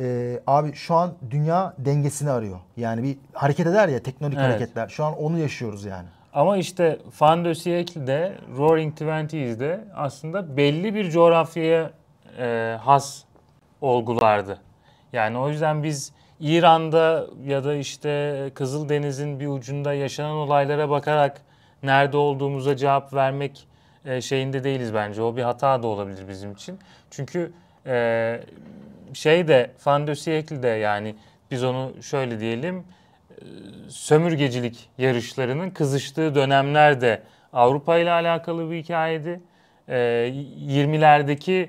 Ee, 0.00 0.40
abi 0.46 0.74
şu 0.74 0.94
an 0.94 1.14
dünya 1.30 1.74
dengesini 1.78 2.30
arıyor. 2.30 2.58
Yani 2.76 3.02
bir 3.02 3.18
hareket 3.32 3.66
eder 3.66 3.88
ya 3.88 4.02
teknolojik 4.02 4.38
Evet. 4.38 4.50
hareketler. 4.50 4.88
Şu 4.88 5.04
an 5.04 5.16
onu 5.16 5.38
yaşıyoruz 5.38 5.84
yani. 5.84 6.08
Ama 6.32 6.56
işte 6.56 6.98
Fan 7.10 7.44
de 7.44 7.50
Siècle'de, 7.50 8.32
Roaring 8.56 8.92
Twenties'de 8.92 9.84
aslında 9.94 10.56
belli 10.56 10.94
bir 10.94 11.10
coğrafyaya 11.10 11.90
e, 12.38 12.76
has 12.80 13.24
olgulardı. 13.80 14.58
Yani 15.12 15.38
o 15.38 15.48
yüzden 15.48 15.82
biz 15.82 16.12
İran'da 16.40 17.26
ya 17.46 17.64
da 17.64 17.74
işte 17.74 18.50
Kızıldeniz'in 18.54 19.40
bir 19.40 19.46
ucunda 19.46 19.94
yaşanan 19.94 20.36
olaylara 20.36 20.90
bakarak 20.90 21.40
nerede 21.82 22.16
olduğumuza 22.16 22.76
cevap 22.76 23.14
vermek 23.14 23.68
e, 24.04 24.20
şeyinde 24.20 24.64
değiliz 24.64 24.94
bence. 24.94 25.22
O 25.22 25.36
bir 25.36 25.42
hata 25.42 25.82
da 25.82 25.86
olabilir 25.86 26.28
bizim 26.28 26.52
için. 26.52 26.78
Çünkü 27.10 27.52
e, 27.86 28.40
şey 29.12 29.48
de 29.48 29.70
Fan 29.78 30.06
de 30.06 30.10
Siècle'de 30.10 30.68
yani 30.68 31.14
biz 31.50 31.64
onu 31.64 32.02
şöyle 32.02 32.40
diyelim 32.40 32.84
sömürgecilik 33.88 34.88
yarışlarının 34.98 35.70
kızıştığı 35.70 36.34
dönemler 36.34 37.00
de 37.00 37.22
Avrupa 37.52 37.98
ile 37.98 38.10
alakalı 38.10 38.70
bir 38.70 38.82
hikayeydi. 38.82 39.40
Ee, 39.88 39.96
20'lerdeki 40.68 41.68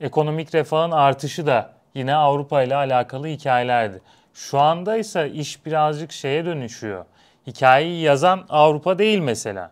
ekonomik 0.00 0.54
refahın 0.54 0.90
artışı 0.90 1.46
da 1.46 1.72
yine 1.94 2.14
Avrupa 2.14 2.62
ile 2.62 2.76
alakalı 2.76 3.26
hikayelerdi. 3.26 4.00
Şu 4.34 4.58
anda 4.58 4.96
ise 4.96 5.30
iş 5.30 5.66
birazcık 5.66 6.12
şeye 6.12 6.44
dönüşüyor. 6.44 7.04
Hikayeyi 7.46 8.02
yazan 8.02 8.46
Avrupa 8.48 8.98
değil 8.98 9.18
mesela. 9.18 9.70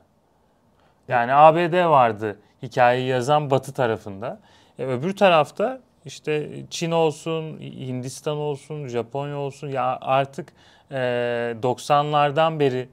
Yani 1.09 1.35
ABD 1.35 1.89
vardı 1.91 2.39
hikayeyi 2.63 3.09
yazan 3.09 3.51
Batı 3.51 3.73
tarafında. 3.73 4.41
E, 4.79 4.85
öbür 4.85 5.17
tarafta 5.17 5.81
işte 6.05 6.51
Çin 6.71 6.91
olsun, 6.91 7.61
Hindistan 7.61 8.37
olsun, 8.37 8.89
Japonya 8.89 9.37
olsun 9.37 9.69
ya 9.69 9.99
artık 10.01 10.53
e, 10.95 10.97
90'lardan 11.63 12.61
beri 12.61 12.89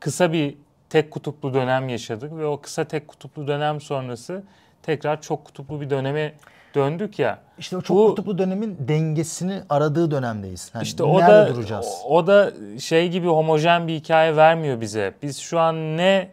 kısa 0.00 0.32
bir 0.32 0.54
tek 0.90 1.10
kutuplu 1.10 1.54
dönem 1.54 1.88
yaşadık 1.88 2.32
ve 2.36 2.46
o 2.46 2.60
kısa 2.60 2.84
tek 2.84 3.08
kutuplu 3.08 3.46
dönem 3.46 3.80
sonrası 3.80 4.42
tekrar 4.82 5.20
çok 5.22 5.44
kutuplu 5.44 5.80
bir 5.80 5.90
döneme 5.90 6.34
döndük 6.74 7.18
ya. 7.18 7.38
İşte 7.58 7.76
o 7.76 7.80
çok 7.82 7.96
Bu- 7.96 8.06
kutuplu 8.08 8.38
dönemin 8.38 8.76
dengesini 8.80 9.60
aradığı 9.68 10.10
dönemdeyiz. 10.10 10.70
Yani 10.74 10.82
İşte 10.82 11.02
o 11.02 11.20
da 11.20 11.54
duracağız? 11.54 11.86
o, 12.04 12.16
o 12.16 12.26
da 12.26 12.52
şey 12.80 13.08
gibi 13.08 13.26
homojen 13.26 13.88
bir 13.88 13.94
hikaye 13.94 14.36
vermiyor 14.36 14.80
bize. 14.80 15.14
Biz 15.22 15.38
şu 15.38 15.58
an 15.60 15.96
ne 15.96 16.28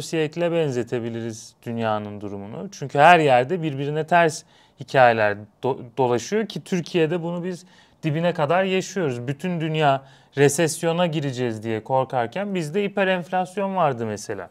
Sieg'le 0.00 0.52
benzetebiliriz 0.52 1.54
dünyanın 1.66 2.20
durumunu. 2.20 2.68
Çünkü 2.72 2.98
her 2.98 3.18
yerde 3.18 3.62
birbirine 3.62 4.06
ters 4.06 4.42
hikayeler 4.80 5.36
do- 5.62 5.78
dolaşıyor 5.96 6.46
ki 6.46 6.64
Türkiye'de 6.64 7.22
bunu 7.22 7.44
biz 7.44 7.64
dibine 8.02 8.32
kadar 8.32 8.64
yaşıyoruz. 8.64 9.28
Bütün 9.28 9.60
dünya 9.60 10.02
resesyona 10.36 11.06
gireceğiz 11.06 11.62
diye 11.62 11.84
korkarken 11.84 12.54
bizde 12.54 12.84
hiperenflasyon 12.84 13.76
vardı 13.76 14.06
mesela. 14.06 14.50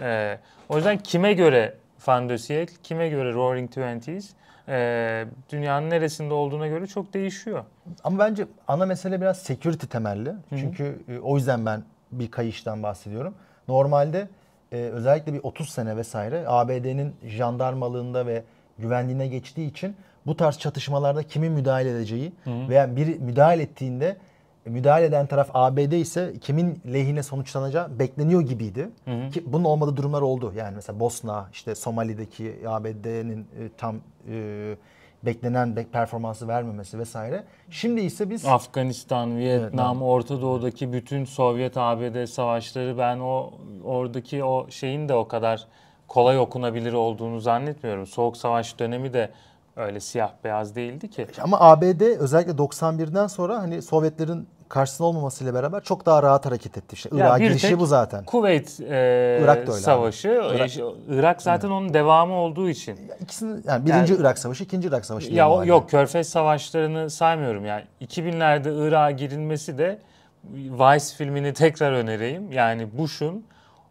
Ee, 0.00 0.38
o 0.68 0.76
yüzden 0.76 0.98
kime 0.98 1.32
göre 1.32 1.74
Van 2.06 2.36
kime 2.82 3.08
göre 3.08 3.32
Roaring 3.32 3.70
Twenties 3.70 4.30
ee, 4.68 5.26
dünyanın 5.50 5.90
neresinde 5.90 6.34
olduğuna 6.34 6.66
göre 6.66 6.86
çok 6.86 7.14
değişiyor. 7.14 7.64
Ama 8.04 8.18
bence 8.18 8.46
ana 8.68 8.86
mesele 8.86 9.20
biraz 9.20 9.38
security 9.38 9.86
temelli. 9.86 10.32
Çünkü 10.50 10.98
e, 11.08 11.18
o 11.18 11.36
yüzden 11.36 11.66
ben 11.66 11.82
bir 12.12 12.30
kayıştan 12.30 12.82
bahsediyorum. 12.82 13.34
Normalde 13.68 14.28
e, 14.72 14.76
özellikle 14.76 15.34
bir 15.34 15.40
30 15.42 15.68
sene 15.68 15.96
vesaire 15.96 16.44
ABD'nin 16.46 17.14
jandarmalığında 17.26 18.26
ve 18.26 18.42
güvenliğine 18.78 19.28
geçtiği 19.28 19.70
için 19.70 19.96
bu 20.28 20.36
tarz 20.36 20.58
çatışmalarda 20.58 21.22
kimin 21.22 21.52
müdahale 21.52 21.90
edeceği 21.90 22.32
veya 22.46 22.96
biri 22.96 23.18
müdahale 23.18 23.62
ettiğinde 23.62 24.16
e, 24.66 24.70
müdahale 24.70 25.04
eden 25.06 25.26
taraf 25.26 25.50
ABD 25.54 25.92
ise 25.92 26.34
kimin 26.40 26.82
lehine 26.92 27.22
sonuçlanacağı 27.22 27.98
bekleniyor 27.98 28.40
gibiydi. 28.42 28.88
Ki 29.32 29.44
bunun 29.46 29.64
olmadığı 29.64 29.96
durumlar 29.96 30.22
oldu. 30.22 30.52
Yani 30.56 30.74
mesela 30.74 31.00
Bosna, 31.00 31.48
işte 31.52 31.74
Somali'deki 31.74 32.58
ABD'nin 32.66 33.40
e, 33.40 33.68
tam 33.76 33.96
e, 34.30 34.74
beklenen 35.22 35.76
be- 35.76 35.86
performansı 35.92 36.48
vermemesi 36.48 36.98
vesaire. 36.98 37.44
Şimdi 37.70 38.00
ise 38.00 38.30
biz 38.30 38.44
Afganistan, 38.46 39.38
Vietnam, 39.38 39.96
Evet, 39.96 40.06
Orta 40.08 40.42
Doğu'daki 40.42 40.92
bütün 40.92 41.24
Sovyet 41.24 41.76
ABD 41.76 42.26
savaşları 42.26 42.98
ben 42.98 43.18
o 43.18 43.50
oradaki 43.84 44.44
o 44.44 44.70
şeyin 44.70 45.08
de 45.08 45.14
o 45.14 45.28
kadar 45.28 45.66
kolay 46.08 46.38
okunabilir 46.38 46.92
olduğunu 46.92 47.40
zannetmiyorum. 47.40 48.06
Soğuk 48.06 48.36
Savaş 48.36 48.78
dönemi 48.78 49.12
de 49.12 49.30
öyle 49.78 50.00
siyah 50.00 50.30
beyaz 50.44 50.76
değildi 50.76 51.10
ki. 51.10 51.26
ama 51.42 51.60
ABD 51.60 52.00
özellikle 52.00 52.52
91'den 52.52 53.26
sonra 53.26 53.58
hani 53.58 53.82
Sovyetlerin 53.82 54.48
karşısında 54.68 55.08
olmamasıyla 55.08 55.54
beraber 55.54 55.82
çok 55.82 56.06
daha 56.06 56.22
rahat 56.22 56.46
hareket 56.46 56.78
etti. 56.78 56.94
İşte 56.94 57.08
Ya 57.16 57.36
bir 57.36 57.48
girişi 57.48 57.78
bu 57.78 57.86
zaten. 57.86 58.24
Kuveyt 58.24 58.80
e, 58.80 59.40
Irak 59.42 59.56
da 59.66 59.72
öyle 59.72 59.82
Savaşı, 59.82 60.28
Irak- 60.28 60.76
Irak, 60.76 60.94
Irak 61.08 61.42
zaten 61.42 61.68
onun 61.70 61.94
devamı 61.94 62.34
olduğu 62.34 62.68
için. 62.68 62.98
İkisinin 63.20 63.64
yani 63.66 63.86
birinci 63.86 64.12
Yani- 64.12 64.20
Irak 64.22 64.38
Savaşı, 64.38 64.64
ikinci 64.64 64.88
Irak 64.88 65.04
Savaşı. 65.04 65.32
Ya 65.34 65.50
o, 65.50 65.64
yok 65.64 65.90
Körfez 65.90 66.28
Savaşlarını 66.28 67.10
saymıyorum 67.10 67.64
yani 67.66 67.84
2000'lerde 68.00 68.88
Irak'a 68.88 69.10
girilmesi 69.10 69.78
de 69.78 69.98
Vice 70.54 71.16
filmini 71.16 71.52
tekrar 71.52 71.92
önereyim. 71.92 72.52
Yani 72.52 72.98
Bush'un 72.98 73.44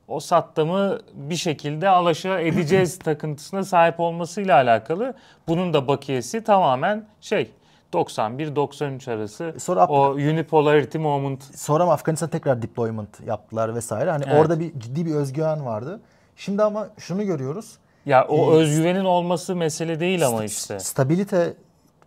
o 0.08 0.20
Saddam'ı 0.20 1.00
bir 1.14 1.36
şekilde 1.36 1.90
alaşağı 1.90 2.42
edeceğiz 2.42 3.00
takıntısına 3.04 3.64
sahip 3.64 4.00
olmasıyla 4.00 4.56
alakalı. 4.56 5.14
Bunun 5.48 5.74
da 5.74 5.88
bakiyesi 5.88 6.44
tamamen 6.44 7.06
şey 7.22 7.52
91-93 7.94 9.12
arası 9.14 9.54
Sonra 9.60 9.82
Af- 9.82 9.90
o 9.90 10.10
unipolarity 10.12 10.98
moment. 10.98 11.44
Sonra 11.58 11.84
Afganistan 11.84 12.30
tekrar 12.30 12.62
deployment 12.62 13.28
yaptılar 13.28 13.76
vesaire. 13.76 14.12
Hani 14.12 14.24
Evet. 14.28 14.40
orada 14.40 14.60
bir 14.60 14.80
ciddi 14.80 15.06
bir 15.06 15.16
özgüven 15.16 15.66
vardı. 15.66 16.00
Şimdi 16.36 16.64
ama 16.64 16.88
şunu 16.98 17.26
görüyoruz. 17.26 17.78
Ya 18.06 18.28
o 18.28 18.54
Ee, 18.54 18.56
özgüvenin 18.56 19.06
olması 19.06 19.56
mesele 19.56 20.00
değil 20.00 20.28
ama 20.28 20.44
işte. 20.44 20.80
Stabilite 20.80 21.54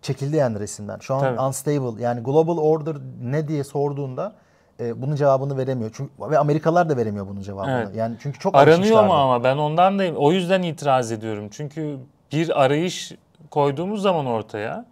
çekildi 0.02 0.36
yani 0.36 0.60
resimden. 0.60 0.98
Şu 0.98 1.14
an 1.14 1.20
Tabii. 1.20 1.40
unstable 1.40 2.02
yani 2.02 2.20
global 2.22 2.58
order 2.58 2.96
ne 3.22 3.48
diye 3.48 3.64
sorduğunda 3.64 4.32
e, 4.80 5.02
bunun 5.02 5.16
cevabını 5.16 5.56
veremiyor. 5.56 5.90
Çünkü 5.94 6.12
ve 6.20 6.38
Amerikalılar 6.38 6.88
da 6.88 6.96
veremiyor 6.96 7.26
bunun 7.28 7.42
cevabını. 7.42 7.84
Evet. 7.86 7.96
Yani 7.96 8.16
çünkü 8.22 8.38
çok 8.38 8.54
Aranıyor 8.54 9.04
mu 9.04 9.12
ama 9.12 9.44
ben 9.44 9.56
ondan 9.56 9.98
da 9.98 10.12
o 10.16 10.32
yüzden 10.32 10.62
itiraz 10.62 11.12
ediyorum. 11.12 11.48
Çünkü 11.50 11.96
bir 12.32 12.64
arayış 12.64 13.12
koyduğumuz 13.50 14.02
zaman 14.02 14.26
ortaya 14.26 14.84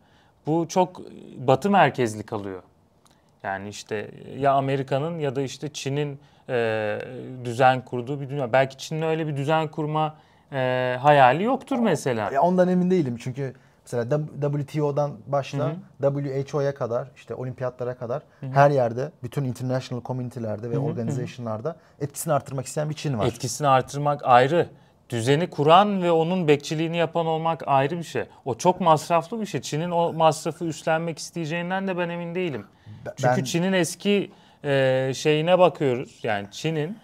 bu 0.47 0.68
çok 0.68 1.03
batı 1.39 1.70
merkezli 1.70 2.22
kalıyor. 2.22 2.62
Yani 3.43 3.68
işte 3.68 4.11
ya 4.39 4.53
Amerika'nın 4.53 5.18
ya 5.18 5.36
da 5.36 5.43
işte 5.43 5.72
Çin'in 5.72 6.18
e, 6.49 6.99
düzen 7.45 7.84
kurduğu 7.84 8.20
bir 8.20 8.30
dünya. 8.30 8.53
Belki 8.53 8.78
Çin'in 8.78 9.03
öyle 9.03 9.26
bir 9.26 9.36
düzen 9.36 9.68
kurma 9.68 10.14
e, 10.53 10.97
hayali 11.01 11.43
yoktur 11.43 11.78
mesela. 11.78 12.30
Ya 12.32 12.43
ondan 12.43 12.68
emin 12.68 12.91
değilim 12.91 13.16
çünkü 13.20 13.55
mesela 13.93 14.20
WTO'dan 14.41 15.12
başla 15.26 15.72
WHO'ya 16.01 16.74
kadar 16.74 17.09
işte 17.16 17.34
olimpiyatlara 17.34 17.95
kadar 17.95 18.22
her 18.41 18.70
yerde 18.70 19.12
bütün 19.22 19.45
international 19.45 20.03
community'lerde 20.05 20.70
ve 20.70 20.78
organization'larda 20.78 21.76
etkisini 22.01 22.32
artırmak 22.32 22.66
isteyen 22.66 22.91
bir 22.91 22.95
Çin 22.95 23.18
var. 23.18 23.26
Etkisini 23.26 23.68
artırmak 23.68 24.20
ayrı. 24.24 24.68
Düzeni 25.11 25.51
kuran 25.51 26.03
ve 26.03 26.11
onun 26.12 26.49
bekçiliğini 26.49 26.97
yapan 26.97 27.26
olmak 27.26 27.62
ayrı 27.68 27.99
bir 27.99 28.03
şey. 28.03 28.24
O 28.45 28.55
çok 28.55 28.80
masraflı 28.80 29.41
bir 29.41 29.47
şey. 29.47 29.61
Çin'in 29.61 29.91
o 29.91 30.12
masrafı 30.12 30.64
üstlenmek 30.64 31.18
isteyeceğinden 31.18 31.89
de 31.89 31.99
ben 31.99 32.09
emin 32.09 32.34
değilim. 32.34 32.66
Ben- 33.07 33.12
Çünkü 33.16 33.45
Çin'in 33.45 33.72
eski 33.72 34.30
e, 34.64 35.12
şeyine 35.14 35.59
bakıyoruz. 35.59 36.20
Yani 36.22 36.49
Çin'in 36.51 36.99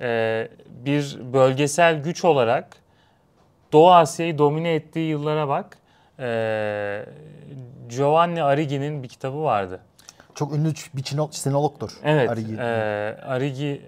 e, 0.00 0.48
bir 0.84 1.18
bölgesel 1.32 2.02
güç 2.02 2.24
olarak 2.24 2.76
Doğu 3.72 3.92
Asya'yı 3.92 4.38
domine 4.38 4.74
ettiği 4.74 5.08
yıllara 5.10 5.48
bak. 5.48 5.78
E, 6.20 7.06
Giovanni 7.88 8.42
Arrighi'nin 8.42 9.02
bir 9.02 9.08
kitabı 9.08 9.42
vardı. 9.42 9.80
Çok 10.34 10.54
ünlü 10.54 10.72
bir 10.94 11.02
Çinol, 11.02 11.30
sinologtur. 11.30 11.90
Evet, 12.04 12.30
Arrighi. 12.30 12.56
e, 12.56 12.62
Arrighi 13.26 13.82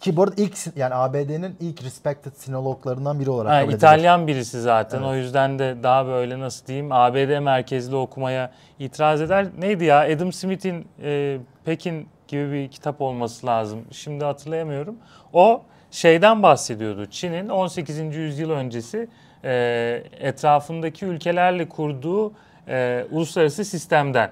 Ki 0.00 0.16
bu 0.16 0.22
arada 0.22 0.42
ilk 0.42 0.56
yani 0.76 0.94
ABD'nin 0.94 1.56
ilk 1.60 1.84
respected 1.84 2.32
sinologlarından 2.32 3.20
biri 3.20 3.30
olarak 3.30 3.52
kabul 3.52 3.62
edilir. 3.64 3.76
İtalyan 3.76 4.26
birisi 4.26 4.60
zaten. 4.60 4.98
Evet. 4.98 5.08
O 5.08 5.14
yüzden 5.14 5.58
de 5.58 5.76
daha 5.82 6.06
böyle 6.06 6.40
nasıl 6.40 6.66
diyeyim 6.66 6.92
ABD 6.92 7.38
merkezli 7.38 7.96
okumaya 7.96 8.50
itiraz 8.78 9.20
eder. 9.20 9.46
Neydi 9.58 9.84
ya 9.84 10.00
Adam 10.00 10.32
Smith'in 10.32 10.86
e, 11.02 11.38
Pekin 11.64 12.08
gibi 12.28 12.52
bir 12.52 12.68
kitap 12.68 13.00
olması 13.00 13.46
lazım. 13.46 13.84
Şimdi 13.90 14.24
hatırlayamıyorum. 14.24 14.96
O 15.32 15.62
şeyden 15.90 16.42
bahsediyordu. 16.42 17.06
Çin'in 17.06 17.48
18. 17.48 18.16
yüzyıl 18.16 18.50
öncesi 18.50 19.08
e, 19.44 20.02
etrafındaki 20.20 21.04
ülkelerle 21.04 21.68
kurduğu 21.68 22.32
e, 22.68 23.04
uluslararası 23.10 23.64
sistemden 23.64 24.30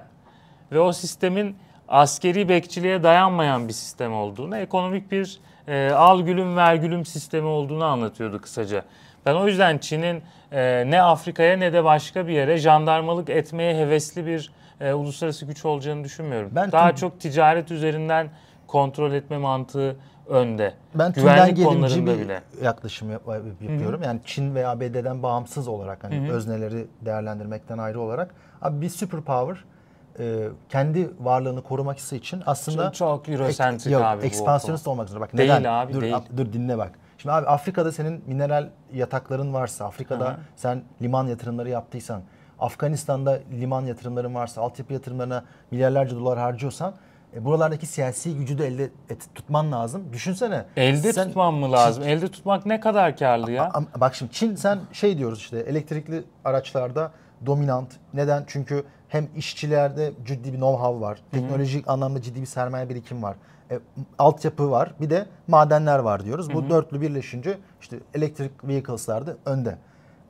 ve 0.71 0.79
o 0.79 0.93
sistemin 0.93 1.55
askeri 1.87 2.49
bekçiliğe 2.49 3.03
dayanmayan 3.03 3.67
bir 3.67 3.73
sistem 3.73 4.13
olduğunu, 4.13 4.57
ekonomik 4.57 5.11
bir 5.11 5.39
e, 5.67 5.91
al 5.91 6.21
gülüm 6.21 6.57
ver 6.57 6.75
gülüm 6.75 7.05
sistemi 7.05 7.47
olduğunu 7.47 7.85
anlatıyordu 7.85 8.41
kısaca. 8.41 8.83
Ben 9.25 9.35
o 9.35 9.47
yüzden 9.47 9.77
Çin'in 9.77 10.23
e, 10.51 10.83
ne 10.87 11.01
Afrika'ya 11.01 11.57
ne 11.57 11.73
de 11.73 11.83
başka 11.83 12.27
bir 12.27 12.33
yere 12.33 12.57
jandarmalık 12.57 13.29
etmeye 13.29 13.75
hevesli 13.77 14.25
bir 14.25 14.51
e, 14.81 14.93
uluslararası 14.93 15.45
güç 15.45 15.65
olacağını 15.65 16.03
düşünmüyorum. 16.03 16.51
Ben 16.55 16.71
Daha 16.71 16.95
çok 16.95 17.19
ticaret 17.19 17.71
üzerinden 17.71 18.29
kontrol 18.67 19.13
etme 19.13 19.37
mantığı 19.37 19.95
önde. 20.29 20.73
Ben 20.95 21.13
Güvenlik 21.13 21.55
gelimci 21.57 21.63
konularında 21.63 22.13
bir 22.15 22.19
bile. 22.19 22.41
yaklaşım 22.63 23.11
yap- 23.11 23.27
yapıyorum. 23.61 24.03
Yani 24.03 24.19
Çin 24.25 24.55
ve 24.55 24.67
ABD'den 24.67 25.23
bağımsız 25.23 25.67
olarak 25.67 26.03
hani 26.03 26.31
özneleri 26.31 26.87
değerlendirmekten 27.01 27.77
ayrı 27.77 28.01
olarak 28.01 28.35
abi 28.61 28.81
bir 28.81 28.89
superpower 28.89 29.63
e, 30.19 30.47
kendi 30.69 31.09
varlığını 31.19 31.61
korumak 31.63 31.97
için 31.99 32.43
aslında 32.45 32.83
Çok, 32.83 32.95
çok 32.95 33.29
Eurocentrik 33.29 33.93
Yok, 33.93 34.01
abi 34.03 34.21
bu. 34.21 34.25
ekspansiyonist 34.25 34.87
olmak 34.87 35.09
zorunda. 35.09 35.25
Bak 35.27 35.37
Değil 35.37 35.53
neden? 35.53 35.69
abi, 35.73 35.93
dur, 35.93 36.01
değil. 36.01 36.13
ab- 36.13 36.37
dur 36.37 36.53
dinle 36.53 36.77
bak. 36.77 36.91
Şimdi 37.17 37.33
abi 37.33 37.47
Afrika'da 37.47 37.91
senin 37.91 38.23
mineral 38.27 38.69
yatakların 38.93 39.53
varsa, 39.53 39.85
Afrika'da 39.85 40.27
Aha. 40.27 40.37
sen 40.55 40.81
liman 41.01 41.27
yatırımları 41.27 41.69
yaptıysan, 41.69 42.21
Afganistan'da 42.59 43.39
liman 43.59 43.81
yatırımların 43.85 44.35
varsa, 44.35 44.61
altyapı 44.61 44.93
yatırımlarına 44.93 45.43
milyarlarca 45.71 46.15
dolar 46.17 46.39
harcıyorsan 46.39 46.93
e, 47.37 47.45
buralardaki 47.45 47.85
siyasi 47.85 48.37
gücü 48.37 48.57
de 48.57 48.67
elde 48.67 48.83
et, 49.09 49.27
tutman 49.35 49.71
lazım. 49.71 50.03
Düşünsene. 50.13 50.65
Elde 50.75 51.13
sen- 51.13 51.27
tutmam 51.27 51.55
mı 51.55 51.71
lazım? 51.71 52.03
Elde 52.03 52.27
tutmak 52.27 52.65
ne 52.65 52.79
kadar 52.79 53.17
karlı 53.17 53.51
ya? 53.51 53.71
Ama 53.73 53.87
bak 53.97 54.15
şimdi 54.15 54.31
Çin 54.31 54.55
sen 54.55 54.79
şey 54.93 55.17
diyoruz 55.17 55.39
işte 55.39 55.59
elektrikli 55.59 56.23
araçlarda 56.45 57.11
dominant. 57.45 57.93
Neden? 58.13 58.43
Çünkü 58.47 58.83
hem 59.07 59.27
işçilerde 59.35 60.11
ciddi 60.25 60.53
bir 60.53 60.57
know-how 60.57 61.01
var. 61.01 61.19
Teknolojik 61.31 61.89
anlamda 61.89 62.21
ciddi 62.21 62.41
bir 62.41 62.45
sermaye 62.45 62.89
birikim 62.89 63.23
var. 63.23 63.35
E, 63.71 63.79
altyapı 64.19 64.71
var. 64.71 64.93
Bir 65.01 65.09
de 65.09 65.25
madenler 65.47 65.99
var 65.99 66.25
diyoruz. 66.25 66.53
Bu 66.53 66.69
dörtlü 66.69 67.01
birleşince 67.01 67.57
işte 67.81 67.97
electric 68.13 68.49
vehicles'larda 68.63 69.37
önde. 69.45 69.77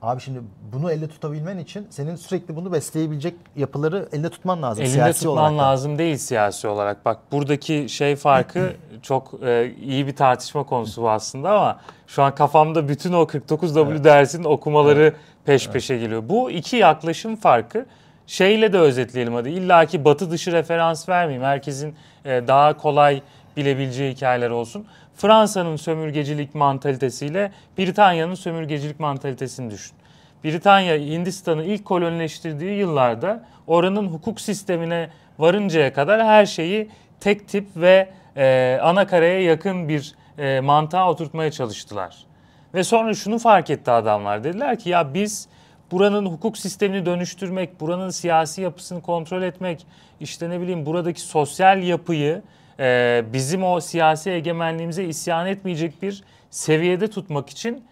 Abi 0.01 0.21
şimdi 0.21 0.39
bunu 0.73 0.91
elde 0.91 1.07
tutabilmen 1.07 1.57
için 1.57 1.87
senin 1.89 2.15
sürekli 2.15 2.55
bunu 2.55 2.73
besleyebilecek 2.73 3.33
yapıları 3.55 4.09
elde 4.13 4.29
tutman 4.29 4.61
lazım. 4.61 4.83
Elinde 4.83 4.93
siyasi 4.93 5.19
tutman 5.19 5.33
olarak 5.33 5.51
da. 5.51 5.57
lazım 5.57 5.97
değil 5.97 6.17
siyasi 6.17 6.67
olarak. 6.67 7.05
Bak 7.05 7.19
buradaki 7.31 7.89
şey 7.89 8.15
farkı 8.15 8.73
çok 9.01 9.33
e, 9.43 9.73
iyi 9.81 10.07
bir 10.07 10.15
tartışma 10.15 10.63
konusu 10.63 11.01
bu 11.01 11.09
aslında 11.09 11.51
ama 11.51 11.79
şu 12.07 12.23
an 12.23 12.35
kafamda 12.35 12.89
bütün 12.89 13.13
o 13.13 13.23
49W 13.23 14.03
dersinin 14.03 14.43
okumaları 14.43 15.13
peş 15.45 15.69
peşe 15.69 15.97
geliyor. 15.97 16.23
Bu 16.29 16.51
iki 16.51 16.75
yaklaşım 16.75 17.35
farkı 17.35 17.85
şeyle 18.27 18.73
de 18.73 18.77
özetleyelim 18.77 19.33
hadi. 19.33 19.49
İlla 19.49 19.85
ki 19.85 20.05
batı 20.05 20.31
dışı 20.31 20.51
referans 20.51 21.09
vermeyeyim. 21.09 21.43
Herkesin 21.43 21.95
e, 22.25 22.47
daha 22.47 22.77
kolay 22.77 23.21
bilebileceği 23.57 24.13
hikayeler 24.15 24.49
olsun. 24.49 24.87
Fransa'nın 25.18 25.76
sömürgecilik 25.76 26.55
mantalitesiyle 26.55 27.51
Britanya'nın 27.78 28.36
sömürgecilik 28.36 28.99
mantalitesini 28.99 29.72
düşün. 29.72 29.97
Britanya 30.43 30.95
Hindistan'ı 30.95 31.63
ilk 31.63 31.86
kolonileştirdiği 31.86 32.78
yıllarda 32.78 33.43
oranın 33.68 34.07
hukuk 34.07 34.41
sistemine 34.41 35.09
varıncaya 35.39 35.93
kadar 35.93 36.26
her 36.26 36.45
şeyi 36.45 36.89
tek 37.20 37.47
tip 37.47 37.68
ve 37.76 38.09
e, 38.36 38.80
ana 38.82 39.07
karaya 39.07 39.41
yakın 39.41 39.89
bir 39.89 40.15
e, 40.38 40.59
mantığa 40.59 41.09
oturtmaya 41.11 41.51
çalıştılar. 41.51 42.26
Ve 42.74 42.84
sonra 42.84 43.13
şunu 43.13 43.39
fark 43.39 43.70
etti 43.70 43.91
adamlar. 43.91 44.43
Dediler 44.43 44.80
ki 44.80 44.89
ya 44.89 45.13
biz 45.13 45.47
buranın 45.91 46.26
hukuk 46.26 46.57
sistemini 46.57 47.05
dönüştürmek, 47.05 47.80
buranın 47.80 48.09
siyasi 48.09 48.61
yapısını 48.61 49.01
kontrol 49.01 49.41
etmek, 49.41 49.86
işte 50.20 50.49
ne 50.49 50.61
bileyim 50.61 50.86
buradaki 50.86 51.22
sosyal 51.22 51.84
yapıyı 51.84 52.41
e, 52.80 53.23
bizim 53.34 53.63
o 53.63 53.80
siyasi 53.80 54.30
egemenliğimize 54.30 55.03
isyan 55.03 55.47
etmeyecek 55.47 56.01
bir 56.01 56.23
seviyede 56.49 57.07
tutmak 57.07 57.49
için 57.49 57.84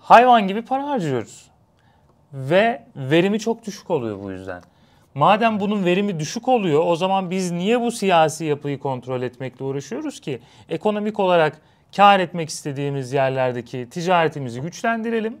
hayvan 0.00 0.48
gibi 0.48 0.62
para 0.62 0.86
harcıyoruz. 0.86 1.50
Ve 2.32 2.82
verimi 2.96 3.40
çok 3.40 3.66
düşük 3.66 3.90
oluyor 3.90 4.22
bu 4.22 4.30
yüzden. 4.30 4.62
Madem 5.14 5.60
bunun 5.60 5.84
verimi 5.84 6.20
düşük 6.20 6.48
oluyor 6.48 6.82
o 6.86 6.96
zaman 6.96 7.30
biz 7.30 7.50
niye 7.50 7.80
bu 7.80 7.90
siyasi 7.90 8.44
yapıyı 8.44 8.78
kontrol 8.78 9.22
etmekle 9.22 9.64
uğraşıyoruz 9.64 10.20
ki? 10.20 10.40
Ekonomik 10.68 11.20
olarak 11.20 11.60
kar 11.96 12.20
etmek 12.20 12.48
istediğimiz 12.48 13.12
yerlerdeki 13.12 13.88
ticaretimizi 13.90 14.60
güçlendirelim 14.60 15.36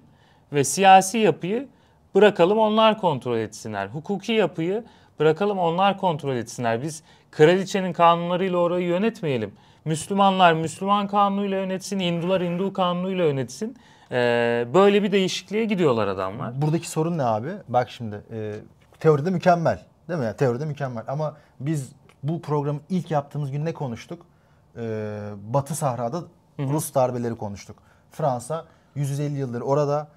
ve 0.52 0.64
siyasi 0.64 1.18
yapıyı 1.18 1.68
bırakalım 2.14 2.58
onlar 2.58 3.00
kontrol 3.00 3.38
etsinler. 3.38 3.86
Hukuki 3.86 4.32
yapıyı 4.32 4.84
bırakalım 5.18 5.58
onlar 5.58 5.98
kontrol 5.98 6.36
etsinler. 6.36 6.82
Biz 6.82 7.02
kraliçenin 7.36 7.92
kanunlarıyla 7.92 8.58
orayı 8.58 8.86
yönetmeyelim. 8.86 9.52
Müslümanlar 9.84 10.52
Müslüman 10.52 11.08
kanunuyla 11.08 11.58
yönetsin, 11.58 12.00
Hindular 12.00 12.42
Hindu 12.42 12.72
kanunuyla 12.72 13.24
yönetsin. 13.24 13.76
Ee, 14.10 14.66
böyle 14.74 15.02
bir 15.02 15.12
değişikliğe 15.12 15.64
gidiyorlar 15.64 16.08
adamlar. 16.08 16.62
Buradaki 16.62 16.90
sorun 16.90 17.18
ne 17.18 17.22
abi? 17.22 17.50
Bak 17.68 17.90
şimdi 17.90 18.22
e, 18.30 18.54
teoride 19.00 19.30
mükemmel 19.30 19.82
değil 20.08 20.20
mi? 20.20 20.34
Teoride 20.38 20.64
mükemmel 20.64 21.04
ama 21.08 21.36
biz 21.60 21.92
bu 22.22 22.42
programı 22.42 22.80
ilk 22.88 23.10
yaptığımız 23.10 23.50
gün 23.50 23.64
ne 23.64 23.72
konuştuk? 23.74 24.26
E, 24.76 25.18
Batı 25.46 25.74
Sahra'da 25.74 26.22
Rus 26.58 26.94
darbeleri 26.94 27.34
konuştuk. 27.34 27.76
Fransa 28.10 28.64
150 28.94 29.38
yıldır 29.38 29.60
orada. 29.60 30.08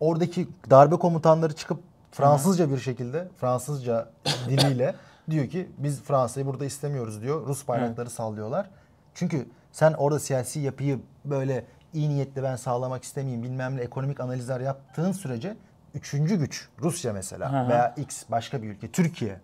Oradaki 0.00 0.48
darbe 0.70 0.96
komutanları 0.96 1.56
çıkıp 1.56 1.80
Fransızca 2.12 2.70
bir 2.70 2.78
şekilde, 2.78 3.28
Fransızca 3.40 4.08
diliyle 4.48 4.94
diyor 5.30 5.48
ki 5.48 5.68
biz 5.78 6.02
Fransa'yı 6.02 6.46
burada 6.46 6.64
istemiyoruz 6.64 7.22
diyor. 7.22 7.46
Rus 7.46 7.68
bayrakları 7.68 8.10
sallıyorlar. 8.10 8.70
Çünkü 9.14 9.46
sen 9.72 9.92
orada 9.92 10.18
siyasi 10.18 10.60
yapıyı 10.60 10.98
böyle 11.24 11.64
iyi 11.92 12.08
niyetle 12.08 12.42
ben 12.42 12.56
sağlamak 12.56 13.02
istemeyeyim 13.04 13.42
bilmem 13.42 13.76
ne 13.76 13.80
ekonomik 13.80 14.20
analizler 14.20 14.60
yaptığın 14.60 15.12
sürece 15.12 15.56
üçüncü 15.94 16.36
güç 16.36 16.68
Rusya 16.82 17.12
mesela 17.12 17.52
Hı 17.52 17.64
hı. 17.64 17.68
veya 17.68 17.94
X 17.96 18.24
başka 18.30 18.62
bir 18.62 18.68
ülke 18.68 18.90
Türkiye 18.90 19.40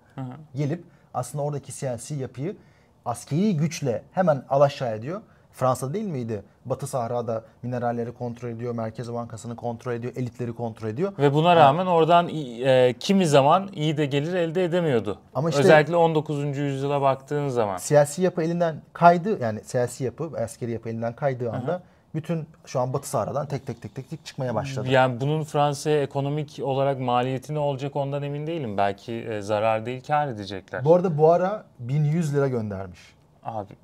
gelip 0.54 0.84
aslında 1.14 1.44
oradaki 1.44 1.72
siyasi 1.72 2.14
yapıyı 2.14 2.56
askeri 3.04 3.56
güçle 3.56 4.02
hemen 4.12 4.44
alaşağı 4.48 4.96
ediyor. 4.96 5.20
Fransa 5.52 5.94
değil 5.94 6.04
miydi? 6.06 6.42
Batı 6.64 6.86
Sahra'da 6.86 7.42
mineralleri 7.62 8.12
kontrol 8.12 8.48
ediyor, 8.48 8.74
Merkez 8.74 9.12
Bankası'nı 9.12 9.56
kontrol 9.56 9.92
ediyor, 9.92 10.12
elitleri 10.16 10.52
kontrol 10.52 10.88
ediyor. 10.88 11.12
Ve 11.18 11.34
buna 11.34 11.56
rağmen 11.56 11.86
oradan 11.86 12.28
e, 12.28 12.94
kimi 13.00 13.26
zaman 13.26 13.68
iyi 13.74 13.96
de 13.96 14.06
gelir 14.06 14.34
elde 14.34 14.64
edemiyordu. 14.64 15.18
Ama 15.34 15.48
işte- 15.50 15.60
Özellikle 15.62 15.96
19. 15.96 16.58
yüzyıla 16.60 17.02
baktığın 17.02 17.48
zaman. 17.48 17.76
Siyasi 17.76 18.22
yapı 18.22 18.42
elinden 18.42 18.76
kaydı 18.92 19.38
yani 19.42 19.60
siyasi 19.60 20.04
yapı, 20.04 20.30
askeri 20.44 20.70
yapı 20.70 20.88
elinden 20.88 21.12
kaydığı 21.12 21.50
anda 21.52 21.82
bütün 22.14 22.46
şu 22.66 22.80
an 22.80 22.92
Batı 22.92 23.08
Sahra'dan 23.08 23.46
tek 23.46 23.66
tek 23.66 23.82
tek 23.82 23.94
tek 23.94 24.10
tek 24.10 24.24
çıkmaya 24.26 24.54
başladı. 24.54 24.88
Yani 24.90 25.20
bunun 25.20 25.44
Fransa'ya 25.44 26.02
ekonomik 26.02 26.60
olarak 26.62 27.00
maliyeti 27.00 27.54
ne 27.54 27.58
olacak 27.58 27.96
ondan 27.96 28.22
emin 28.22 28.46
değilim. 28.46 28.76
Belki 28.76 29.12
e, 29.12 29.40
zarar 29.42 29.86
değil 29.86 30.02
kar 30.06 30.28
edecekler. 30.28 30.84
Bu 30.84 30.94
arada 30.94 31.18
bu 31.18 31.32
ara 31.32 31.64
1100 31.78 32.34
lira 32.34 32.48
göndermiş. 32.48 33.00
Abi 33.48 33.74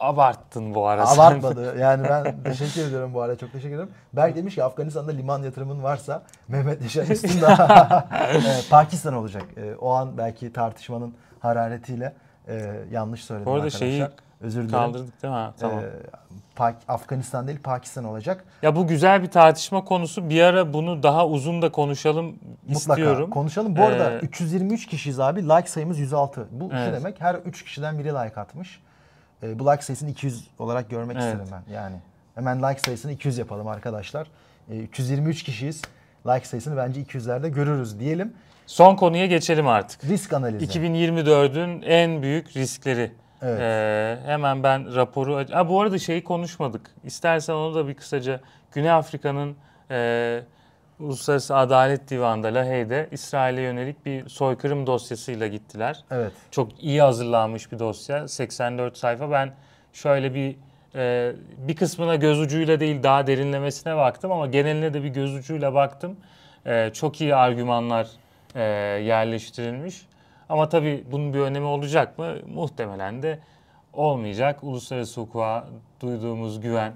abarttın 0.00 0.74
bu 0.74 0.86
ara 0.88 1.06
sen. 1.06 1.14
Abartmadı. 1.22 1.78
Yani 1.80 2.08
ben 2.08 2.42
teşekkür 2.44 2.88
ediyorum 2.88 3.14
bu 3.14 3.22
arada. 3.22 3.38
Çok 3.38 3.52
teşekkür 3.52 3.74
ederim. 3.74 3.90
Berk 4.12 4.36
demiş 4.36 4.54
ki 4.54 4.64
Afganistan'da 4.64 5.12
liman 5.12 5.42
yatırımın 5.42 5.82
varsa 5.82 6.22
Mehmet 6.48 6.82
Yaşar 6.82 7.06
üstünde 7.08 7.46
Ee, 8.22 8.40
Pakistan 8.70 9.14
olacak. 9.14 9.42
Ee, 9.56 9.74
o 9.80 9.90
an 9.90 10.18
belki 10.18 10.52
tartışmanın 10.52 11.14
hararetiyle 11.40 12.14
e, 12.48 12.72
yanlış 12.92 13.24
söyledim 13.24 13.46
Bu 13.46 13.50
arada 13.50 13.58
arkadaşlar. 13.64 13.78
şeyi 13.86 14.06
Özür 14.40 14.60
dilerim. 14.62 14.70
Kaldırdık 14.78 15.22
değil 15.22 15.34
mi? 15.34 15.38
Ha, 15.38 15.52
Tamam. 15.60 15.78
Ee, 16.60 16.74
Afganistan 16.88 17.46
değil 17.46 17.62
Pakistan 17.62 18.04
olacak. 18.04 18.44
Ya 18.62 18.76
bu 18.76 18.86
güzel 18.86 19.22
bir 19.22 19.30
tartışma 19.30 19.84
konusu. 19.84 20.30
Bir 20.30 20.42
ara 20.42 20.72
bunu 20.72 21.02
daha 21.02 21.26
uzun 21.26 21.62
da 21.62 21.72
konuşalım 21.72 22.26
Mutlaka 22.68 22.78
istiyorum. 22.92 23.30
konuşalım. 23.30 23.76
Bu 23.76 23.82
arada 23.82 24.12
Ee, 24.12 24.18
323 24.18 24.86
kişiyiz 24.86 25.20
abi. 25.20 25.48
Like 25.48 25.68
sayımız 25.68 25.98
106. 25.98 26.48
Bu 26.50 26.70
şu 26.70 26.76
Evet. 26.76 26.94
demek 26.94 27.20
her 27.20 27.34
3 27.34 27.64
kişiden 27.64 27.98
biri 27.98 28.08
like 28.08 28.40
atmış. 28.40 28.80
Ee, 29.46 29.58
bu 29.58 29.66
like 29.66 29.82
sayısını 29.82 30.10
200 30.10 30.48
olarak 30.58 30.90
görmek 30.90 31.16
Evet. 31.16 31.34
istedim 31.34 31.52
ben. 31.52 31.72
Yani 31.72 31.96
hemen 32.34 32.62
like 32.62 32.80
sayısını 32.80 33.12
200 33.12 33.38
yapalım 33.38 33.68
arkadaşlar. 33.68 34.26
Ee, 34.70 34.78
323 34.78 35.42
kişiyiz. 35.42 35.82
Like 36.26 36.46
sayısını 36.46 36.76
bence 36.76 37.02
200'lerde 37.02 37.48
görürüz 37.48 38.00
diyelim. 38.00 38.32
Son 38.66 38.96
konuya 38.96 39.26
geçelim 39.26 39.66
artık. 39.66 40.04
Risk 40.04 40.32
analizi. 40.32 40.78
2024'ün 40.78 41.82
en 41.82 42.22
büyük 42.22 42.56
riskleri. 42.56 43.12
Evet. 43.42 43.60
Ee, 43.60 44.18
hemen 44.26 44.62
ben 44.62 44.94
raporu... 44.94 45.44
Ha, 45.50 45.68
bu 45.68 45.80
arada 45.80 45.98
şeyi 45.98 46.24
konuşmadık. 46.24 46.90
İstersen 47.04 47.54
onu 47.54 47.74
da 47.74 47.88
bir 47.88 47.94
kısaca... 47.94 48.40
Güney 48.72 48.90
Afrika'nın 48.90 49.56
e, 49.90 50.40
Uluslararası 51.00 51.56
Adalet 51.56 52.10
Divanı'nda 52.10 52.48
Lahey'de 52.48 53.08
İsrail'e 53.12 53.60
yönelik 53.60 54.06
bir 54.06 54.28
soykırım 54.28 54.86
dosyasıyla 54.86 55.46
gittiler. 55.46 56.04
Evet. 56.10 56.32
Çok 56.50 56.84
iyi 56.84 57.02
hazırlanmış 57.02 57.72
bir 57.72 57.78
dosya. 57.78 58.28
84 58.28 58.96
sayfa. 58.96 59.30
Ben 59.30 59.52
şöyle 59.92 60.34
bir 60.34 60.56
e, 60.94 61.32
bir 61.58 61.76
kısmına 61.76 62.16
göz 62.16 62.40
ucuyla 62.40 62.80
değil 62.80 63.02
daha 63.02 63.26
derinlemesine 63.26 63.96
baktım 63.96 64.32
ama 64.32 64.46
geneline 64.46 64.94
de 64.94 65.02
bir 65.02 65.08
göz 65.08 65.34
ucuyla 65.34 65.74
baktım. 65.74 66.16
E, 66.66 66.90
çok 66.92 67.20
iyi 67.20 67.34
argümanlar 67.34 68.08
e, 68.54 68.62
yerleştirilmiş. 69.02 70.06
Ama 70.48 70.68
tabii 70.68 71.04
bunun 71.12 71.34
bir 71.34 71.38
önemi 71.38 71.66
olacak 71.66 72.18
mı? 72.18 72.34
Muhtemelen 72.54 73.22
de 73.22 73.38
olmayacak. 73.92 74.64
Uluslararası 74.64 75.20
hukuka 75.20 75.66
duyduğumuz 76.00 76.60
güven 76.60 76.92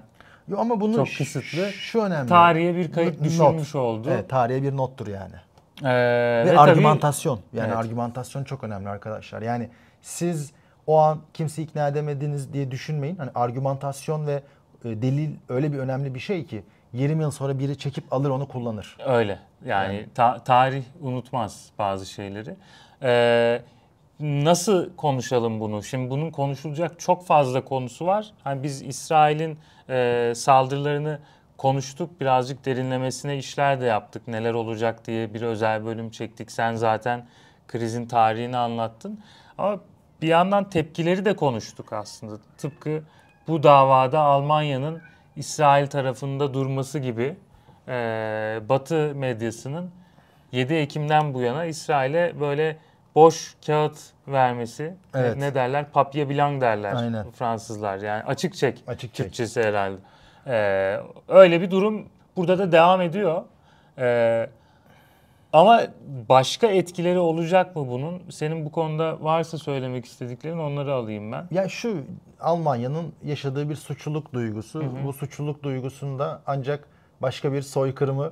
Yo, 0.51 0.57
ama 0.59 0.81
bunu 0.81 0.95
Çok 0.95 1.07
kısıtlı. 1.17 1.71
Şu, 1.71 2.01
önemli. 2.01 2.29
tarihe 2.29 2.75
bir 2.75 2.91
kayıt 2.91 3.15
Not. 3.15 3.23
düşülmüş 3.29 3.75
oldu. 3.75 4.07
Evet, 4.11 4.29
tarihe 4.29 4.63
bir 4.63 4.77
nottur 4.77 5.07
yani. 5.07 5.35
Ee, 5.83 6.43
Ve, 6.45 6.55
tabii- 6.55 6.59
argümantasyon. 6.59 7.39
Yani 7.53 7.67
Evet. 7.67 7.77
argümantasyon 7.77 8.43
çok 8.43 8.63
önemli 8.63 8.89
arkadaşlar. 8.89 9.41
Yani 9.41 9.69
siz 10.01 10.51
o 10.87 10.97
an 10.97 11.19
kimseyi 11.33 11.67
ikna 11.67 11.87
edemediniz 11.87 12.53
diye 12.53 12.71
düşünmeyin. 12.71 13.15
Hani 13.15 13.29
argümantasyon 13.35 14.27
ve 14.27 14.33
e, 14.85 15.01
delil 15.01 15.29
öyle 15.49 15.73
bir 15.73 15.77
önemli 15.77 16.15
bir 16.15 16.19
şey 16.19 16.45
ki 16.45 16.63
20 16.93 17.21
yıl 17.23 17.31
sonra 17.31 17.59
biri 17.59 17.77
çekip 17.77 18.13
alır 18.13 18.29
onu 18.29 18.47
kullanır. 18.47 18.97
Öyle. 19.05 19.39
Yani, 19.65 20.05
ta- 20.15 20.39
tarih 20.43 20.83
unutmaz 21.01 21.69
bazı 21.79 22.05
şeyleri. 22.05 22.55
Ee, 23.03 23.61
nasıl 24.19 24.95
konuşalım 24.95 25.59
bunu? 25.59 25.83
Şimdi 25.83 26.09
bunun 26.09 26.31
konuşulacak 26.31 26.99
çok 26.99 27.25
fazla 27.25 27.65
konusu 27.65 28.05
var. 28.05 28.31
Hani 28.43 28.63
biz 28.63 28.81
İsrail'in 28.81 29.57
e, 29.91 30.33
saldırılarını 30.35 31.19
konuştuk. 31.57 32.21
Birazcık 32.21 32.65
derinlemesine 32.65 33.37
işler 33.37 33.81
de 33.81 33.85
yaptık. 33.85 34.27
Neler 34.27 34.53
olacak 34.53 35.07
diye 35.07 35.33
bir 35.33 35.41
özel 35.41 35.85
bölüm 35.85 36.09
çektik. 36.09 36.51
Sen 36.51 36.75
zaten 36.75 37.27
krizin 37.67 38.05
tarihini 38.05 38.57
anlattın. 38.57 39.19
Ama 39.57 39.79
bir 40.21 40.27
yandan 40.27 40.69
tepkileri 40.69 41.25
de 41.25 41.35
konuştuk 41.35 41.93
aslında. 41.93 42.37
Tıpkı 42.57 43.03
bu 43.47 43.63
davada 43.63 44.19
Almanya'nın 44.19 45.01
İsrail 45.35 45.87
tarafında 45.87 46.53
durması 46.53 46.99
gibi 46.99 47.37
e, 47.87 47.93
Batı 48.69 49.11
medyasının 49.15 49.91
7 50.51 50.73
Ekim'den 50.73 51.33
bu 51.33 51.41
yana 51.41 51.65
İsrail'e 51.65 52.39
böyle 52.39 52.77
boş 53.15 53.55
kağıt 53.65 53.97
vermesi. 54.27 54.95
Evet. 55.15 55.37
Ne 55.37 55.55
derler? 55.55 55.91
Papier 55.91 56.29
blanc 56.29 56.61
derler 56.61 56.93
Aynen. 56.93 57.31
Fransızlar. 57.31 57.97
Yani 57.97 58.23
açık 58.23 58.53
çek. 58.53 58.83
Açık 58.87 59.13
çek. 59.13 59.25
Türkçesi 59.25 59.63
herhalde. 59.63 59.97
Ee, 60.47 60.99
öyle 61.27 61.61
bir 61.61 61.71
durum 61.71 62.05
burada 62.35 62.59
da 62.59 62.71
devam 62.71 63.01
ediyor. 63.01 63.43
Ee, 63.97 64.49
ama 65.53 65.81
başka 66.29 66.67
etkileri 66.67 67.19
olacak 67.19 67.75
mı 67.75 67.87
bunun? 67.87 68.21
Senin 68.29 68.65
bu 68.65 68.71
konuda 68.71 69.23
varsa 69.23 69.57
söylemek 69.57 70.05
istediklerin 70.05 70.57
onları 70.57 70.93
alayım 70.93 71.31
ben. 71.31 71.47
Ya 71.51 71.69
şu 71.69 72.03
Almanya'nın 72.39 73.13
yaşadığı 73.23 73.69
bir 73.69 73.75
suçluluk 73.75 74.33
duygusu. 74.33 74.83
Bu 75.05 75.13
suçluluk 75.13 75.63
duygusunda 75.63 76.41
ancak 76.45 76.87
başka 77.21 77.53
bir 77.53 77.61
soykırımı 77.61 78.31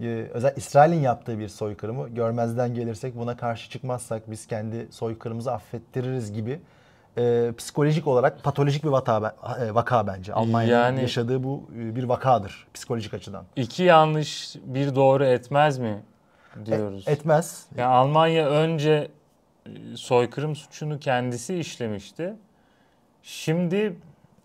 e, 0.00 0.06
özel 0.34 0.52
İsrail'in 0.56 1.00
yaptığı 1.00 1.38
bir 1.38 1.48
soykırımı 1.48 2.08
görmezden 2.08 2.74
gelirsek 2.74 3.16
buna 3.16 3.36
karşı 3.36 3.70
çıkmazsak 3.70 4.30
biz 4.30 4.46
kendi 4.46 4.88
soykırımımızı 4.92 5.52
affettiririz 5.52 6.32
gibi 6.32 6.60
e, 7.18 7.52
psikolojik 7.58 8.06
olarak 8.06 8.42
patolojik 8.44 8.84
bir 8.84 8.88
vaka, 8.88 9.34
e, 9.60 9.74
vaka 9.74 10.06
bence. 10.06 10.32
Almanya'nın 10.32 10.84
Yani- 10.84 11.00
yaşadığı 11.00 11.44
bu 11.44 11.70
e, 11.76 11.96
bir 11.96 12.04
vakadır 12.04 12.66
psikolojik 12.74 13.14
açıdan. 13.14 13.44
İki 13.56 13.82
yanlış 13.82 14.56
bir 14.64 14.94
doğru 14.94 15.24
etmez 15.24 15.78
mi 15.78 16.02
diyoruz. 16.66 17.04
Etmez. 17.08 17.66
Yani 17.76 17.92
Almanya 17.94 18.48
önce 18.50 19.08
e, 19.66 19.70
soykırım 19.96 20.56
suçunu 20.56 20.98
kendisi 20.98 21.56
işlemişti. 21.58 22.34
Şimdi 23.22 23.96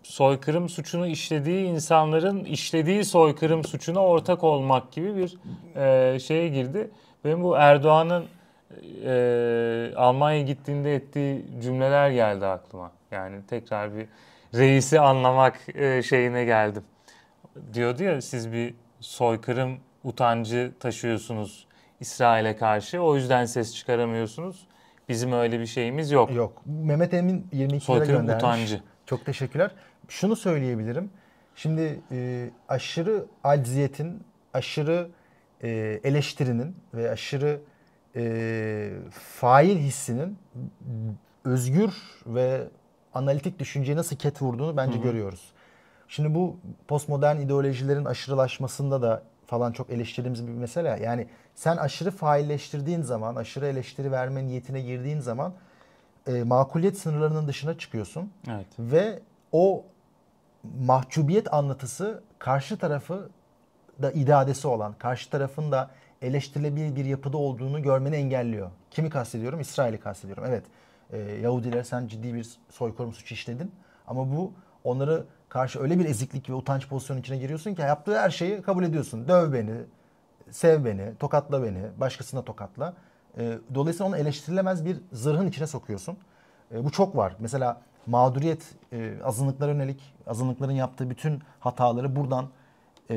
soykırım 0.06 0.68
suçunu 0.68 1.06
işlediği 1.06 1.66
insanların 1.66 2.44
işlediği 2.44 3.04
soykırım 3.04 3.64
suçuna 3.64 4.00
ortak 4.00 4.44
olmak 4.44 4.92
gibi 4.92 5.16
bir 5.16 5.36
e, 5.76 6.18
şeye 6.18 6.48
girdi. 6.48 6.90
Benim 7.24 7.42
bu 7.42 7.56
Erdoğan'ın 7.56 8.24
e, 9.04 9.92
Almanya 9.96 10.42
gittiğinde 10.42 10.94
ettiği 10.94 11.46
cümleler 11.62 12.10
geldi 12.10 12.46
aklıma. 12.46 12.92
Yani 13.10 13.36
tekrar 13.48 13.96
bir 13.96 14.06
reisi 14.54 15.00
anlamak 15.00 15.60
e, 15.74 16.02
şeyine 16.02 16.44
geldim. 16.44 16.82
Diyordu 17.74 18.02
ya 18.02 18.22
siz 18.22 18.52
bir 18.52 18.74
soykırım 19.00 19.76
utancı 20.04 20.72
taşıyorsunuz 20.80 21.66
İsrail'e 22.00 22.56
karşı. 22.56 23.00
O 23.00 23.16
yüzden 23.16 23.44
ses 23.44 23.74
çıkaramıyorsunuz. 23.74 24.66
Bizim 25.08 25.32
öyle 25.32 25.60
bir 25.60 25.66
şeyimiz 25.66 26.10
yok. 26.10 26.34
Yok. 26.34 26.62
Mehmet 26.66 27.14
Emin 27.14 27.46
22 27.52 27.74
lira 27.74 27.80
Soykırım 27.80 28.20
göndermiş. 28.20 28.44
utancı. 28.44 28.80
Çok 29.06 29.26
teşekkürler. 29.26 29.70
Şunu 30.08 30.36
söyleyebilirim. 30.36 31.10
Şimdi 31.56 32.00
e, 32.10 32.50
aşırı 32.68 33.24
acziyetin, 33.44 34.22
aşırı 34.54 35.08
e, 35.62 36.00
eleştirinin 36.04 36.76
ve 36.94 37.10
aşırı 37.10 37.60
e, 38.16 38.92
fail 39.10 39.78
hissinin 39.78 40.38
özgür 41.44 41.92
ve 42.26 42.68
analitik 43.14 43.58
düşünceye 43.58 43.96
nasıl 43.96 44.16
ket 44.16 44.42
vurduğunu 44.42 44.76
bence 44.76 44.98
görüyoruz. 44.98 45.52
Şimdi 46.08 46.34
bu 46.34 46.56
postmodern 46.88 47.36
ideolojilerin 47.36 48.04
aşırılaşmasında 48.04 49.02
da 49.02 49.22
falan 49.46 49.72
çok 49.72 49.90
eleştirdiğimiz 49.90 50.46
bir 50.46 50.52
mesele. 50.52 51.00
Yani 51.02 51.26
sen 51.54 51.76
aşırı 51.76 52.10
failleştirdiğin 52.10 53.02
zaman, 53.02 53.36
aşırı 53.36 53.66
eleştiri 53.66 54.12
verme 54.12 54.46
niyetine 54.46 54.80
girdiğin 54.80 55.20
zaman 55.20 55.52
e, 56.26 56.42
makuliyet 56.42 56.98
sınırlarının 56.98 57.48
dışına 57.48 57.78
çıkıyorsun. 57.78 58.30
Evet. 58.48 58.66
Ve 58.78 59.20
o 59.52 59.84
mahcubiyet 60.86 61.54
anlatısı 61.54 62.22
karşı 62.38 62.78
tarafı 62.78 63.30
da 64.02 64.12
idadesi 64.12 64.68
olan, 64.68 64.92
karşı 64.98 65.30
tarafın 65.30 65.72
da 65.72 65.90
eleştirilebilir 66.22 66.96
bir 66.96 67.04
yapıda 67.04 67.36
olduğunu 67.36 67.82
görmeni 67.82 68.16
engelliyor. 68.16 68.70
Kimi 68.90 69.10
kastediyorum? 69.10 69.60
İsrail'i 69.60 70.00
kastediyorum. 70.00 70.44
Evet, 70.46 70.64
e, 71.10 71.18
Yahudiler 71.18 71.82
sen 71.82 72.06
ciddi 72.06 72.34
bir 72.34 72.58
soykırım 72.70 73.12
suçu 73.12 73.34
işledin. 73.34 73.72
Ama 74.06 74.36
bu 74.36 74.52
onları 74.84 75.24
karşı 75.48 75.80
öyle 75.80 75.98
bir 75.98 76.04
eziklik 76.04 76.50
ve 76.50 76.54
utanç 76.54 76.88
pozisyonu 76.88 77.20
içine 77.20 77.36
giriyorsun 77.36 77.74
ki 77.74 77.82
yaptığı 77.82 78.18
her 78.18 78.30
şeyi 78.30 78.62
kabul 78.62 78.84
ediyorsun. 78.84 79.28
Döv 79.28 79.52
beni, 79.52 79.74
sev 80.50 80.84
beni, 80.84 81.16
tokatla 81.18 81.62
beni, 81.62 81.82
başkasına 81.96 82.42
tokatla. 82.42 82.94
E, 83.38 83.58
dolayısıyla 83.74 84.08
onu 84.08 84.16
eleştirilemez 84.16 84.84
bir 84.84 85.00
zırhın 85.12 85.46
içine 85.46 85.66
sokuyorsun. 85.66 86.18
E, 86.74 86.84
bu 86.84 86.90
çok 86.90 87.16
var. 87.16 87.36
Mesela 87.38 87.80
mağduriyet, 88.06 88.62
e, 88.92 89.12
azınlıklara 89.24 89.72
yönelik, 89.72 90.14
azınlıkların 90.26 90.72
yaptığı 90.72 91.10
bütün 91.10 91.42
hataları 91.60 92.16
buradan 92.16 92.46
e, 93.10 93.16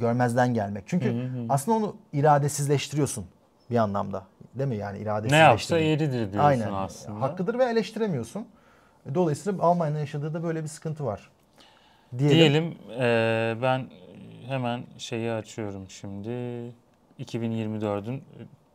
görmezden 0.00 0.54
gelmek. 0.54 0.84
Çünkü 0.86 1.30
aslında 1.48 1.78
onu 1.78 1.96
iradesizleştiriyorsun 2.12 3.26
bir 3.70 3.76
anlamda. 3.76 4.22
Değil 4.54 4.68
mi? 4.68 4.76
Yani 4.76 4.98
Ne 4.98 5.02
iradesizleştirmek. 5.02 5.50
yapsa 5.50 5.78
yeridir 5.78 6.32
diyorsun 6.32 6.38
Aynen. 6.38 6.72
aslında. 6.72 7.20
Hakkıdır 7.20 7.58
ve 7.58 7.64
eleştiremiyorsun. 7.64 8.46
Dolayısıyla 9.14 9.62
Almanya'nın 9.62 9.98
yaşadığı 9.98 10.34
da 10.34 10.42
böyle 10.42 10.62
bir 10.62 10.68
sıkıntı 10.68 11.04
var. 11.04 11.30
Diyelim. 12.18 12.36
Diyelim 12.38 12.74
e, 13.00 13.56
ben 13.62 13.86
hemen 14.48 14.82
şeyi 14.98 15.32
açıyorum 15.32 15.90
şimdi. 15.90 16.30
2024'ün 17.20 18.22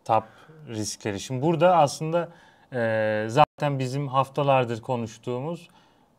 top 0.05 0.23
riskleri. 0.67 1.19
Şimdi 1.19 1.41
burada 1.41 1.77
aslında 1.77 2.29
e, 2.73 3.27
zaten 3.61 3.79
bizim 3.79 4.07
haftalardır 4.07 4.81
konuştuğumuz 4.81 5.67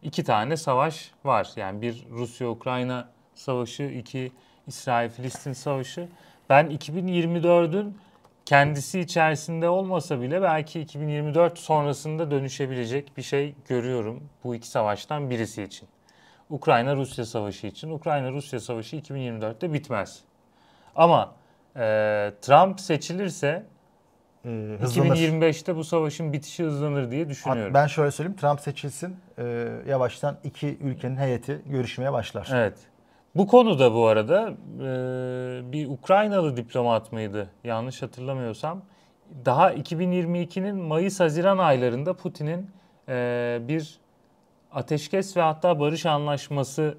iki 0.02 0.24
tane 0.24 0.56
savaş 0.56 1.10
var. 1.24 1.50
Yani 1.56 1.82
bir 1.82 2.06
Rusya-Ukrayna 2.10 3.08
savaşı, 3.34 3.82
iki 3.82 4.32
İsrail-Filistin 4.66 5.52
savaşı. 5.52 6.08
Ben 6.50 6.66
2024'ün 6.66 7.98
kendisi 8.44 9.00
içerisinde 9.00 9.68
olmasa 9.68 10.20
bile 10.20 10.42
belki 10.42 10.80
2024 10.80 11.58
sonrasında 11.58 12.30
dönüşebilecek 12.30 13.16
bir 13.16 13.22
şey 13.22 13.54
görüyorum 13.68 14.22
bu 14.44 14.54
iki 14.54 14.68
savaştan 14.68 15.30
birisi 15.30 15.62
için. 15.62 15.88
Ukrayna-Rusya 16.50 17.24
savaşı 17.24 17.66
için. 17.66 17.90
Ukrayna-Rusya 17.90 18.60
savaşı 18.60 18.96
2024'te 18.96 19.72
bitmez. 19.72 20.20
Ama 20.96 21.34
e, 21.76 21.80
Trump 22.40 22.80
seçilirse 22.80 23.66
E, 24.44 24.76
hızlanır. 24.80 25.16
2025'te 25.16 25.76
bu 25.76 25.84
savaşın 25.84 26.32
bitişi 26.32 26.64
hızlanır 26.64 27.10
diye 27.10 27.28
düşünüyorum. 27.28 27.74
Ben 27.74 27.86
şöyle 27.86 28.10
söyleyeyim. 28.10 28.36
Trump 28.40 28.60
seçilsin. 28.60 29.16
e, 29.38 29.68
yavaştan 29.88 30.36
iki 30.44 30.78
ülkenin 30.78 31.16
heyeti 31.16 31.62
görüşmeye 31.66 32.12
başlar. 32.12 32.48
Evet. 32.52 32.74
Bu 33.34 33.46
konuda 33.46 33.94
bu 33.94 34.06
arada 34.06 34.50
e, 34.50 35.72
bir 35.72 35.88
Ukraynalı 35.88 36.56
diplomat 36.56 37.12
mıydı? 37.12 37.50
Yanlış 37.64 38.02
hatırlamıyorsam. 38.02 38.82
Daha 39.44 39.72
2022'nin 39.74 40.76
Mayıs-Haziran 40.76 41.58
aylarında 41.58 42.14
Putin'in 42.16 42.70
e, 43.08 43.58
bir 43.68 44.00
ateşkes 44.72 45.36
ve 45.36 45.40
hatta 45.40 45.80
barış 45.80 46.06
anlaşması 46.06 46.94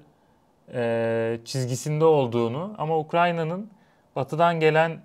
e, 0.74 1.38
çizgisinde 1.44 2.04
olduğunu 2.04 2.74
ama 2.78 2.98
Ukrayna'nın 2.98 3.70
Batı'dan 4.16 4.60
gelen 4.60 5.00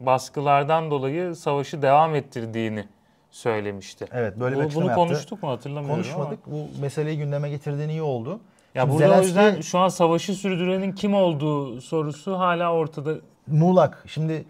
baskılardan 0.00 0.90
dolayı 0.90 1.34
savaşı 1.34 1.82
devam 1.82 2.14
ettirdiğini 2.14 2.84
söylemişti. 3.30 4.06
Evet 4.12 4.40
böyle 4.40 4.56
bir 4.60 4.64
Bu, 4.70 4.74
bunu 4.74 4.84
yaptı. 4.86 5.00
konuştuk 5.00 5.42
mu 5.42 5.50
hatırlamıyorum 5.50 6.02
Konuşmadık. 6.02 6.38
ama. 6.46 6.56
Bu 6.56 6.80
meseleyi 6.80 7.18
gündeme 7.18 7.50
getirdiğin 7.50 7.88
iyi 7.88 8.02
oldu. 8.02 8.40
Ya 8.74 8.82
Şimdi 8.82 8.94
burada 8.94 9.08
o 9.08 9.14
Zelenski- 9.16 9.24
yüzden 9.26 9.60
şu 9.60 9.78
an 9.78 9.88
savaşı 9.88 10.34
sürdürenin 10.34 10.92
kim 10.92 11.14
olduğu 11.14 11.80
sorusu 11.80 12.38
hala 12.38 12.72
ortada. 12.72 13.14
Muğlak. 13.46 14.04
Şimdi 14.06 14.44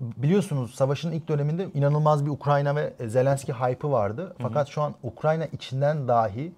biliyorsunuz 0.00 0.74
savaşın 0.74 1.12
ilk 1.12 1.28
döneminde 1.28 1.68
inanılmaz 1.74 2.26
bir 2.26 2.30
Ukrayna 2.30 2.76
ve 2.76 2.92
Zelenski 3.06 3.52
hype'ı 3.52 3.90
vardı. 3.90 4.36
Fakat 4.42 4.68
şu 4.68 4.82
an 4.82 4.94
Ukrayna 5.02 5.46
içinden 5.46 6.08
dahi 6.08 6.52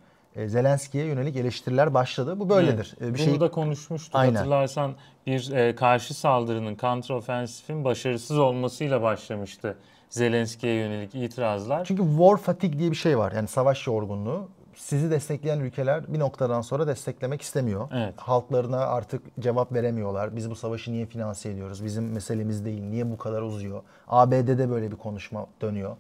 Zelenski'ye 0.47 1.05
yönelik 1.05 1.37
eleştiriler 1.37 1.95
başladı. 1.95 2.41
Bu 2.41 2.49
böyledir. 2.49 2.95
Evet, 3.01 3.11
E, 3.11 3.15
Bir 3.15 3.19
şey 3.19 3.41
da 3.41 3.51
konuşmuştuk. 3.51 4.15
Aynen. 4.15 4.35
Hatırlarsan 4.35 4.95
bir 5.27 5.53
e, 5.53 5.75
karşı 5.75 6.15
saldırının, 6.15 6.75
kontrofensifin 6.75 7.85
başarısız 7.85 8.39
olmasıyla 8.39 9.03
başlamıştı 9.03 9.77
Zelenski'ye 10.11 10.75
yönelik 10.75 11.15
itirazlar. 11.15 11.85
Çünkü 11.85 12.03
war 12.03 12.37
fatigue 12.37 12.79
diye 12.79 12.91
bir 12.91 12.97
şey 12.97 13.19
var. 13.19 13.33
Yani 13.33 13.49
savaş 13.49 13.87
yorgunluğu. 13.87 14.49
Sizi 14.75 15.11
destekleyen 15.11 15.61
ülkeler 15.61 16.13
bir 16.15 16.19
noktadan 16.19 16.61
sonra 16.61 16.87
desteklemek 16.87 17.43
istemiyor. 17.43 17.89
Evet. 17.95 18.15
Halklarına 18.17 18.77
artık 18.79 19.23
cevap 19.41 19.73
veremiyorlar. 19.73 20.37
Biz 20.37 20.51
bu 20.51 20.55
savaşı 20.55 20.93
niye 20.93 21.07
finanse 21.07 21.51
ediyoruz? 21.51 21.85
Bizim 21.85 22.13
meselemiz 22.13 22.65
değil. 22.65 22.83
Niye 22.83 23.11
bu 23.11 23.19
kadar 23.19 23.43
uzuyor? 23.43 23.83
ABD'de 24.09 24.71
böyle 24.71 24.91
bir 24.91 24.97
konuşma 24.97 25.47
dönüyor. 25.61 25.97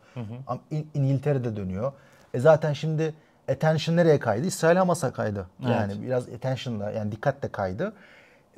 Am- 0.46 0.58
İ- 0.70 0.86
İngiltere'de 0.94 1.56
dönüyor. 1.56 1.92
E 2.34 2.38
zaten 2.40 2.72
şimdi 2.72 3.14
attention 3.48 3.96
nereye 3.96 4.18
kaydı? 4.18 4.46
İsrail 4.46 4.76
Hamas'a 4.76 5.12
kaydı. 5.12 5.46
Yani 5.68 5.92
biraz 6.02 6.28
attention'da 6.28 6.90
yani 6.90 7.12
dikkat 7.12 7.42
de 7.42 7.48
kaydı. 7.48 7.92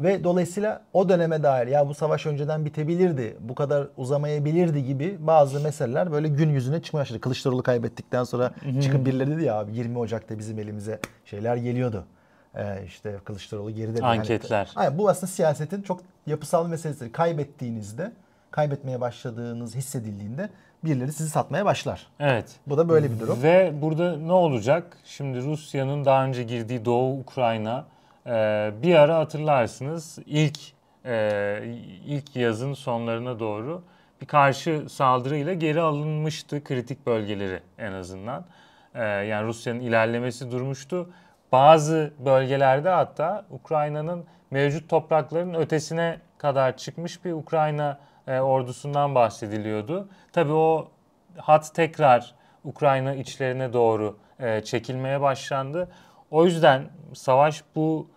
Ve 0.01 0.25
dolayısıyla 0.25 0.83
o 0.93 1.09
döneme 1.09 1.43
dair 1.43 1.67
ya 1.67 1.89
bu 1.89 1.95
savaş 1.95 2.27
önceden 2.27 2.65
bitebilirdi, 2.65 3.37
bu 3.41 3.55
kadar 3.55 3.87
uzamayabilirdi 3.97 4.85
gibi 4.85 5.17
bazı 5.21 5.61
meseleler 5.61 6.13
böyle 6.13 6.29
gün 6.29 6.49
yüzüne 6.51 6.83
çıkmaya 6.83 7.01
başladı. 7.01 7.21
Kılıçdaroğlu 7.21 7.63
kaybettikten 7.63 8.25
sonra 8.25 8.51
çıkıp 8.83 9.07
birileri 9.07 9.31
dedi 9.31 9.45
ya 9.45 9.55
abi 9.55 9.77
20 9.77 9.99
Ocak'ta 9.99 10.39
bizim 10.39 10.59
elimize 10.59 11.01
şeyler 11.25 11.57
geliyordu. 11.57 12.05
Ee, 12.55 12.83
işte 12.87 13.17
Kılıçdaroğlu 13.25 13.71
geride. 13.71 14.03
Anketler. 14.03 14.73
Aynen, 14.77 14.99
bu 14.99 15.09
aslında 15.09 15.27
siyasetin 15.27 15.83
çok 15.83 16.01
yapısal 16.27 16.69
meselesi. 16.69 17.13
Kaybettiğinizde, 17.13 18.13
kaybetmeye 18.51 19.01
başladığınız 19.01 19.75
hissedildiğinde 19.75 20.51
birileri 20.85 21.13
sizi 21.13 21.31
satmaya 21.31 21.65
başlar. 21.65 22.07
Evet. 22.21 22.57
Bu 22.67 22.79
da 22.79 22.89
böyle 22.89 23.11
bir 23.11 23.21
durum. 23.21 23.43
Ve 23.43 23.73
burada 23.83 24.17
ne 24.17 24.33
olacak? 24.33 24.97
Şimdi 25.05 25.43
Rusya'nın 25.43 26.05
daha 26.05 26.25
önce 26.25 26.43
girdiği 26.43 26.85
Doğu 26.85 27.19
Ukrayna 27.19 27.85
e, 28.27 28.31
bir 28.83 28.95
ara 28.95 29.19
hatırlarsınız 29.19 30.19
ilk 30.27 30.59
e, 31.05 31.63
ilk 32.07 32.37
yazın 32.37 32.75
sonlarına 32.75 33.39
doğru 33.41 33.83
bir 34.21 34.27
karşı 34.27 34.87
saldırıyla 34.89 35.55
geri 35.55 35.81
alınmıştı 35.81 36.65
kritik 36.65 37.07
bölgeleri 37.07 37.61
en 37.79 37.93
azından. 37.93 38.45
E, 38.95 39.05
yani 39.05 39.47
Rusya'nın 39.47 39.81
ilerlemesi 39.81 40.51
durmuştu. 40.51 41.11
Bazı 41.53 42.13
bölgelerde 42.19 42.89
hatta 42.89 43.45
Ukrayna'nın 43.51 44.25
mevcut 44.51 44.89
toprakların 44.89 45.55
ötesine 45.55 46.19
kadar 46.39 46.77
çıkmış 46.77 47.25
bir 47.25 47.33
Ukrayna 47.33 47.99
e, 48.31 48.41
ordusundan 48.41 49.15
bahsediliyordu. 49.15 50.09
Tabii 50.33 50.53
o 50.53 50.89
hat 51.37 51.75
tekrar 51.75 52.35
Ukrayna 52.65 53.15
içlerine 53.15 53.73
doğru 53.73 54.19
e, 54.41 54.61
çekilmeye 54.65 55.21
başlandı. 55.21 55.89
O 56.31 56.45
yüzden 56.45 56.89
savaş 57.15 57.63
bu 57.75 58.09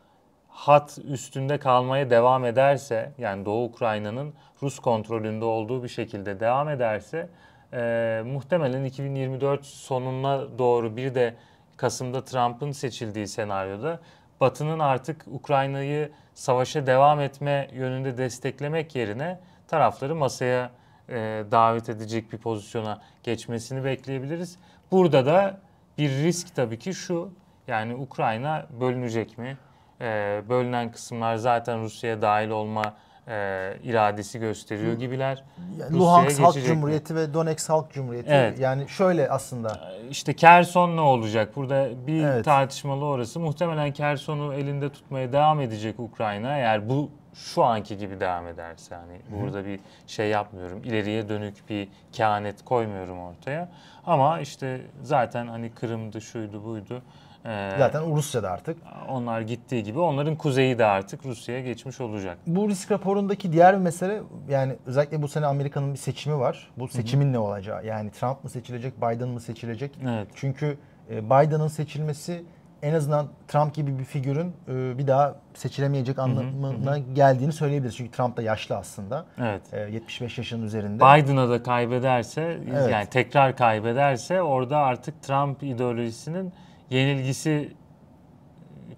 hat 0.49 0.97
üstünde 1.03 1.57
kalmaya 1.57 2.09
devam 2.09 2.45
ederse 2.45 3.11
yani 3.17 3.45
Doğu 3.45 3.65
Ukrayna'nın 3.65 4.33
Rus 4.63 4.79
kontrolünde 4.79 5.45
olduğu 5.45 5.83
bir 5.83 5.87
şekilde 5.87 6.39
devam 6.39 6.69
ederse 6.69 7.29
e, 7.73 8.23
muhtemelen 8.25 8.83
2024 8.83 9.65
sonuna 9.65 10.57
doğru 10.59 10.97
bir 10.97 11.15
de 11.15 11.35
Kasım'da 11.77 12.23
Trump'ın 12.23 12.71
seçildiği 12.71 13.27
senaryoda 13.27 13.99
Batı'nın 14.41 14.79
artık 14.79 15.25
Ukrayna'yı 15.27 16.11
savaşa 16.33 16.87
devam 16.87 17.19
etme 17.19 17.67
yönünde 17.73 18.17
desteklemek 18.17 18.95
yerine 18.95 19.39
tarafları 19.73 20.15
masaya 20.15 20.71
e, 21.09 21.43
davet 21.51 21.89
edecek 21.89 22.33
bir 22.33 22.37
pozisyona 22.37 23.01
geçmesini 23.23 23.83
bekleyebiliriz. 23.83 24.57
Burada 24.91 25.25
da 25.25 25.59
bir 25.97 26.09
risk 26.09 26.55
tabii 26.55 26.79
ki 26.79 26.93
şu 26.93 27.33
yani 27.67 27.95
Ukrayna 27.95 28.67
bölünecek 28.79 29.37
mi? 29.37 29.57
E, 30.01 30.41
bölünen 30.49 30.91
kısımlar 30.91 31.35
zaten 31.35 31.81
Rusya'ya 31.81 32.21
dahil 32.21 32.49
olma 32.49 32.93
e, 33.27 33.73
iradesi 33.83 34.39
gösteriyor 34.39 34.93
gibiler. 34.93 35.43
Yani 35.79 35.97
Luhansk 35.99 36.39
Halk 36.39 36.53
geçecek 36.53 36.69
mi? 36.69 36.75
Cumhuriyeti 36.75 37.15
ve 37.15 37.33
Donetsk 37.33 37.69
Halk 37.69 37.91
Cumhuriyeti 37.91 38.29
Evet. 38.29 38.59
yani 38.59 38.89
şöyle 38.89 39.29
aslında 39.29 39.91
İşte 40.09 40.33
Kerson 40.33 40.97
ne 40.97 41.01
olacak? 41.01 41.55
Burada 41.55 42.07
bir 42.07 42.23
Evet. 42.23 42.45
tartışmalı 42.45 43.05
orası. 43.05 43.39
Muhtemelen 43.39 43.91
Kerson'u 43.93 44.53
elinde 44.53 44.89
tutmaya 44.89 45.31
devam 45.33 45.61
edecek 45.61 45.99
Ukrayna 45.99 46.57
eğer 46.57 46.89
bu 46.89 47.09
şu 47.33 47.63
anki 47.63 47.97
gibi 47.97 48.19
devam 48.19 48.47
ederse. 48.47 48.95
Hani 48.95 49.41
burada 49.41 49.65
bir 49.65 49.79
şey 50.07 50.29
yapmıyorum. 50.29 50.81
İleriye 50.83 51.29
dönük 51.29 51.69
bir 51.69 51.87
kehanet 52.11 52.65
koymuyorum 52.65 53.19
ortaya. 53.19 53.69
Ama 54.05 54.39
işte 54.39 54.81
zaten 55.03 55.47
hani 55.47 55.69
Kırım'dı, 55.71 56.21
şuydu, 56.21 56.63
buydu. 56.65 57.01
Ee, 57.45 57.75
zaten 57.79 58.15
Rusya'da 58.15 58.51
artık. 58.51 58.77
onlar 59.09 59.41
gittiği 59.41 59.83
gibi 59.83 59.99
onların 59.99 60.35
kuzeyi 60.35 60.77
de 60.77 60.85
artık 60.85 61.25
Rusya'ya 61.25 61.61
geçmiş 61.61 62.01
olacak. 62.01 62.37
Bu 62.47 62.69
risk 62.69 62.91
raporundaki 62.91 63.53
diğer 63.53 63.73
bir 63.75 63.81
mesele 63.81 64.21
yani 64.49 64.75
özellikle 64.85 65.21
bu 65.21 65.27
sene 65.27 65.45
Amerika'nın 65.45 65.93
bir 65.93 65.99
seçimi 65.99 66.39
var. 66.39 66.71
Bu 66.77 66.87
seçimin 66.87 67.33
ne 67.33 67.39
olacağı? 67.39 67.85
Yani 67.85 68.11
Trump 68.11 68.43
mı 68.43 68.49
seçilecek, 68.49 68.97
Biden 68.97 69.27
mı 69.27 69.39
seçilecek? 69.39 69.91
Evet. 70.09 70.27
Çünkü 70.35 70.77
e, 71.09 71.25
Biden'ın 71.25 71.67
seçilmesi 71.67 72.45
en 72.81 72.93
azından 72.93 73.27
Trump 73.47 73.73
gibi 73.75 73.99
bir 73.99 74.03
figürün 74.03 74.53
e, 74.67 74.97
bir 74.97 75.07
daha 75.07 75.35
seçilemeyecek 75.53 76.19
anlamına 76.19 76.97
geldiğini 76.97 77.51
söyleyebiliriz. 77.53 77.97
Çünkü 77.97 78.11
Trump 78.11 78.37
da 78.37 78.41
yaşlı 78.41 78.77
aslında. 78.77 79.25
Evet. 79.39 79.61
E, 79.73 79.79
75 79.79 80.37
yaşının 80.37 80.65
üzerinde. 80.65 80.95
Biden'a 81.03 81.49
da 81.49 81.63
kaybederse 81.63 82.57
Evet. 82.71 82.91
yani 82.91 83.05
tekrar 83.05 83.55
kaybederse 83.55 84.41
orada 84.41 84.77
artık 84.77 85.23
Trump 85.23 85.63
ideolojisinin 85.63 86.53
yenilgisi 86.97 87.73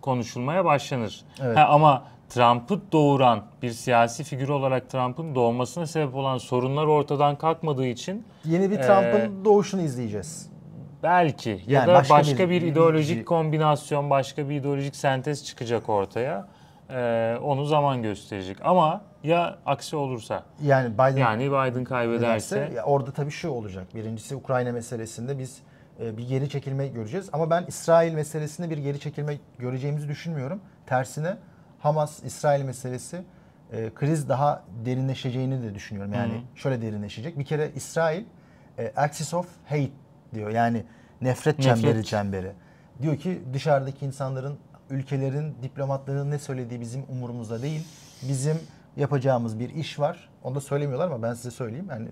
konuşulmaya 0.01 0.65
başlanır. 0.65 1.21
Evet. 1.41 1.57
Ha, 1.57 1.65
ama 1.69 2.03
Trump'ı 2.29 2.81
doğuran 2.91 3.43
bir 3.61 3.71
siyasi 3.71 4.23
figür 4.23 4.49
olarak 4.49 4.89
Trump'ın 4.89 5.35
doğmasına 5.35 5.87
sebep 5.87 6.15
olan 6.15 6.37
sorunlar 6.37 6.85
ortadan 6.85 7.35
kalkmadığı 7.35 7.85
için 7.85 8.25
Yeni 8.45 8.71
bir 8.71 8.79
Ee, 8.79 8.81
Trump'ın 8.81 9.45
doğuşunu 9.45 9.81
izleyeceğiz. 9.81 10.49
belki 11.03 11.49
ya 11.49 11.57
Yani 11.67 11.87
da 11.87 11.93
başka 11.93 12.13
başka, 12.13 12.49
bir- 12.49 12.61
bir, 12.61 12.67
ideolojik 12.67 13.19
bir- 13.19 13.25
kombinasyon, 13.25 14.09
başka 14.09 14.49
bir 14.49 14.55
ideolojik 14.55 14.95
sentez 14.95 15.45
çıkacak 15.45 15.89
ortaya. 15.89 16.47
Ee, 16.89 17.37
onu 17.43 17.65
zaman 17.65 18.03
gösterecek. 18.03 18.57
Ama 18.63 19.01
ya 19.23 19.57
aksi 19.65 19.95
olursa 19.95 20.43
Yani 20.63 20.93
Biden 20.93 21.17
yani 21.17 21.47
Biden 21.47 21.83
kaybederse 21.83 22.57
ederse 22.59 22.73
ya 22.75 22.83
orada 22.83 23.11
tabii 23.11 23.31
şu 23.31 23.49
olacak. 23.49 23.87
Birincisi 23.95 24.35
Ukrayna 24.35 24.71
meselesinde 24.71 25.39
biz 25.39 25.57
e, 25.99 26.17
bir 26.17 26.27
geri 26.27 26.49
çekilme 26.49 26.87
göreceğiz. 26.87 27.29
Ama 27.33 27.49
ben 27.49 27.65
İsrail 27.67 28.13
meselesinde 28.13 28.69
bir 28.69 28.77
geri 28.77 28.99
çekilme 28.99 29.37
göreceğimizi 29.59 30.07
düşünmüyorum. 30.07 30.61
Tersine 30.85 31.37
Hamas 31.79 32.23
İsrail 32.23 32.63
meselesi 32.63 33.21
e, 33.71 33.89
kriz 33.95 34.29
daha 34.29 34.63
derinleşeceğini 34.85 35.63
de 35.63 35.75
düşünüyorum. 35.75 36.13
Yani 36.13 36.41
şöyle 36.55 36.81
derinleşecek. 36.81 37.39
Bir 37.39 37.45
kere 37.45 37.71
İsrail 37.75 38.23
e, 38.79 38.93
axis 38.95 39.33
of 39.33 39.47
hate 39.65 39.89
diyor. 40.33 40.49
Yani 40.49 40.83
nefret 41.21 41.59
Nefret. 41.59 41.75
çemberi 41.81 42.05
çemberi. 42.05 42.51
Diyor 43.01 43.17
ki 43.17 43.41
dışarıdaki 43.53 44.05
insanların, 44.05 44.57
ülkelerin, 44.89 45.55
diplomatların 45.63 46.31
ne 46.31 46.39
söylediği 46.39 46.81
bizim 46.81 47.03
umurumuzda 47.09 47.61
değil. 47.61 47.87
Bizim 48.29 48.57
yapacağımız 48.97 49.59
bir 49.59 49.69
iş 49.69 49.99
var. 49.99 50.29
Onu 50.43 50.55
da 50.55 50.61
söylemiyorlar 50.61 51.07
ama 51.07 51.23
ben 51.23 51.33
size 51.33 51.51
söyleyeyim. 51.51 51.87
Yani 51.89 52.07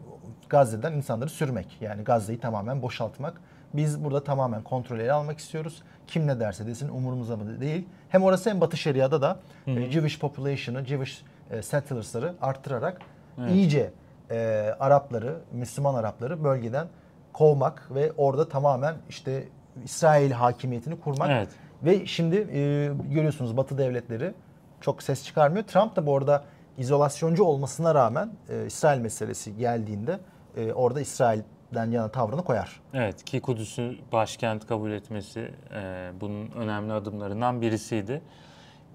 Gazze'den 0.50 0.94
insanları 0.94 1.30
sürmek. 1.30 1.78
Yani 1.82 2.04
Gazze'yi 2.04 2.40
tamamen 2.40 2.82
boşaltmak. 2.82 3.42
Biz 3.74 4.04
burada 4.04 4.24
tamamen 4.24 4.64
kontrolü 4.64 5.02
ele 5.02 5.14
almak 5.14 5.40
istiyoruz. 5.40 5.82
Kim 6.08 6.28
ne 6.28 6.40
derse 6.40 6.68
desin 6.68 6.90
umurumuzda 6.90 7.38
mı 7.38 7.62
değil. 7.62 7.88
Hem 8.10 8.24
orası 8.24 8.50
hem 8.50 8.62
Batı 8.62 8.78
Şeria'da 8.78 9.22
da 9.22 9.40
e, 9.68 9.92
Jewish 9.92 10.20
population'ı, 10.20 10.86
Jewish 10.86 11.24
e, 11.52 11.62
settlers'ları 11.62 12.36
arttırarak 12.42 13.02
iyice 13.50 13.92
e, 14.32 14.70
Arapları, 14.80 15.36
Müslüman 15.52 15.96
Arapları 15.96 16.44
bölgeden 16.44 16.88
kovmak 17.34 17.96
ve 17.96 18.12
orada 18.18 18.50
tamamen 18.50 18.96
işte 19.10 19.48
İsrail 19.84 20.32
hakimiyetini 20.32 21.00
kurmak. 21.00 21.30
Evet. 21.30 21.50
Ve 21.84 22.06
şimdi 22.06 22.36
e, 22.36 22.92
görüyorsunuz 23.10 23.58
Batı 23.58 23.78
devletleri 23.78 24.34
çok 24.82 25.04
ses 25.04 25.26
çıkarmıyor. 25.26 25.66
Trump 25.66 25.96
da 25.96 26.06
bu 26.06 26.18
arada 26.18 26.44
izolasyoncu 26.78 27.44
olmasına 27.44 27.96
rağmen 27.96 28.30
e, 28.50 28.66
İsrail 28.66 29.02
meselesi 29.02 29.58
geldiğinde 29.58 30.20
e, 30.58 30.74
orada 30.74 31.02
İsrail'den 31.74 31.92
yana 31.92 32.12
tavrını 32.12 32.44
koyar. 32.44 32.82
Evet 32.94 33.26
ki 33.26 33.42
Kudüs'ü 33.42 33.98
başkent 34.12 34.68
kabul 34.68 34.92
etmesi 34.92 35.52
e, 35.76 36.12
bunun 36.22 36.52
önemli 36.52 36.94
adımlarından 36.94 37.62
birisiydi. 37.62 38.22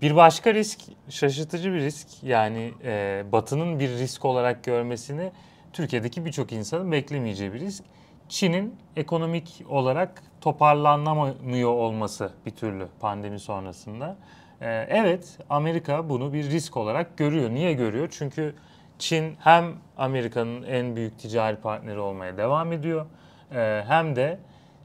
Bir 0.02 0.16
başka 0.16 0.54
risk 0.54 0.80
şaşırtıcı 1.08 1.72
bir 1.72 1.78
risk. 1.78 2.22
Yani 2.22 2.72
e, 2.84 3.24
Batı'nın 3.32 3.78
bir 3.80 3.88
risk 3.88 4.24
olarak 4.24 4.64
görmesini 4.64 5.32
Türkiye'deki 5.72 6.24
birçok 6.24 6.52
insanın 6.52 6.92
beklemeyeceği 6.92 7.52
bir 7.52 7.60
risk. 7.60 7.84
Çin'in 8.28 8.76
ekonomik 8.96 9.64
olarak 9.68 10.22
toparlanamıyor 10.40 11.70
olması 11.70 12.30
bir 12.46 12.50
türlü 12.50 12.88
pandemi 13.00 13.40
sonrasında. 13.40 14.16
Ee, 14.60 14.86
evet 14.88 15.38
Amerika 15.50 16.08
bunu 16.08 16.32
bir 16.32 16.50
risk 16.50 16.76
olarak 16.76 17.16
görüyor. 17.16 17.50
Niye 17.50 17.72
görüyor? 17.72 18.08
Çünkü 18.10 18.54
Çin 18.98 19.36
hem 19.40 19.74
Amerika'nın 19.96 20.62
en 20.62 20.96
büyük 20.96 21.18
ticari 21.18 21.56
partneri 21.56 21.98
olmaya 21.98 22.36
devam 22.36 22.72
ediyor 22.72 23.06
ee, 23.54 23.84
hem 23.86 24.16
de 24.16 24.38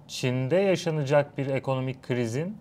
Çin'de 0.07 0.55
yaşanacak 0.55 1.38
bir 1.38 1.47
ekonomik 1.47 2.03
krizin 2.03 2.57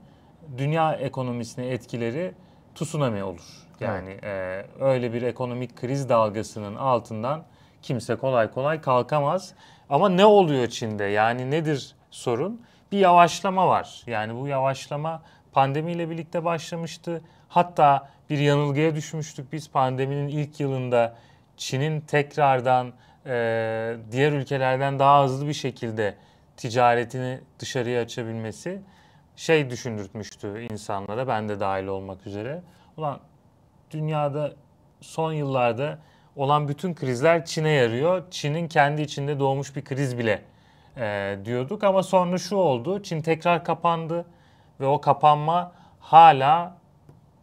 dünya 0.59 0.92
ekonomisine 0.92 1.68
etkileri 1.68 2.34
tsunami 2.74 3.24
olur. 3.24 3.68
Yani 3.80 4.11
e, 4.22 4.64
öyle 4.80 5.12
bir 5.12 5.22
ekonomik 5.22 5.76
kriz 5.76 6.09
dalgasının 6.09 6.76
altından 6.76 7.44
kimse 7.82 8.16
kolay 8.16 8.50
kolay 8.50 8.80
kalkamaz. 8.80 9.55
Ama 9.88 10.09
ne 10.09 10.24
oluyor 10.24 10.66
Çin'de? 10.66 11.05
Yani 11.05 11.50
nedir 11.50 11.94
sorun? 12.11 12.62
Bir 12.92 12.98
yavaşlama 12.98 13.68
var. 13.68 14.03
Yani 14.07 14.40
bu 14.40 14.48
yavaşlama 14.48 15.22
pandemiyle 15.53 16.11
birlikte 16.11 16.44
başlamıştı. 16.44 17.22
Hatta 17.48 18.09
bir 18.30 18.38
yanılgıya 18.38 18.94
düşmüştük 18.94 19.53
biz 19.53 19.70
pandeminin 19.70 20.28
ilk 20.28 20.61
yılında 20.61 21.16
Çin'in 21.63 22.01
tekrardan 22.01 22.93
e, 23.27 23.97
diğer 24.13 24.33
ülkelerden 24.33 24.99
daha 24.99 25.25
hızlı 25.25 25.49
bir 25.49 25.53
şekilde 25.53 26.15
ticaretini 26.57 27.41
dışarıya 27.59 28.03
açabilmesi 28.03 28.83
şey 29.37 29.71
düşündürtmüştü 29.71 30.67
insanlara 30.73 31.29
ben 31.29 31.49
de 31.49 31.61
dahil 31.61 31.87
olmak 31.87 32.27
üzere. 32.27 32.63
Ulan 32.97 33.21
dünyada 33.91 34.53
son 35.01 35.33
yıllarda 35.33 35.99
olan 36.37 36.69
bütün 36.69 36.95
krizler 36.95 37.45
Çin'e 37.45 37.71
yarıyor. 37.71 38.23
Çin'in 38.31 38.69
kendi 38.69 39.03
içinde 39.03 39.39
doğmuş 39.39 39.77
bir 39.77 39.85
kriz 39.85 40.19
bile 40.19 40.43
e, 40.97 41.39
diyorduk 41.45 41.85
ama 41.85 42.03
sonra 42.03 42.39
şu 42.39 42.57
oldu. 42.57 43.03
Çin 43.03 43.23
tekrar 43.23 43.65
kapandı 43.65 44.27
ve 44.81 44.87
o 44.87 45.01
kapanma 45.01 45.73
hala 46.01 46.77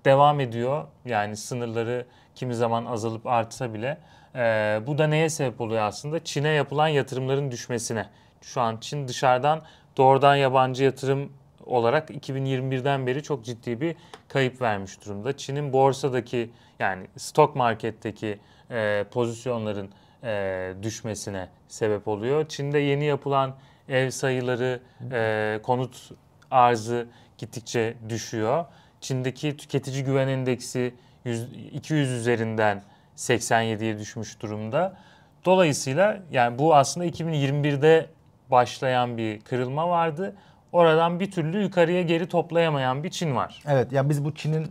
devam 0.05 0.39
ediyor. 0.39 0.87
Yani 1.05 1.37
sınırları 1.37 2.05
kimi 2.39 2.55
zaman 2.55 2.85
azalıp 2.85 3.27
artsa 3.27 3.73
bile. 3.73 3.97
E, 4.35 4.39
bu 4.87 4.97
da 4.97 5.07
neye 5.07 5.29
sebep 5.29 5.61
oluyor 5.61 5.81
aslında? 5.81 6.23
Çin'e 6.23 6.49
yapılan 6.49 6.87
yatırımların 6.87 7.51
düşmesine. 7.51 8.05
Şu 8.41 8.61
an 8.61 8.77
Çin 8.81 9.07
dışarıdan 9.07 9.61
doğrudan 9.97 10.35
yabancı 10.35 10.83
yatırım 10.83 11.33
olarak 11.65 12.09
2021'den 12.09 13.07
beri 13.07 13.23
çok 13.23 13.45
ciddi 13.45 13.81
bir 13.81 13.95
kayıp 14.27 14.61
vermiş 14.61 15.05
durumda. 15.05 15.37
Çin'in 15.37 15.73
borsadaki 15.73 16.49
yani 16.79 17.07
stok 17.17 17.55
marketteki 17.55 18.39
e, 18.71 19.05
pozisyonların 19.11 19.89
e, 20.23 20.73
düşmesine 20.83 21.49
sebep 21.67 22.07
oluyor. 22.07 22.47
Çin'de 22.47 22.79
yeni 22.79 23.05
yapılan 23.05 23.55
ev 23.89 24.09
sayıları, 24.09 24.81
e, 25.11 25.59
konut 25.63 26.11
arzı 26.51 27.07
gittikçe 27.37 27.93
düşüyor. 28.09 28.65
Çin'deki 29.01 29.57
tüketici 29.57 30.03
güven 30.03 30.27
endeksi 30.27 30.79
100, 30.79 30.93
200 31.25 32.09
üzerinden 32.11 32.81
87'ye 33.15 33.99
düşmüş 33.99 34.39
durumda. 34.39 34.97
Dolayısıyla 35.45 36.19
yani 36.31 36.59
bu 36.59 36.75
aslında 36.75 37.05
2021'de 37.05 38.09
başlayan 38.51 39.17
bir 39.17 39.41
kırılma 39.41 39.89
vardı. 39.89 40.35
Oradan 40.71 41.19
bir 41.19 41.31
türlü 41.31 41.61
yukarıya 41.61 42.01
geri 42.01 42.27
toplayamayan 42.27 43.03
bir 43.03 43.09
Çin 43.09 43.35
var. 43.35 43.63
Evet 43.67 43.91
yani 43.91 44.09
biz 44.09 44.25
bu 44.25 44.35
Çin'in 44.35 44.67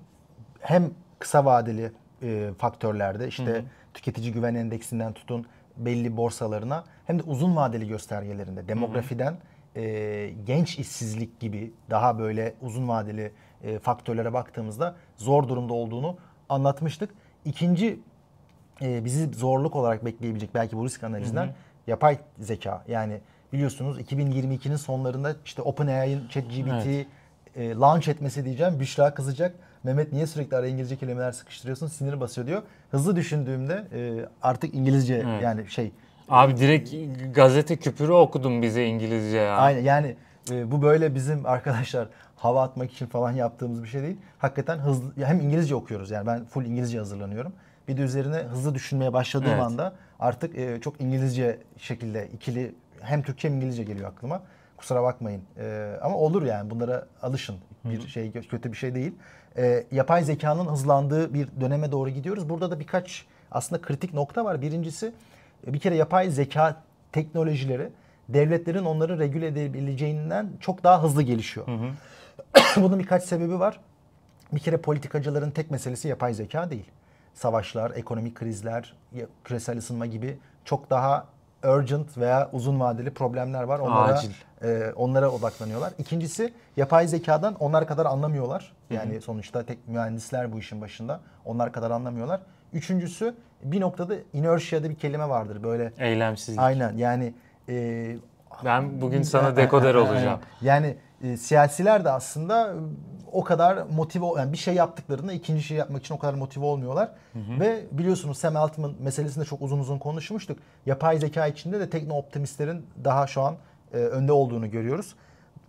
hem 0.61 0.91
kısa 1.19 1.45
vadeli 1.45 1.93
e, 2.23 2.51
faktörlerde 2.59 3.29
işte 3.29 3.45
hı 3.45 3.59
hı. 3.59 3.63
tüketici 3.95 4.33
güven 4.33 4.55
endeksinden 4.55 5.13
tutun 5.13 5.47
belli 5.77 6.17
borsalarına 6.17 6.85
hem 7.07 7.19
de 7.19 7.23
uzun 7.23 7.57
vadeli 7.57 7.89
göstergelerinde 7.89 8.69
demografiden 8.69 9.31
hı 9.31 9.35
hı. 9.35 9.81
E, 9.81 10.31
genç 10.47 10.79
işsizlik 10.79 11.41
gibi 11.41 11.73
daha 11.91 12.19
böyle 12.19 12.55
uzun 12.63 12.89
vadeli 12.89 13.33
e, 13.65 13.79
faktörlere 13.79 14.33
baktığımızda 14.33 14.95
zor 15.17 15.49
durumda 15.49 15.75
olduğunu 15.75 16.17
anlatmıştık. 16.49 17.11
İkinci 17.45 18.01
e, 18.83 19.05
bizi 19.05 19.27
zorluk 19.33 19.77
olarak 19.77 20.05
bekleyebilecek 20.05 20.55
belki 20.55 20.77
bu 20.77 20.85
risk 20.85 21.05
analizinden 21.05 21.45
hı 21.45 21.49
hı. 21.49 21.55
yapay 21.87 22.19
zeka 22.39 22.85
yani 22.89 23.21
biliyorsunuz 23.53 24.01
2022'nin 24.01 24.77
sonlarında 24.77 25.37
işte 25.45 25.63
OpenAI'ın 25.63 26.29
ChatGPT 26.29 26.87
evet. 26.87 27.07
e, 27.57 27.75
launch 27.75 28.09
etmesi 28.09 28.45
diyeceğim. 28.45 28.81
Büşra 28.81 29.15
kızacak. 29.15 29.55
Mehmet 29.85 30.13
niye 30.13 30.27
sürekli 30.27 30.57
araya 30.57 30.69
İngilizce 30.69 30.97
kelimeler 30.97 31.33
sıkıştırıyorsun? 31.33 31.87
Sinir 31.87 32.21
basıyor 32.21 32.47
diyor. 32.47 32.63
Hızlı 32.91 33.17
düşündüğümde 33.17 33.85
e, 33.93 34.29
artık 34.43 34.75
İngilizce 34.75 35.15
evet. 35.15 35.43
yani 35.43 35.71
şey. 35.71 35.93
Abi 36.29 36.57
direkt 36.57 36.95
gazete 37.35 37.77
küpürü 37.77 38.13
okudum 38.13 38.63
bize 38.63 38.87
İngilizce 38.87 39.37
ya. 39.37 39.57
Aynen 39.57 39.83
yani 39.83 40.17
e, 40.51 40.71
bu 40.71 40.83
böyle 40.83 41.15
bizim 41.15 41.47
arkadaşlar 41.57 42.09
hava 42.37 42.63
atmak 42.63 42.93
için 42.93 43.07
falan 43.07 43.33
yaptığımız 43.33 43.83
bir 43.83 43.89
şey 43.89 44.03
değil. 44.03 44.17
Hakikaten 44.39 44.79
hızlı 44.79 45.13
hem 45.25 45.41
İngilizce 45.41 45.75
okuyoruz 45.75 46.11
yani 46.11 46.27
ben 46.27 46.45
full 46.45 46.65
İngilizce 46.65 46.99
hazırlanıyorum. 46.99 47.53
Bir 47.89 47.97
de 47.97 48.03
üzerine 48.03 48.37
hızlı 48.37 48.75
düşünmeye 48.75 49.13
başladığım 49.13 49.51
evet. 49.51 49.63
anda 49.63 49.93
artık 50.21 50.59
e, 50.59 50.81
çok 50.81 51.01
İngilizce 51.01 51.59
şekilde 51.77 52.29
ikili 52.29 52.75
hem 53.01 53.23
Türkçe 53.23 53.49
hem 53.49 53.57
İngilizce 53.57 53.85
geliyor 53.85 54.09
aklıma. 54.09 54.43
Kusura 54.77 55.03
bakmayın. 55.03 55.43
Ee, 55.59 55.93
ama 56.03 56.17
olur 56.17 56.43
yani 56.43 56.71
bunlara 56.71 57.07
alışın. 57.23 57.57
Bir 57.85 57.99
Hı-hı. 57.99 58.09
şey 58.09 58.33
kötü 58.33 58.73
bir 58.73 58.77
şey 58.77 58.95
değil. 58.95 59.15
Ee, 59.57 59.85
yapay 59.93 60.25
zekanın 60.25 60.67
hızlandığı 60.67 61.35
bir 61.35 61.49
döneme 61.61 61.93
doğru 61.93 62.11
gidiyoruz. 62.11 62.49
Burada 62.49 62.71
da 62.71 62.81
birkaç 62.81 63.27
aslında 63.51 63.83
kritik 63.83 64.15
nokta 64.15 64.45
var. 64.45 64.63
Birincisi 64.63 65.13
bir 65.67 65.79
kere 65.79 65.95
yapay 65.97 66.31
zeka 66.31 66.77
teknolojileri 67.13 67.91
devletlerin 68.29 68.85
onları 68.85 69.19
regüle 69.19 69.47
edebileceğinden 69.47 70.51
çok 70.61 70.85
daha 70.85 71.03
hızlı 71.03 71.23
gelişiyor. 71.23 71.67
Bunun 72.77 72.99
birkaç 72.99 73.25
sebebi 73.25 73.61
var. 73.61 73.81
Bir 74.53 74.61
kere 74.61 74.77
politikacıların 74.77 75.51
tek 75.51 75.71
meselesi 75.71 76.09
yapay 76.09 76.35
zeka 76.35 76.71
değil. 76.71 76.91
Savaşlar, 77.35 77.91
ekonomik 77.91 78.35
krizler, 78.35 78.95
küresel 79.45 79.79
ısınma 79.79 80.07
gibi 80.07 80.39
çok 80.65 80.91
daha 80.91 81.27
urgent 81.65 82.19
veya 82.19 82.49
uzun 82.53 82.81
vadeli 82.81 83.11
problemler 83.11 83.63
var. 83.63 83.79
Onlara, 83.79 84.13
Acil. 84.13 84.31
E, 84.63 84.93
onlara 84.97 85.31
odaklanıyorlar. 85.31 85.93
İkincisi 85.99 86.53
yapay 86.77 87.09
zekadan 87.09 87.55
onlar 87.55 87.87
kadar 87.87 88.07
anlamıyorlar. 88.07 88.73
Yani 88.91 89.13
Hı-hı. 89.13 89.21
sonuçta 89.21 89.63
tek 89.63 89.89
mühendisler 89.89 90.53
bu 90.53 90.59
işin 90.59 90.81
başında. 90.81 91.21
Onlar 91.45 91.73
kadar 91.73 91.91
anlamıyorlar. 91.91 92.41
Üçüncüsü 92.73 93.35
bir 93.63 93.81
noktada 93.81 94.15
inertia'da 94.33 94.91
bir 94.91 94.95
kelime 94.95 95.29
vardır 95.29 95.63
böyle. 95.63 95.93
Eylemsizlik. 95.99 96.61
Aynen 96.61 96.97
yani. 96.97 97.35
E, 97.69 98.17
ben 98.65 99.01
bugün 99.01 99.23
sana 99.23 99.57
dekoder 99.57 99.95
olacağım. 99.95 100.41
Yani 100.61 100.97
e, 101.23 101.37
siyasiler 101.37 102.05
de 102.05 102.11
aslında 102.11 102.75
o 103.33 103.45
kadar 103.45 103.77
motive 103.77 104.27
yani 104.37 104.53
bir 104.53 104.59
şey 104.59 104.75
yaptıklarında 104.75 105.33
ikinci 105.33 105.63
şey 105.63 105.77
yapmak 105.77 106.03
için 106.05 106.15
o 106.15 106.19
kadar 106.19 106.35
motive 106.35 106.65
olmuyorlar. 106.65 107.11
Hı 107.33 107.39
hı. 107.39 107.61
Ve 107.61 107.85
biliyorsunuz 107.93 108.39
Sam 108.39 108.57
Altman 108.57 108.95
meselesinde 109.01 109.45
çok 109.45 109.63
uzun 109.63 109.79
uzun 109.79 109.99
konuşmuştuk. 109.99 110.59
Yapay 110.87 111.19
zeka 111.19 111.47
içinde 111.47 111.81
de 111.81 111.91
tekno 111.91 112.15
optimistlerin 112.15 112.87
daha 113.05 113.27
şu 113.27 113.43
an 113.43 113.57
e, 113.93 113.97
önde 113.97 114.33
olduğunu 114.33 114.71
görüyoruz. 114.71 115.15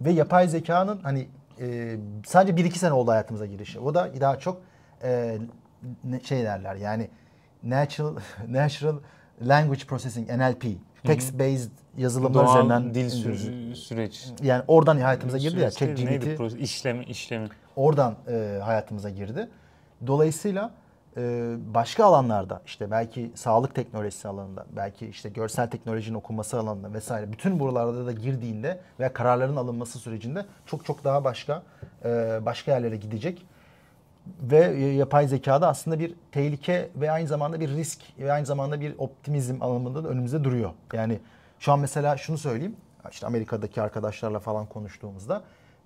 Ve 0.01 0.11
yapay 0.11 0.47
zekanın 0.47 0.99
hani 1.03 1.27
e, 1.61 1.97
sadece 2.25 2.63
1-2 2.63 2.71
sene 2.71 2.93
oldu 2.93 3.11
hayatımıza 3.11 3.45
girişi. 3.45 3.79
O 3.79 3.93
da 3.93 4.09
daha 4.21 4.39
çok 4.39 4.61
e, 5.03 5.37
şey 6.23 6.43
derler 6.43 6.75
yani 6.75 7.09
natural 7.63 8.15
natural 8.47 8.95
language 9.47 9.85
processing 9.85 10.29
NLP 10.29 10.63
text 11.03 11.33
based 11.39 11.71
yazılımlar 11.97 12.45
Doğal 12.45 12.55
üzerinden 12.55 12.93
dil 12.93 13.09
sü- 13.09 13.75
süreç. 13.75 14.25
Yani 14.43 14.63
oradan 14.67 14.97
hayatımıza 14.97 15.37
girdi 15.37 15.59
ya 15.59 15.71
ChatGPT. 15.71 16.59
İşlemi 16.59 17.05
işlemi. 17.05 17.49
Oradan 17.75 18.15
e, 18.27 18.59
hayatımıza 18.63 19.09
girdi. 19.09 19.49
Dolayısıyla 20.07 20.71
e, 21.17 21.55
başka 21.73 22.05
alanlarda 22.05 22.61
işte 22.65 22.91
belki 22.91 23.31
sağlık 23.35 23.75
teknolojisi 23.75 24.27
alanında, 24.27 24.65
belki 24.75 25.07
işte 25.07 25.29
görsel 25.29 25.69
teknolojinin 25.69 26.15
okunması 26.15 26.59
alanında 26.59 26.93
vesaire 26.93 27.31
bütün 27.31 27.59
buralarda 27.59 28.05
da 28.05 28.11
girdiğinde 28.11 28.79
veya 28.99 29.13
kararların 29.13 29.55
alınması 29.55 29.99
sürecinde 29.99 30.45
çok 30.65 30.85
çok 30.85 31.03
daha 31.03 31.23
başka 31.23 31.63
e, 32.05 32.39
başka 32.45 32.71
yerlere 32.71 32.95
gidecek 32.95 33.45
ve 34.41 34.57
yapay 34.77 35.27
zekada 35.27 35.67
aslında 35.67 35.99
bir 35.99 36.15
tehlike 36.31 36.89
ve 36.95 37.11
aynı 37.11 37.27
zamanda 37.27 37.59
bir 37.59 37.69
risk 37.69 38.01
ve 38.19 38.31
aynı 38.31 38.45
zamanda 38.45 38.81
bir 38.81 38.93
optimizm 38.97 39.61
alanında 39.61 40.03
da 40.03 40.07
önümüzde 40.07 40.43
duruyor. 40.43 40.71
Yani 40.93 41.19
şu 41.59 41.71
an 41.71 41.79
mesela 41.79 42.17
şunu 42.17 42.37
söyleyeyim. 42.37 42.75
İşte 43.11 43.27
Amerika'daki 43.27 43.81
arkadaşlarla 43.81 44.39
falan 44.39 44.65
konuştuğumuzda 44.65 45.41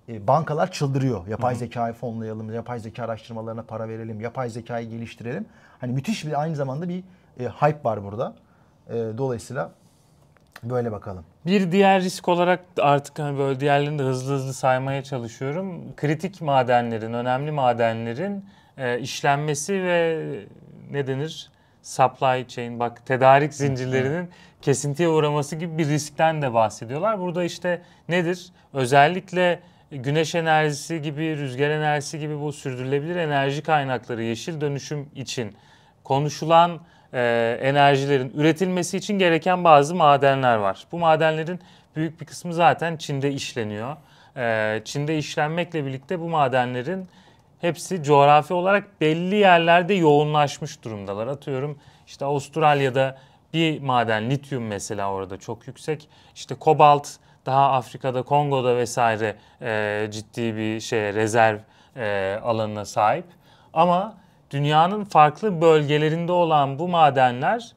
e, 0.08 0.26
bankalar 0.26 0.72
çıldırıyor. 0.72 1.26
Yapay 1.26 1.54
zekayı 1.54 1.94
fonlayalım, 1.94 2.54
yapay 2.54 2.80
zeka 2.80 3.04
araştırmalarına 3.04 3.62
para 3.62 3.88
verelim, 3.88 4.20
yapay 4.20 4.50
zekayı 4.50 4.90
geliştirelim. 4.90 5.46
Hani 5.80 5.92
müthiş 5.92 6.26
bir 6.26 6.40
aynı 6.40 6.56
zamanda 6.56 6.88
bir 6.88 7.04
e, 7.40 7.48
hype 7.48 7.84
var 7.84 8.04
burada. 8.04 8.34
E, 8.88 8.94
dolayısıyla 9.18 9.70
Böyle 10.62 10.92
bakalım. 10.92 11.24
Bir 11.46 11.72
diğer 11.72 12.02
risk 12.02 12.28
olarak 12.28 12.60
artık 12.80 13.18
hani 13.18 13.38
böyle 13.38 13.60
diğerlerini 13.60 13.98
de 13.98 14.02
hızlı 14.02 14.34
hızlı 14.34 14.54
saymaya 14.54 15.04
çalışıyorum. 15.04 15.96
Kritik 15.96 16.40
madenlerin, 16.40 17.12
önemli 17.12 17.50
madenlerin 17.50 18.44
e, 18.78 19.00
işlenmesi 19.00 19.72
ve 19.72 20.26
ne 20.90 21.06
denir? 21.06 21.50
Supply 21.82 22.48
chain 22.48 22.80
bak 22.80 23.06
tedarik 23.06 23.54
zincirlerinin 23.54 24.30
kesintiye 24.62 25.08
uğraması 25.08 25.56
gibi 25.56 25.78
bir 25.78 25.88
riskten 25.88 26.42
de 26.42 26.54
bahsediyorlar. 26.54 27.20
Burada 27.20 27.44
işte 27.44 27.82
nedir? 28.08 28.52
Özellikle 28.72 29.60
güneş 29.90 30.34
enerjisi 30.34 31.02
gibi, 31.02 31.36
rüzgar 31.36 31.70
enerjisi 31.70 32.18
gibi 32.18 32.40
bu 32.40 32.52
sürdürülebilir 32.52 33.16
enerji 33.16 33.62
kaynakları 33.62 34.22
yeşil 34.22 34.60
dönüşüm 34.60 35.08
için 35.14 35.56
konuşulan 36.04 36.80
e, 37.14 37.58
enerjilerin 37.62 38.32
üretilmesi 38.34 38.96
için 38.96 39.18
gereken 39.18 39.64
bazı 39.64 39.94
madenler 39.94 40.56
var. 40.56 40.86
Bu 40.92 40.98
madenlerin 40.98 41.60
büyük 41.96 42.20
bir 42.20 42.26
kısmı 42.26 42.54
zaten 42.54 42.96
Çin'de 42.96 43.32
işleniyor. 43.32 43.96
E, 44.36 44.82
Çin'de 44.84 45.18
işlenmekle 45.18 45.86
birlikte 45.86 46.20
bu 46.20 46.28
madenlerin 46.28 47.08
hepsi 47.60 48.02
coğrafi 48.02 48.54
olarak 48.54 49.00
belli 49.00 49.34
yerlerde 49.34 49.94
yoğunlaşmış 49.94 50.84
durumdalar. 50.84 51.26
Atıyorum 51.26 51.78
işte 52.06 52.24
Avustralya'da 52.24 53.18
bir 53.54 53.80
maden 53.80 54.30
lityum 54.30 54.66
mesela 54.66 55.12
orada 55.12 55.36
çok 55.36 55.66
yüksek. 55.66 56.08
İşte 56.34 56.54
kobalt 56.54 57.08
daha 57.46 57.72
Afrika'da 57.72 58.22
Kongo'da 58.22 58.76
vesaire 58.76 59.36
e, 59.62 60.06
ciddi 60.10 60.56
bir 60.56 60.80
şeye 60.80 61.14
rezerv 61.14 61.58
e, 61.96 62.38
alanına 62.42 62.84
sahip. 62.84 63.24
Ama 63.72 64.14
dünyanın 64.54 65.04
farklı 65.04 65.60
bölgelerinde 65.60 66.32
olan 66.32 66.78
bu 66.78 66.88
madenler 66.88 67.72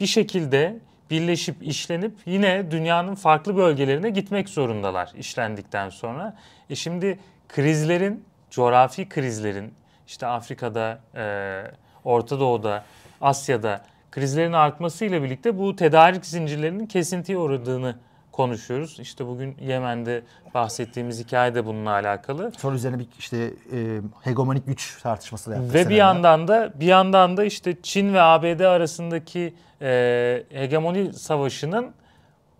bir 0.00 0.06
şekilde 0.06 0.78
birleşip 1.10 1.62
işlenip 1.62 2.14
yine 2.26 2.70
dünyanın 2.70 3.14
farklı 3.14 3.56
bölgelerine 3.56 4.10
gitmek 4.10 4.48
zorundalar 4.48 5.12
işlendikten 5.18 5.88
sonra. 5.88 6.36
E 6.70 6.74
şimdi 6.74 7.18
krizlerin, 7.48 8.24
coğrafi 8.50 9.08
krizlerin 9.08 9.74
işte 10.06 10.26
Afrika'da, 10.26 10.98
e, 11.14 11.62
Orta 12.04 12.40
Doğu'da, 12.40 12.84
Asya'da 13.20 13.80
krizlerin 14.10 14.52
artmasıyla 14.52 15.22
birlikte 15.22 15.58
bu 15.58 15.76
tedarik 15.76 16.26
zincirlerinin 16.26 16.86
kesintiye 16.86 17.38
uğradığını 17.38 17.96
konuşuyoruz. 18.36 19.00
İşte 19.00 19.26
bugün 19.26 19.56
Yemen'de 19.60 20.22
bahsettiğimiz 20.54 21.24
hikaye 21.24 21.54
de 21.54 21.66
bununla 21.66 21.90
alakalı. 21.90 22.52
Sonra 22.58 22.76
üzerine 22.76 22.98
bir 22.98 23.06
işte 23.18 23.36
e, 23.72 24.00
hegemonik 24.22 24.66
güç 24.66 25.02
tartışması 25.02 25.50
da 25.50 25.54
yaptık. 25.54 25.74
Ve 25.74 25.88
bir 25.88 25.94
yandan 25.94 26.48
da 26.48 26.72
bir 26.80 26.86
yandan 26.86 27.36
da 27.36 27.44
işte 27.44 27.76
Çin 27.82 28.14
ve 28.14 28.20
ABD 28.20 28.60
arasındaki 28.60 29.54
e, 29.82 30.42
hegemoni 30.50 31.12
savaşının 31.12 31.92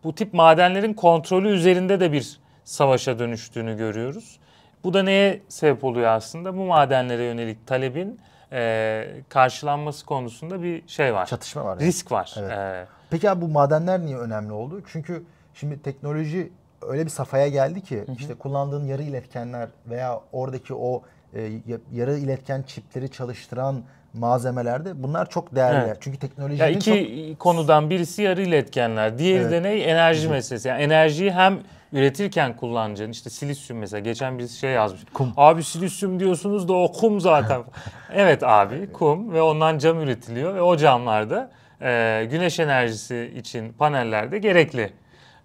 bu 0.04 0.14
tip 0.14 0.34
madenlerin 0.34 0.94
kontrolü 0.94 1.48
üzerinde 1.48 2.00
de 2.00 2.12
bir 2.12 2.40
savaşa 2.64 3.18
dönüştüğünü 3.18 3.76
görüyoruz. 3.76 4.38
Bu 4.84 4.94
da 4.94 5.02
neye 5.02 5.42
sebep 5.48 5.84
oluyor 5.84 6.06
aslında? 6.10 6.56
Bu 6.56 6.64
madenlere 6.64 7.24
yönelik 7.24 7.66
talebin 7.66 8.20
e, 8.52 9.06
karşılanması 9.28 10.06
konusunda 10.06 10.62
bir 10.62 10.88
şey 10.88 11.14
var. 11.14 11.26
Çatışma 11.26 11.64
var. 11.64 11.76
Yani. 11.80 11.88
Risk 11.88 12.12
var. 12.12 12.34
Evet. 12.38 12.52
E, 12.52 12.86
Peki 13.10 13.30
abi 13.30 13.40
bu 13.40 13.48
madenler 13.48 14.00
niye 14.00 14.16
önemli 14.18 14.52
oldu? 14.52 14.82
Çünkü 14.92 15.22
şimdi 15.56 15.82
teknoloji 15.82 16.52
öyle 16.82 17.04
bir 17.04 17.10
safhaya 17.10 17.48
geldi 17.48 17.80
ki 17.80 17.96
hı 18.06 18.12
hı. 18.12 18.16
işte 18.18 18.34
kullandığın 18.34 18.86
yarı 18.86 19.02
iletkenler 19.02 19.68
veya 19.86 20.20
oradaki 20.32 20.74
o 20.74 21.02
e, 21.34 21.50
yarı 21.92 22.18
iletken 22.18 22.62
çipleri 22.62 23.10
çalıştıran 23.10 23.82
malzemelerde 24.14 25.02
bunlar 25.02 25.30
çok 25.30 25.54
değerli. 25.54 25.86
Evet. 25.86 25.96
Çünkü 26.00 26.18
teknolojinin 26.18 26.58
ya 26.58 26.68
iki 26.68 27.30
çok... 27.30 27.38
konudan 27.38 27.90
birisi 27.90 28.22
yarı 28.22 28.42
iletkenler, 28.42 29.18
diğeri 29.18 29.42
evet. 29.42 29.52
de 29.52 29.62
ne? 29.62 29.74
Enerji 29.74 30.26
hı. 30.26 30.30
meselesi. 30.30 30.68
Yani 30.68 30.82
enerjiyi 30.82 31.32
hem 31.32 31.58
üretirken 31.92 32.56
kullanacağın 32.56 33.10
işte 33.10 33.30
silisyum 33.30 33.78
mesela 33.78 34.00
geçen 34.00 34.38
bir 34.38 34.48
şey 34.48 34.70
yazmış. 34.70 35.02
Kum. 35.14 35.32
Abi 35.36 35.64
silisyum 35.64 36.20
diyorsunuz 36.20 36.68
da 36.68 36.72
o 36.72 36.92
kum 36.92 37.20
zaten. 37.20 37.62
evet 38.14 38.42
abi 38.42 38.92
kum 38.92 39.32
ve 39.32 39.42
ondan 39.42 39.78
cam 39.78 40.00
üretiliyor 40.00 40.54
ve 40.54 40.62
o 40.62 40.76
camlarda 40.76 41.50
e, 41.82 42.26
güneş 42.30 42.60
enerjisi 42.60 43.32
için 43.36 43.72
panellerde 43.72 44.38
gerekli. 44.38 44.92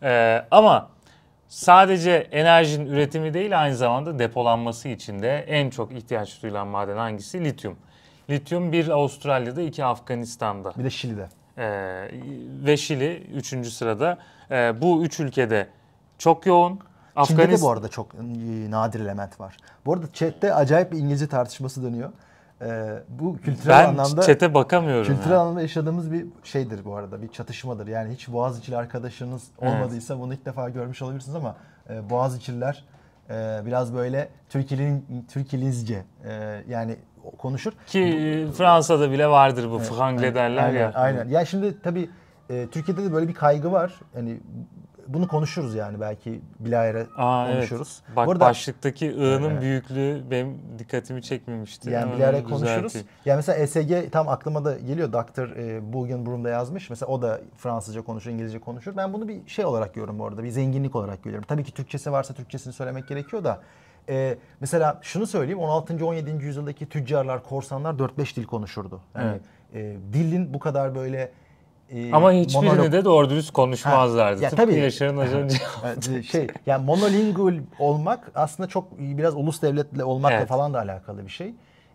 E, 0.03 0.41
ama 0.51 0.89
sadece 1.47 2.11
enerjinin 2.11 2.85
üretimi 2.85 3.33
değil 3.33 3.61
aynı 3.61 3.75
zamanda 3.75 4.19
depolanması 4.19 4.89
için 4.89 5.21
de 5.21 5.37
en 5.37 5.69
çok 5.69 5.91
ihtiyaç 5.91 6.43
duyulan 6.43 6.67
maden 6.67 6.97
hangisi? 6.97 7.43
Lityum. 7.43 7.77
Lityum 8.29 8.71
bir 8.71 8.89
Avustralya'da, 8.89 9.61
iki 9.61 9.85
Afganistan'da. 9.85 10.73
Bir 10.77 10.83
de 10.83 10.89
Şili'de. 10.89 11.29
Ee, 11.57 12.11
ve 12.65 12.77
Şili 12.77 13.17
üçüncü 13.17 13.71
sırada. 13.71 14.17
Ee, 14.51 14.81
bu 14.81 15.03
üç 15.03 15.19
ülkede 15.19 15.67
çok 16.17 16.45
yoğun. 16.45 16.79
Afganist... 17.15 17.45
Çin'de 17.45 17.57
de 17.57 17.61
bu 17.61 17.69
arada 17.69 17.87
çok 17.87 18.15
e, 18.15 18.17
nadir 18.71 18.99
element 18.99 19.39
var. 19.39 19.57
Bu 19.85 19.93
arada 19.93 20.05
chatte 20.13 20.53
acayip 20.53 20.91
bir 20.91 20.97
İngilizce 20.97 21.27
tartışması 21.27 21.83
dönüyor. 21.83 22.11
Ee, 22.61 23.03
bu 23.09 23.37
kültürel 23.37 23.83
ben 23.83 23.89
anlamda... 23.89 24.21
Chat'e 24.21 24.53
bakamıyorum. 24.53 25.15
Kültürel 25.15 25.33
ya. 25.33 25.39
anlamda 25.39 25.61
yaşadığımız 25.61 26.11
bir 26.11 26.25
şeydir 26.43 26.85
bu 26.85 26.95
arada. 26.95 27.21
Bir 27.21 27.27
çatışmadır. 27.27 27.87
Yani 27.87 28.13
hiç 28.13 28.27
Boğaziçi'li 28.27 28.77
arkadaşınız 28.77 29.43
olmadıysa 29.57 30.13
evet. 30.13 30.23
bunu 30.23 30.33
ilk 30.33 30.45
defa 30.45 30.69
görmüş 30.69 31.01
olabilirsiniz 31.01 31.35
ama 31.35 31.55
e, 31.89 32.09
Boğaziçi'liler 32.09 32.85
e, 33.29 33.61
biraz 33.65 33.93
böyle 33.93 34.29
Türkilin, 34.49 35.25
Türkilizce 35.33 36.03
e, 36.25 36.63
yani 36.69 36.95
konuşur. 37.37 37.73
Ki 37.87 38.47
Fransa'da 38.57 39.11
bile 39.11 39.27
vardır 39.27 39.71
bu 39.71 39.77
evet, 39.77 39.89
frangle 39.89 40.35
derler 40.35 40.63
aynen, 40.63 40.79
ya. 40.79 40.91
Aynen. 40.95 41.29
Ya 41.29 41.45
şimdi 41.45 41.81
tabii 41.81 42.09
e, 42.49 42.67
Türkiye'de 42.67 43.03
de 43.03 43.13
böyle 43.13 43.27
bir 43.27 43.33
kaygı 43.33 43.71
var. 43.71 43.99
Yani 44.15 44.39
bunu 45.07 45.27
konuşuruz 45.27 45.75
yani 45.75 46.01
belki 46.01 46.41
bilahare 46.59 47.07
Aa, 47.17 47.53
konuşuruz. 47.53 48.01
Evet. 48.07 48.15
Bak 48.15 48.27
Burada, 48.27 48.45
başlıktaki 48.45 49.07
I'nın 49.07 49.49
evet. 49.49 49.61
büyüklüğü 49.61 50.23
benim 50.31 50.57
dikkatimi 50.79 51.21
çekmemişti. 51.21 51.89
Yani 51.89 52.15
bilahare 52.15 52.43
konuşuruz. 52.43 52.93
Yani 53.25 53.35
mesela 53.35 53.57
ESG 53.57 54.11
tam 54.11 54.29
aklıma 54.29 54.65
da 54.65 54.77
geliyor. 54.77 55.13
Dr. 55.13 55.57
E, 55.57 55.93
Bougainbrun 55.93 56.43
da 56.43 56.49
yazmış. 56.49 56.89
Mesela 56.89 57.11
o 57.11 57.21
da 57.21 57.41
Fransızca 57.57 58.01
konuşur, 58.01 58.31
İngilizce 58.31 58.59
konuşur. 58.59 58.97
Ben 58.97 59.13
bunu 59.13 59.27
bir 59.27 59.47
şey 59.47 59.65
olarak 59.65 59.93
görüyorum 59.93 60.19
bu 60.19 60.25
arada. 60.27 60.43
Bir 60.43 60.49
zenginlik 60.49 60.95
olarak 60.95 61.23
görüyorum. 61.23 61.47
Tabii 61.47 61.63
ki 61.63 61.73
Türkçesi 61.73 62.11
varsa 62.11 62.33
Türkçesini 62.33 62.73
söylemek 62.73 63.07
gerekiyor 63.07 63.43
da. 63.43 63.61
E, 64.09 64.37
mesela 64.59 64.99
şunu 65.01 65.27
söyleyeyim 65.27 65.59
16. 65.59 66.05
17. 66.05 66.45
yüzyıldaki 66.45 66.89
tüccarlar, 66.89 67.43
korsanlar 67.43 67.93
4-5 67.93 68.35
dil 68.35 68.45
konuşurdu. 68.45 69.01
Yani 69.15 69.39
evet. 69.73 69.95
e, 69.97 70.13
dilin 70.13 70.53
bu 70.53 70.59
kadar 70.59 70.95
böyle 70.95 71.31
e, 71.91 72.13
Ama 72.13 72.31
hiçbirini 72.31 72.69
monolog... 72.69 72.91
de 72.91 73.05
doğru 73.05 73.29
dürüst 73.29 73.51
konuşmazlardı. 73.51 74.37
Ha, 74.37 74.43
ya 74.43 74.49
Tıpkı 74.49 74.65
tabii. 74.65 74.75
Yaşar'ın 74.75 75.17
az 75.17 75.33
önce 75.33 75.57
şey 76.23 76.47
yani 76.65 76.85
monolingual 76.85 77.59
olmak 77.79 78.31
aslında 78.35 78.69
çok 78.69 78.99
biraz 78.99 79.35
ulus 79.35 79.61
devletle 79.61 80.03
olmakla 80.03 80.37
evet. 80.37 80.47
falan 80.47 80.73
da 80.73 80.79
alakalı 80.79 81.25
bir 81.25 81.31
şey. 81.31 81.53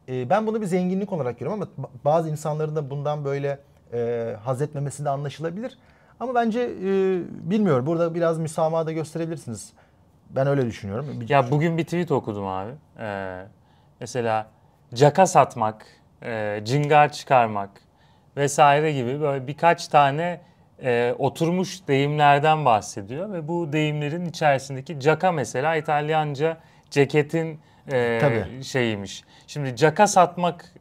E, 0.09 0.31
ben 0.31 0.47
bunu 0.47 0.61
bir 0.61 0.67
zenginlik 0.67 1.13
olarak 1.13 1.39
görüyorum 1.39 1.69
ama 1.79 1.89
bazı 2.05 2.31
insanların 2.31 2.77
da 2.77 2.91
bundan 2.91 3.25
böyle 3.25 3.59
e, 3.93 4.33
haz 4.45 4.63
etmemesi 4.63 5.05
de 5.05 5.11
anlaşılabilir. 5.11 5.79
Ama 6.21 6.35
bence 6.35 6.61
e, 6.61 6.85
bilmiyorum. 7.51 7.87
Burada 7.87 8.15
biraz 8.15 8.39
müsamaha 8.39 8.87
da 8.87 8.93
gösterebilirsiniz. 8.93 9.73
Ben 10.31 10.47
öyle 10.47 10.67
düşünüyorum. 10.67 11.07
Ya 11.29 11.51
bugün 11.51 11.79
bir 11.79 11.85
tweet 11.85 12.11
okudum 12.11 12.47
abi. 12.47 12.71
Ee, 12.99 13.43
mesela 14.01 14.47
caka 14.95 15.27
satmak, 15.27 15.87
e, 16.23 16.61
cingar 16.65 17.13
çıkarmak, 17.13 17.71
vesaire 18.37 18.93
gibi 18.93 19.21
böyle 19.21 19.47
birkaç 19.47 19.89
tane 19.89 20.41
e, 20.83 21.15
oturmuş 21.19 21.89
deyimlerden 21.89 22.65
bahsediyor 22.65 23.33
ve 23.33 23.49
bu 23.49 23.73
deyimlerin 23.73 24.25
içerisindeki 24.25 25.01
caka 25.01 25.33
mesela 25.33 25.77
İtalyanca 25.77 26.57
ceketin 26.91 27.61
e, 27.93 28.19
Tabii. 28.21 28.65
şeyiymiş. 28.65 29.25
Şimdi 29.47 29.77
caka 29.77 30.07
satmak 30.07 30.73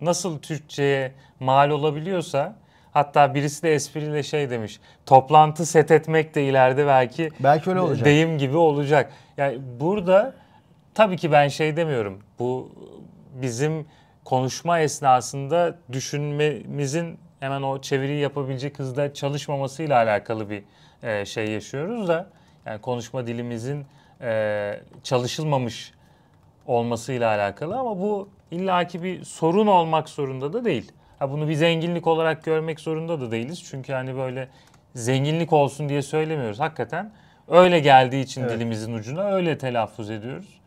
nasıl 0.00 0.38
Türkçe'ye 0.38 1.12
mal 1.40 1.70
olabiliyorsa 1.70 2.56
hatta 2.92 3.34
birisi 3.34 3.62
de 3.62 3.74
espriyle 3.74 4.22
şey 4.22 4.50
demiş. 4.50 4.80
Toplantı 5.06 5.66
set 5.66 5.90
etmek 5.90 6.34
de 6.34 6.44
ileride 6.44 6.86
belki 6.86 7.30
belki 7.40 7.70
öyle 7.70 7.80
olacak. 7.80 8.04
deyim 8.04 8.38
gibi 8.38 8.56
olacak. 8.56 9.12
Yani 9.36 9.58
burada 9.80 10.34
tabii 10.94 11.16
ki 11.16 11.32
ben 11.32 11.48
şey 11.48 11.76
demiyorum. 11.76 12.22
Bu 12.38 12.72
bizim 13.42 13.86
konuşma 14.24 14.80
esnasında 14.80 15.78
düşünmemizin 15.92 17.18
hemen 17.40 17.62
o 17.62 17.80
çeviriyi 17.80 18.20
yapabilecek 18.20 18.78
hızda 18.78 19.14
çalışmamasıyla 19.14 19.96
alakalı 19.96 20.50
bir 20.50 20.62
e, 21.02 21.24
şey 21.24 21.50
yaşıyoruz 21.50 22.08
da 22.08 22.30
yani 22.66 22.80
konuşma 22.80 23.26
dilimizin 23.26 23.86
e, 24.20 24.80
çalışılmamış 25.02 25.92
olmasıyla 26.66 27.28
alakalı 27.28 27.78
ama 27.78 27.98
bu 28.00 28.28
illaki 28.50 29.02
bir 29.02 29.24
sorun 29.24 29.66
olmak 29.66 30.08
zorunda 30.08 30.52
da 30.52 30.64
değil. 30.64 30.92
Ha 31.18 31.30
bunu 31.30 31.48
bir 31.48 31.54
zenginlik 31.54 32.06
olarak 32.06 32.44
görmek 32.44 32.80
zorunda 32.80 33.20
da 33.20 33.30
değiliz. 33.30 33.64
Çünkü 33.64 33.92
hani 33.92 34.16
böyle 34.16 34.48
zenginlik 34.94 35.52
olsun 35.52 35.88
diye 35.88 36.02
söylemiyoruz. 36.02 36.60
Hakikaten 36.60 37.12
öyle 37.48 37.80
geldiği 37.80 38.22
için 38.22 38.42
evet. 38.42 38.52
dilimizin 38.52 38.94
ucuna 38.94 39.22
öyle 39.22 39.58
telaffuz 39.58 40.10
ediyoruz. 40.10 40.60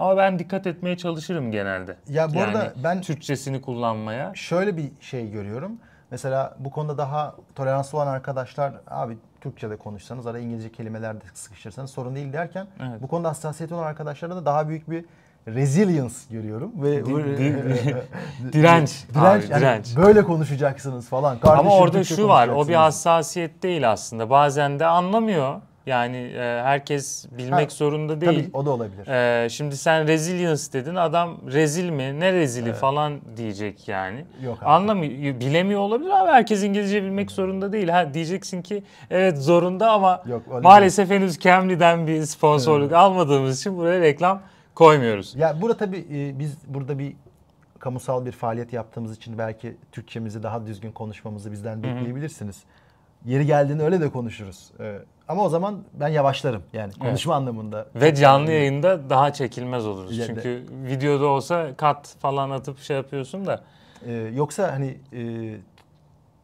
Ama 0.00 0.16
ben 0.16 0.38
dikkat 0.38 0.66
etmeye 0.66 0.96
çalışırım 0.96 1.52
genelde. 1.52 1.96
Ya 2.08 2.28
bu 2.34 2.38
yani 2.38 2.46
arada 2.46 2.72
ben 2.84 3.00
Türkçesini 3.00 3.60
kullanmaya. 3.60 4.32
Şöyle 4.34 4.76
bir 4.76 4.92
şey 5.00 5.30
görüyorum. 5.30 5.72
Mesela 6.10 6.56
bu 6.58 6.70
konuda 6.70 6.98
daha 6.98 7.34
toleranslı 7.54 7.98
olan 7.98 8.06
arkadaşlar 8.06 8.72
abi 8.86 9.18
Türkçe'de 9.40 9.76
konuşsanız 9.76 10.26
araya 10.26 10.40
İngilizce 10.40 10.72
kelimeler 10.72 11.16
de 11.16 11.24
sıkıştırsanız 11.34 11.90
sorun 11.90 12.14
değil 12.14 12.32
derken 12.32 12.66
evet. 12.80 13.02
bu 13.02 13.08
konuda 13.08 13.28
hassasiyeti 13.28 13.74
olan 13.74 13.84
arkadaşlara 13.84 14.36
da 14.36 14.46
daha 14.46 14.68
büyük 14.68 14.90
bir 14.90 15.04
resilience 15.48 16.14
görüyorum 16.30 16.72
ve 16.82 17.06
Di- 17.06 17.36
di- 17.36 17.94
direnç 18.52 19.04
abi, 19.10 19.20
direnç, 19.20 19.50
yani 19.50 19.60
direnç. 19.60 19.96
böyle 19.96 20.22
konuşacaksınız 20.22 21.08
falan. 21.08 21.30
Ama 21.30 21.40
Kardeşim 21.40 21.70
orada 21.70 21.96
Türkçe 21.96 22.14
şu 22.16 22.28
var, 22.28 22.48
o 22.48 22.68
bir 22.68 22.74
hassasiyet 22.74 23.62
değil 23.62 23.90
aslında. 23.90 24.30
Bazen 24.30 24.80
de 24.80 24.86
anlamıyor. 24.86 25.60
Yani 25.86 26.16
e, 26.16 26.60
herkes 26.62 27.26
bilmek 27.38 27.70
Ha, 27.70 27.74
zorunda 27.74 28.20
değil. 28.20 28.32
Tabii 28.44 28.56
o 28.56 28.66
da 28.66 28.70
olabilir. 28.70 29.06
Ee, 29.06 29.48
şimdi 29.48 29.76
sen 29.76 30.06
resilience 30.08 30.72
dedin. 30.72 30.94
Adam 30.94 31.36
rezil 31.52 31.90
mi? 31.90 32.20
Ne 32.20 32.32
rezili 32.32 32.72
falan 32.72 33.20
diyecek 33.36 33.88
yani. 33.88 34.24
Yok 34.42 34.58
abi. 34.60 34.66
Anlamıyor, 34.66 35.40
bilemiyor 35.40 35.80
olabilir 35.80 36.10
ama 36.10 36.32
herkes 36.32 36.62
İngilizce 36.62 37.02
bilmek 37.02 37.30
zorunda 37.30 37.72
değil. 37.72 37.88
Ha 37.88 38.14
diyeceksin 38.14 38.62
ki 38.62 38.82
evet 39.10 39.38
zorunda 39.38 39.90
ama 39.90 40.22
Yok, 40.26 40.62
maalesef 40.62 41.10
henüz 41.10 41.38
Cambly'den 41.38 42.06
bir 42.06 42.22
sponsorluk 42.24 42.92
almadığımız 42.92 43.60
için 43.60 43.76
buraya 43.76 44.00
reklam 44.00 44.42
koymuyoruz. 44.74 45.34
Ya 45.36 45.60
burada 45.60 45.76
tabii 45.76 46.04
e, 46.12 46.38
biz 46.38 46.56
burada 46.66 46.98
bir 46.98 47.12
kamusal 47.78 48.26
bir 48.26 48.32
faaliyet 48.32 48.72
yaptığımız 48.72 49.16
için 49.16 49.38
belki 49.38 49.76
Türkçemizi 49.92 50.42
daha 50.42 50.66
düzgün 50.66 50.92
konuşmamızı 50.92 51.52
bizden 51.52 51.82
bekleyebilirsiniz. 51.82 52.62
Yeri 53.24 53.46
geldiğinde 53.46 53.82
öyle 53.82 54.00
de 54.00 54.08
konuşuruz. 54.10 54.70
Ee, 54.80 54.98
ama 55.28 55.44
o 55.44 55.48
zaman 55.48 55.82
ben 55.94 56.08
yavaşlarım 56.08 56.62
yani 56.72 56.92
konuşma 56.92 57.34
anlamında. 57.34 57.86
Ve 57.94 58.14
canlı 58.14 58.50
yayında 58.50 59.10
daha 59.10 59.32
çekilmez 59.32 59.86
oluruz. 59.86 60.18
Ya- 60.18 60.26
Çünkü 60.26 60.62
videoda 60.86 61.26
olsa 61.26 61.76
kat 61.76 62.16
falan 62.20 62.50
atıp 62.50 62.78
şey 62.78 62.96
yapıyorsun 62.96 63.46
da. 63.46 63.62
Ee, 64.06 64.12
yoksa 64.12 64.72
hani 64.72 64.98
e, 65.12 65.20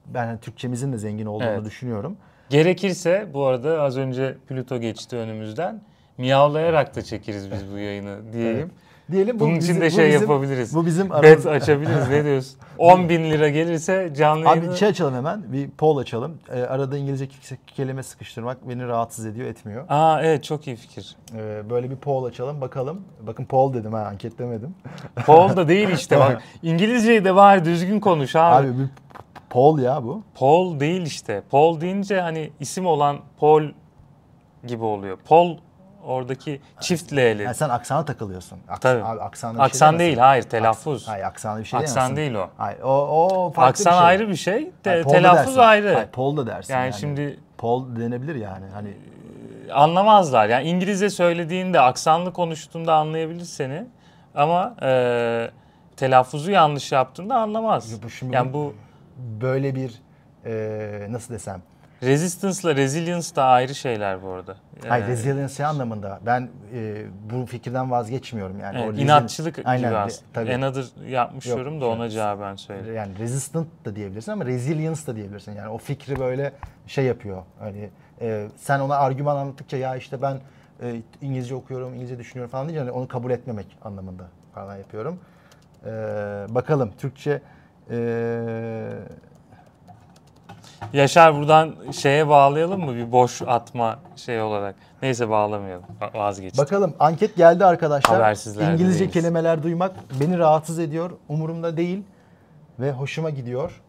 ben 0.06 0.26
hani 0.26 0.40
Türkçemizin 0.40 0.92
de 0.92 0.98
zengin 0.98 1.26
olduğunu 1.26 1.48
Evet. 1.48 1.64
düşünüyorum. 1.64 2.16
Gerekirse 2.50 3.28
bu 3.34 3.46
arada 3.46 3.82
az 3.82 3.96
önce 3.96 4.36
Plüto 4.48 4.78
geçti 4.80 5.16
önümüzden. 5.16 5.82
Miyavlayarak 6.18 6.96
da 6.96 7.02
çekeriz 7.02 7.50
biz 7.50 7.72
bu 7.72 7.78
yayını 7.78 8.32
diyeyim. 8.32 8.70
Diyelim 9.12 9.36
bu 9.36 9.40
Bunun 9.40 9.50
için 9.50 9.60
bizim- 9.60 9.80
de 9.80 9.86
bu 9.86 9.90
şey 9.90 10.08
bizim- 10.08 10.20
yapabiliriz. 10.20 10.74
Bu 10.74 10.86
bizim 10.86 11.10
Bet 11.10 11.14
aramız- 11.16 11.46
açabiliriz 11.46 12.08
ne 12.08 12.24
diyorsun? 12.24 12.58
10 12.78 13.08
bin 13.08 13.30
lira 13.30 13.48
gelirse 13.48 14.12
canlı 14.16 14.44
yayını... 14.44 14.68
Abi 14.70 14.76
şey 14.76 14.88
açalım 14.88 15.14
hemen 15.14 15.52
bir 15.52 15.70
poll 15.70 15.96
açalım. 15.98 16.38
Ee, 16.54 16.60
arada 16.62 16.96
İngilizce 16.98 17.24
ke- 17.24 17.56
kelime 17.66 18.02
sıkıştırmak 18.02 18.68
beni 18.68 18.86
rahatsız 18.86 19.26
ediyor 19.26 19.46
etmiyor. 19.48 19.84
Aa 19.88 20.22
evet 20.22 20.44
çok 20.44 20.66
iyi 20.66 20.76
fikir. 20.76 21.16
Ee, 21.34 21.70
böyle 21.70 21.90
bir 21.90 21.96
poll 21.96 22.24
açalım 22.24 22.60
bakalım. 22.60 23.00
Bakın 23.26 23.44
poll 23.44 23.74
dedim 23.74 23.92
ha 23.92 24.00
anket 24.06 24.38
demedim. 24.38 24.74
Paul 25.26 25.48
da 25.56 25.68
değil 25.68 25.88
işte 25.88 26.18
bak. 26.20 26.42
İngilizceyi 26.62 27.24
de 27.24 27.34
var 27.34 27.64
düzgün 27.64 28.00
konuş 28.00 28.36
abi. 28.36 28.66
Abi 28.68 28.78
bir 28.78 28.86
poll 29.50 29.78
ya 29.78 30.04
bu. 30.04 30.22
Paul 30.34 30.80
değil 30.80 31.02
işte. 31.02 31.42
Paul 31.50 31.80
deyince 31.80 32.20
hani 32.20 32.50
isim 32.60 32.86
olan 32.86 33.18
Paul 33.40 33.62
gibi 34.66 34.84
oluyor. 34.84 35.18
Paul 35.28 35.56
oradaki 36.06 36.60
çift 36.80 37.12
L'li. 37.12 37.42
Yani 37.42 37.54
sen 37.54 37.68
aksana 37.68 38.04
takılıyorsun. 38.04 38.58
Aks- 38.68 38.80
Tabii. 38.80 39.04
Abi 39.04 39.20
aksanlı 39.20 39.54
bir 39.54 39.58
şey 39.58 39.66
Aksan 39.66 39.88
diyemezsin. 39.98 40.06
değil 40.06 40.18
hayır 40.18 40.42
telaffuz. 40.42 41.02
Aks- 41.02 41.06
hayır 41.10 41.24
aksanlı 41.24 41.60
bir 41.60 41.64
şey 41.64 41.80
Aksan 41.80 42.16
diyemezsin. 42.16 42.16
değil 42.16 42.34
o. 42.34 42.50
Hayır 42.58 42.80
o, 42.82 43.08
o 43.46 43.50
farklı 43.52 43.68
Aksan 43.70 43.92
bir 43.92 43.98
şey. 43.98 44.06
ayrı 44.06 44.28
bir 44.28 44.36
şey. 44.36 44.70
te- 44.82 44.90
Hayır, 44.90 45.04
telaffuz 45.04 45.46
dersin. 45.46 45.58
ayrı. 45.68 45.94
Hayır, 45.94 46.08
poll 46.08 46.36
da 46.36 46.46
dersin. 46.46 46.74
yani, 46.74 46.82
Yani, 46.84 46.94
şimdi 46.94 47.40
Poll 47.58 47.96
denebilir 47.96 48.34
yani. 48.34 48.64
Hani 48.74 48.96
anlamazlar. 49.72 50.48
Yani 50.48 50.68
İngilizce 50.68 51.10
söylediğinde, 51.10 51.80
aksanlı 51.80 52.32
konuştuğunda 52.32 52.94
anlayabilir 52.94 53.44
seni. 53.44 53.86
Ama 54.34 54.74
e, 54.82 55.50
telaffuzu 55.96 56.50
yanlış 56.50 56.92
yaptığında 56.92 57.34
anlamaz. 57.36 58.02
bu 58.02 58.10
şimdi 58.10 58.34
Yani 58.34 58.52
bu 58.52 58.74
böyle 59.40 59.74
bir 59.74 59.94
e, 60.46 61.06
nasıl 61.12 61.34
desem. 61.34 61.62
Resistance 62.02 62.60
ile 62.62 62.76
resilience 62.76 63.36
da 63.36 63.44
ayrı 63.44 63.74
şeyler 63.74 64.22
bu 64.22 64.28
arada. 64.28 64.56
Hayır 64.88 65.04
Ee, 65.04 65.08
resilience 65.08 65.66
anlamında 65.66 66.20
ben 66.26 66.48
e, 66.74 67.04
bu 67.30 67.46
fikirden 67.46 67.90
vazgeçmiyorum 67.90 68.60
yani. 68.60 68.78
evet, 68.78 68.88
O 68.88 68.92
resil- 68.92 69.02
inatçılık 69.02 69.58
Aynen, 69.64 69.88
gibi 69.88 69.96
aslında. 69.98 70.22
tabii. 70.32 70.54
Another 70.54 70.84
yapmış 71.08 71.46
Yok, 71.46 71.58
yorum 71.58 71.80
da 71.80 71.86
ona 71.86 72.02
evet. 72.02 72.12
cevaben 72.12 72.56
söyle. 72.56 72.92
yani 72.92 73.18
resistant 73.18 73.66
da 73.84 73.96
diyebilirsin 73.96 74.32
ama 74.32 74.44
resilience 74.46 75.06
da 75.06 75.16
diyebilirsin. 75.16 75.52
Yani 75.52 75.68
o 75.68 75.78
fikri 75.78 76.18
böyle 76.18 76.52
şey 76.86 77.04
yapıyor. 77.04 77.42
Hani 77.58 77.90
e, 78.20 78.46
sen 78.56 78.80
ona 78.80 78.96
argüman 78.96 79.36
anlattıkça 79.36 79.76
ya 79.76 79.96
işte 79.96 80.22
ben 80.22 80.38
e, 80.82 81.02
İngilizce 81.22 81.54
okuyorum, 81.54 81.94
İngilizce 81.94 82.18
düşünüyorum 82.18 82.50
falan 82.50 82.66
deyince 82.68 82.80
hani 82.80 82.90
onu 82.90 83.08
kabul 83.08 83.30
etmemek 83.30 83.78
anlamında 83.82 84.24
falan 84.54 84.76
yapıyorum. 84.76 85.18
E, 85.86 85.88
bakalım 86.48 86.92
Türkçe 86.98 87.40
e, 87.90 87.96
Yaşar 90.92 91.34
buradan 91.34 91.74
şeye 91.92 92.28
bağlayalım 92.28 92.84
mı 92.84 92.94
bir 92.94 93.12
boş 93.12 93.42
atma 93.42 93.98
şey 94.16 94.42
olarak? 94.42 94.74
Neyse 95.02 95.28
bağlamayalım. 95.28 95.84
Va- 96.00 96.18
Vazgeçtim. 96.18 96.64
bakalım 96.64 96.94
anket 96.98 97.36
geldi 97.36 97.64
arkadaşlar. 97.64 98.16
Habersizlerde 98.16 98.72
İngilizce 98.72 98.98
değiliz. 98.98 99.14
kelimeler 99.14 99.62
duymak 99.62 99.92
beni 100.20 100.38
rahatsız 100.38 100.78
ediyor. 100.78 101.10
Umurumda 101.28 101.76
değil 101.76 102.02
ve 102.80 102.92
hoşuma 102.92 103.30
gidiyor. 103.30 103.82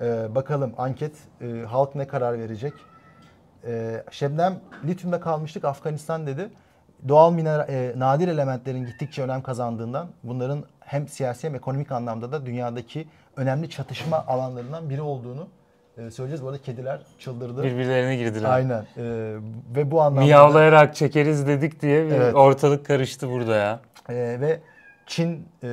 E, 0.00 0.34
bakalım 0.34 0.72
anket 0.78 1.12
e, 1.40 1.64
halk 1.66 1.94
ne 1.94 2.06
karar 2.06 2.38
verecek? 2.38 2.72
Ee, 3.66 4.04
Şebnem 4.10 4.60
lityumda 4.84 5.20
kalmıştık 5.20 5.64
Afganistan 5.64 6.26
dedi. 6.26 6.48
Doğal 7.08 7.32
mineral, 7.32 7.68
e, 7.68 7.92
nadir 7.96 8.28
elementlerin 8.28 8.86
gittikçe 8.86 9.22
önem 9.22 9.42
kazandığından 9.42 10.06
bunların 10.22 10.64
hem 10.80 11.08
siyasi 11.08 11.46
hem 11.48 11.54
ekonomik 11.54 11.92
anlamda 11.92 12.32
da 12.32 12.46
dünyadaki 12.46 13.08
önemli 13.36 13.70
çatışma 13.70 14.24
alanlarından 14.26 14.90
biri 14.90 15.02
olduğunu 15.02 15.46
e, 15.98 16.10
söyleyeceğiz. 16.10 16.42
Bu 16.42 16.46
arada 16.48 16.62
kediler 16.62 17.00
çıldırdı. 17.18 17.62
Birbirlerine 17.62 18.16
girdiler. 18.16 18.50
Aynen. 18.50 18.80
E, 18.96 19.02
ve 19.76 19.90
bu 19.90 20.00
anlamda 20.00 20.20
da- 20.20 20.24
Miyavlayarak 20.24 20.94
çekeriz 20.96 21.46
dedik 21.46 21.82
diye 21.82 22.06
bir 22.06 22.10
Evet. 22.12 22.34
ortalık 22.34 22.86
karıştı 22.86 23.30
burada 23.30 23.56
ya. 23.56 23.80
Ee, 24.08 24.14
ve 24.14 24.60
Çin 25.06 25.48
e, 25.62 25.66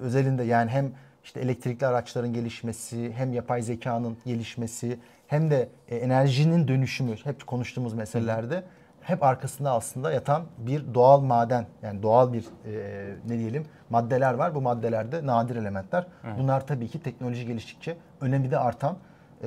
özelinde 0.00 0.42
yani 0.44 0.70
hem 0.70 0.92
işte 1.24 1.40
elektrikli 1.40 1.86
araçların 1.86 2.32
gelişmesi, 2.32 3.12
hem 3.12 3.32
yapay 3.32 3.62
zekanın 3.62 4.16
gelişmesi, 4.26 4.98
hem 5.26 5.50
de 5.50 5.68
e, 5.88 5.96
enerjinin 5.96 6.68
dönüşümü 6.68 7.16
hep 7.24 7.46
konuştuğumuz 7.46 7.94
meselelerde 7.94 8.62
hep 9.00 9.22
arkasında 9.22 9.72
aslında 9.72 10.12
yatan 10.12 10.42
bir 10.58 10.94
doğal 10.94 11.20
maden 11.20 11.66
yani 11.82 12.02
doğal 12.02 12.32
bir 12.32 12.44
e, 12.66 13.14
ne 13.28 13.38
diyelim 13.38 13.64
maddeler 13.90 14.34
var. 14.34 14.54
Bu 14.54 14.60
maddelerde 14.60 15.26
nadir 15.26 15.56
elementler. 15.56 16.06
Bunlar 16.38 16.66
tabii 16.66 16.88
ki 16.88 17.02
teknoloji 17.02 17.46
geliştikçe 17.46 17.96
önemi 18.20 18.50
de 18.50 18.58
artan 18.58 18.92
e, 18.92 18.96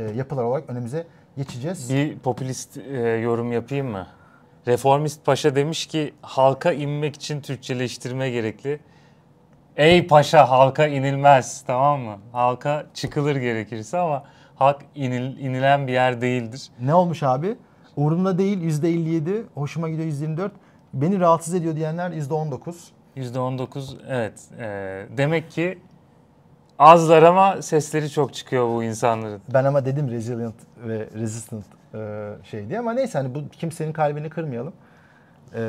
yapılar 0.02 0.44
olarak 0.44 0.70
önümüze 0.70 1.08
geçeceğiz. 1.38 1.94
Bir 1.94 2.20
popülist 2.20 2.78
e, 2.78 3.00
yorum 3.00 3.52
yapayım 3.52 3.88
mı? 3.88 4.08
Reformist 4.68 5.26
Paşa 5.26 5.56
demiş 5.56 5.86
ki 5.86 6.14
halka 6.22 6.72
inmek 6.72 7.16
için 7.16 7.42
Türkçeleştirme 7.42 8.30
gerekli. 8.30 8.80
Ey 9.78 10.08
paşa 10.08 10.50
halka 10.50 10.88
inilmez 10.88 11.64
tamam 11.68 12.02
mı? 12.02 12.18
Halka 12.32 12.86
çıkılır 12.94 13.36
gerekirse 13.36 13.98
ama 13.98 14.24
halk 14.56 14.82
inil, 14.96 15.38
inilen 15.38 15.88
bir 15.88 15.94
yer 15.94 16.22
değildir. 16.22 16.70
Ne 16.80 16.94
olmuş 16.94 17.24
abi? 17.24 17.56
Umurumda 17.96 18.38
değil 18.38 18.62
%57, 18.62 19.44
hoşuma 19.54 19.90
gidiyor 19.90 20.08
%24. 20.08 20.50
Beni 20.94 21.20
rahatsız 21.20 21.54
ediyor 21.54 21.76
diyenler 21.76 22.12
%19. 22.12 22.74
%19 23.18 23.96
evet. 24.08 24.34
E, 24.60 24.68
demek 25.18 25.52
ki 25.52 25.80
azlar 26.84 27.24
ama 27.24 27.62
sesleri 27.62 28.10
çok 28.10 28.34
çıkıyor 28.34 28.68
bu 28.68 28.84
insanların. 28.84 29.42
Ben 29.54 29.66
ama 29.66 29.86
dedim 29.86 30.12
resilient 30.12 30.56
ve 30.88 31.10
resistant 31.14 31.66
e, 31.96 32.30
şey 32.44 32.70
diye 32.70 32.80
ama 32.80 32.94
neyse 32.94 33.18
hani 33.18 33.36
bu 33.36 33.40
kimsenin 33.52 33.94
kalbini 33.94 34.30
kırmayalım. 34.30 34.74
E, 35.56 35.62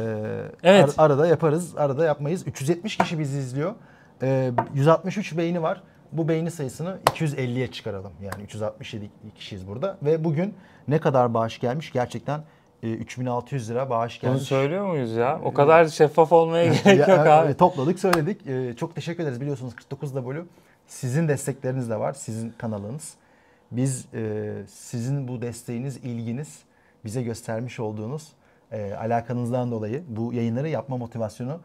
Evet. 0.63 0.95
ar- 0.99 1.05
arada 1.07 1.27
yaparız, 1.27 1.77
arada 1.77 2.05
yapmayız. 2.05 2.47
370 2.47 2.97
kişi 2.97 3.19
bizi 3.19 3.39
izliyor. 3.39 3.75
E, 4.23 4.51
163 4.75 5.37
beğeni 5.37 5.63
var. 5.63 5.83
Bu 6.13 6.29
beğeni 6.29 6.51
sayısını 6.51 6.99
250'ye 7.11 7.71
çıkaralım. 7.73 8.13
Yani 8.23 8.43
367 8.45 9.11
kişiyiz 9.35 9.69
burada. 9.69 9.97
Ve 10.03 10.25
bugün 10.25 10.55
ne 10.89 10.99
kadar 10.99 11.35
bağış 11.35 11.61
gelmiş? 11.61 11.93
Gerçekten 11.93 12.41
e, 12.83 12.93
3600 12.93 13.71
lira 13.71 13.91
bağış 13.91 14.23
Bunu 14.23 14.31
gelmiş. 14.31 14.49
söylüyor 14.49 14.87
muyuz 14.87 15.13
ya? 15.13 15.41
O 15.45 15.55
kadar 15.55 15.85
şeffaf 15.85 16.33
olmaya 16.33 16.65
gerek 16.85 16.99
yok 17.09 17.27
e, 17.27 17.31
abi. 17.31 17.55
Topladık 17.55 17.99
söyledik. 17.99 18.47
E, 18.47 18.77
çok 18.77 18.95
teşekkür 18.95 19.23
ederiz. 19.23 19.41
Biliyorsunuz 19.41 19.75
49W 19.91 20.43
sizin 20.87 21.29
destekleriniz 21.29 21.91
de 21.91 22.01
var. 22.01 22.13
Sizin 22.13 22.51
kanalınız. 22.51 23.15
Biz 23.71 24.07
e, 24.15 24.53
sizin 24.69 25.29
bu 25.29 25.43
desteğiniz, 25.43 25.97
ilginiz, 25.97 26.59
bize 27.05 27.23
göstermiş 27.23 27.81
olduğunuz 27.81 28.33
e, 28.73 28.95
alakanızdan 28.95 29.71
dolayı 29.71 30.05
bu 30.09 30.33
yayınları 30.33 30.69
yapma 30.69 30.97
motivasyonu 30.97 31.61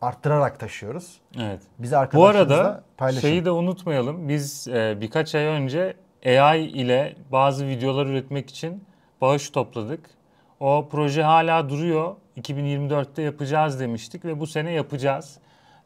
arttırarak 0.00 0.60
taşıyoruz. 0.60 1.20
Evet. 1.38 1.60
Bizi 1.78 1.96
Bu 2.14 2.26
arada 2.26 2.84
paylaşın. 2.96 3.20
şeyi 3.20 3.44
de 3.44 3.50
unutmayalım. 3.50 4.28
Biz 4.28 4.68
e, 4.68 4.98
birkaç 5.00 5.34
ay 5.34 5.44
önce 5.44 5.94
AI 6.26 6.60
ile 6.60 7.16
bazı 7.32 7.66
videolar 7.66 8.06
üretmek 8.06 8.50
için 8.50 8.84
bağış 9.20 9.50
topladık. 9.50 10.10
O 10.60 10.88
proje 10.90 11.22
hala 11.22 11.68
duruyor. 11.68 12.14
2024'te 12.40 13.22
yapacağız 13.22 13.80
demiştik 13.80 14.24
ve 14.24 14.40
bu 14.40 14.46
sene 14.46 14.72
yapacağız. 14.72 15.38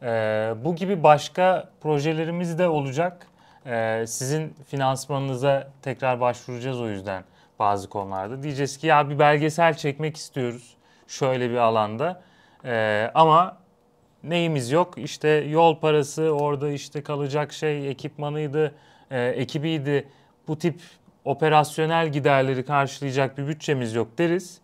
E, 0.04 0.54
bu 0.64 0.74
gibi 0.74 1.02
başka 1.02 1.70
projelerimiz 1.80 2.58
de 2.58 2.68
olacak. 2.68 3.26
E, 3.66 4.04
sizin 4.06 4.54
finansmanınıza 4.66 5.68
tekrar 5.82 6.20
başvuracağız 6.20 6.80
o 6.80 6.88
yüzden 6.88 7.24
bazı 7.58 7.88
konularda. 7.88 8.42
Diyeceğiz 8.42 8.76
ki 8.76 8.86
ya 8.86 9.10
bir 9.10 9.18
belgesel 9.18 9.74
çekmek 9.74 10.16
istiyoruz 10.16 10.76
şöyle 11.06 11.50
bir 11.50 11.56
alanda. 11.56 12.22
E, 12.64 13.10
ama 13.14 13.56
neyimiz 14.22 14.70
yok? 14.70 14.98
İşte 14.98 15.28
yol 15.28 15.80
parası, 15.80 16.22
orada 16.22 16.70
işte 16.70 17.02
kalacak 17.02 17.52
şey, 17.52 17.90
ekipmanıydı, 17.90 18.74
e, 19.10 19.26
ekibiydi. 19.26 20.08
Bu 20.48 20.58
tip 20.58 20.80
operasyonel 21.24 22.08
giderleri 22.08 22.64
karşılayacak 22.64 23.38
bir 23.38 23.48
bütçemiz 23.48 23.94
yok 23.94 24.18
deriz. 24.18 24.60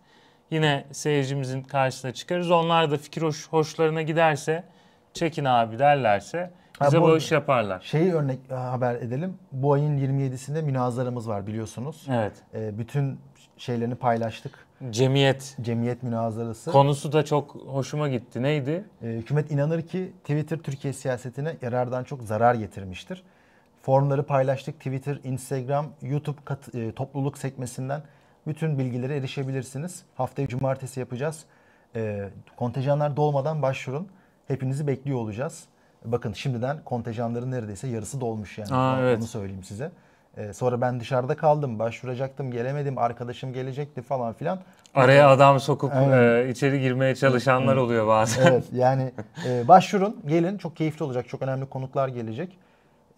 Yine 0.51 0.85
seyircimizin 0.91 1.61
karşısına 1.61 2.11
çıkarız. 2.13 2.51
Onlar 2.51 2.91
da 2.91 2.97
fikir 2.97 3.21
hoş, 3.21 3.47
hoşlarına 3.49 4.01
giderse, 4.01 4.63
çekin 5.13 5.45
abi 5.45 5.79
derlerse 5.79 6.51
Ha, 6.79 6.85
bize 6.87 7.01
bu- 7.01 7.05
bu 7.07 7.17
iş 7.17 7.31
yaparlar. 7.31 7.79
Şeyi 7.81 8.13
örnek 8.13 8.39
e, 8.49 8.53
haber 8.53 8.95
edelim. 8.95 9.37
Bu 9.51 9.73
ayın 9.73 9.97
27'sinde 9.97 10.61
münazaramız 10.61 11.29
var 11.29 11.47
biliyorsunuz. 11.47 12.07
Evet. 12.11 12.33
E, 12.53 12.77
bütün 12.77 13.19
şeylerini 13.57 13.95
paylaştık. 13.95 14.65
Cemiyet 14.89 15.57
Cemiyet 15.61 16.03
münazarası. 16.03 16.71
konusu 16.71 17.11
da 17.13 17.25
çok 17.25 17.55
hoşuma 17.55 18.09
gitti. 18.09 18.41
Neydi? 18.43 18.83
E, 19.03 19.07
hükümet 19.07 19.51
inanır 19.51 19.81
ki 19.81 20.11
Twitter 20.23 20.57
Türkiye 20.57 20.93
siyasetine 20.93 21.55
yarardan 21.61 22.03
çok 22.03 22.23
zarar 22.23 22.55
getirmiştir. 22.55 23.23
Formları 23.81 24.23
paylaştık. 24.23 24.75
Twitter, 24.77 25.19
Instagram, 25.23 25.85
YouTube 26.01 26.37
kat- 26.45 26.75
e, 26.75 26.91
topluluk 26.91 27.37
sekmesinden 27.37 28.01
bütün 28.47 28.79
bilgilere 28.79 29.17
erişebilirsiniz. 29.17 30.03
Haftaya 30.15 30.47
cumartesi 30.47 30.99
yapacağız. 30.99 31.45
E, 31.95 32.29
kontenjanlar 32.57 33.17
dolmadan 33.17 33.61
başvurun. 33.61 34.07
Hepinizi 34.47 34.87
bekliyor 34.87 35.19
olacağız. 35.19 35.63
Bakın 36.05 36.33
şimdiden 36.33 36.83
kontenjanların 36.85 37.51
neredeyse 37.51 37.87
yarısı 37.87 38.21
dolmuş 38.21 38.57
yani. 38.57 38.73
Aa, 38.73 38.93
Onu- 38.93 39.01
evet. 39.01 39.17
Onu 39.19 39.27
söyleyeyim 39.27 39.63
size. 39.63 39.91
E, 40.37 40.53
sonra 40.53 40.81
ben 40.81 40.99
dışarıda 40.99 41.37
kaldım, 41.37 41.79
başvuracaktım, 41.79 42.51
gelemedim, 42.51 42.97
arkadaşım 42.97 43.53
gelecekti 43.53 44.01
falan 44.01 44.33
filan. 44.33 44.59
Araya 44.95 45.29
adam 45.29 45.59
sokup 45.59 45.93
Aynen. 45.93 46.45
e, 46.45 46.49
içeri 46.49 46.81
girmeye 46.81 47.15
çalışanlar 47.15 47.75
oluyor 47.75 48.07
bazen. 48.07 48.47
Evet 48.47 48.63
yani 48.73 49.11
e, 49.47 49.67
başvurun, 49.67 50.17
gelin. 50.27 50.57
Çok 50.57 50.75
keyifli 50.75 51.05
olacak. 51.05 51.29
Çok 51.29 51.41
önemli 51.41 51.65
konuklar 51.65 52.07
gelecek. 52.07 52.57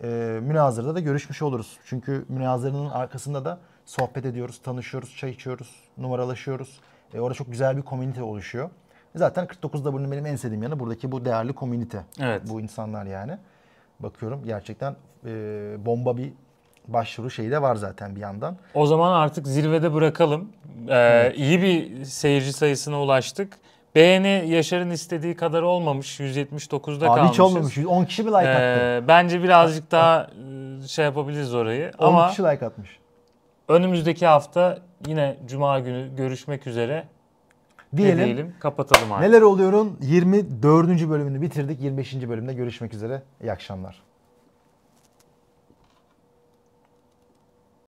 E, 0.04 0.08
münazırada 0.42 0.96
da 0.96 1.00
görüşmüş 1.00 1.42
oluruz. 1.42 1.78
Çünkü 1.86 2.26
münazırının 2.30 2.90
arkasında 2.90 3.46
da 3.46 3.60
sohbet 3.86 4.26
ediyoruz, 4.26 4.62
tanışıyoruz, 4.64 5.18
çay 5.18 5.30
içiyoruz, 5.30 5.76
numaralaşıyoruz. 5.98 6.80
E, 7.14 7.20
orada 7.20 7.34
çok 7.36 7.52
güzel 7.52 7.78
bir 7.78 7.82
komünite 7.82 8.24
oluşuyor. 8.24 8.70
Zaten 9.16 9.46
49'da 9.46 9.94
bunun 9.94 10.12
benim 10.12 10.26
en 10.26 10.36
sevdiğim 10.36 10.64
yanı 10.64 10.80
buradaki 10.80 11.12
bu 11.12 11.26
değerli 11.26 11.54
komünite. 11.54 12.04
Evet. 12.22 12.42
Bu 12.50 12.62
insanlar 12.62 13.06
yani. 13.06 13.38
Bakıyorum 14.00 14.42
gerçekten 14.46 14.96
e, 15.26 15.30
bomba 15.86 16.18
bir 16.18 16.34
başvuru 16.88 17.30
şeyi 17.30 17.52
de 17.52 17.62
var 17.62 17.76
zaten 17.76 18.16
bir 18.16 18.22
yandan. 18.22 18.58
O 18.74 18.86
zaman 18.86 19.12
artık 19.12 19.48
zirvede 19.48 19.94
bırakalım. 19.94 20.50
Ee, 20.90 21.34
İyi 21.36 21.62
bir 21.62 22.06
seyirci 22.06 22.54
sayısına 22.54 23.02
ulaştık. 23.02 23.54
Beğeni 23.96 24.44
Yaşar'ın 24.48 24.90
istediği 24.90 25.36
kadar 25.36 25.62
olmamış. 25.62 26.20
179'da 26.20 27.06
Abi 27.12 27.16
kalmışız. 27.16 27.34
hiç 27.34 27.40
olmamış. 27.40 27.78
10 27.78 28.06
kişi 28.06 28.26
bir 28.26 28.32
like 28.32 28.38
attı. 28.50 28.80
Ee, 29.04 29.08
bence 29.08 29.44
birazcık 29.44 29.92
daha 29.92 30.28
e, 30.84 30.88
şey 30.88 31.06
yapabiliriz 31.06 31.54
orayı. 31.54 31.92
10 32.00 32.08
Ama 32.08 32.30
kişi 32.30 32.44
like 32.44 32.66
atmış. 32.66 33.00
önümüzdeki 33.68 34.26
hafta 34.26 34.80
yine 35.08 35.38
Cuma 35.48 35.80
günü 35.80 36.16
görüşmek 36.16 36.68
üzere. 36.68 37.04
Ne 37.94 37.98
Diyelim. 37.98 38.26
diyelim? 38.26 38.54
Kapatalım 38.60 39.12
artık. 39.12 39.30
Neler 39.30 39.42
oluyor'un 39.42 39.98
24. 40.02 41.10
bölümünü 41.10 41.42
bitirdik. 41.42 41.82
25. 41.82 42.30
bölümde 42.30 42.54
görüşmek 42.54 42.94
üzere. 42.94 43.22
İyi 43.42 43.52
akşamlar. 43.52 44.02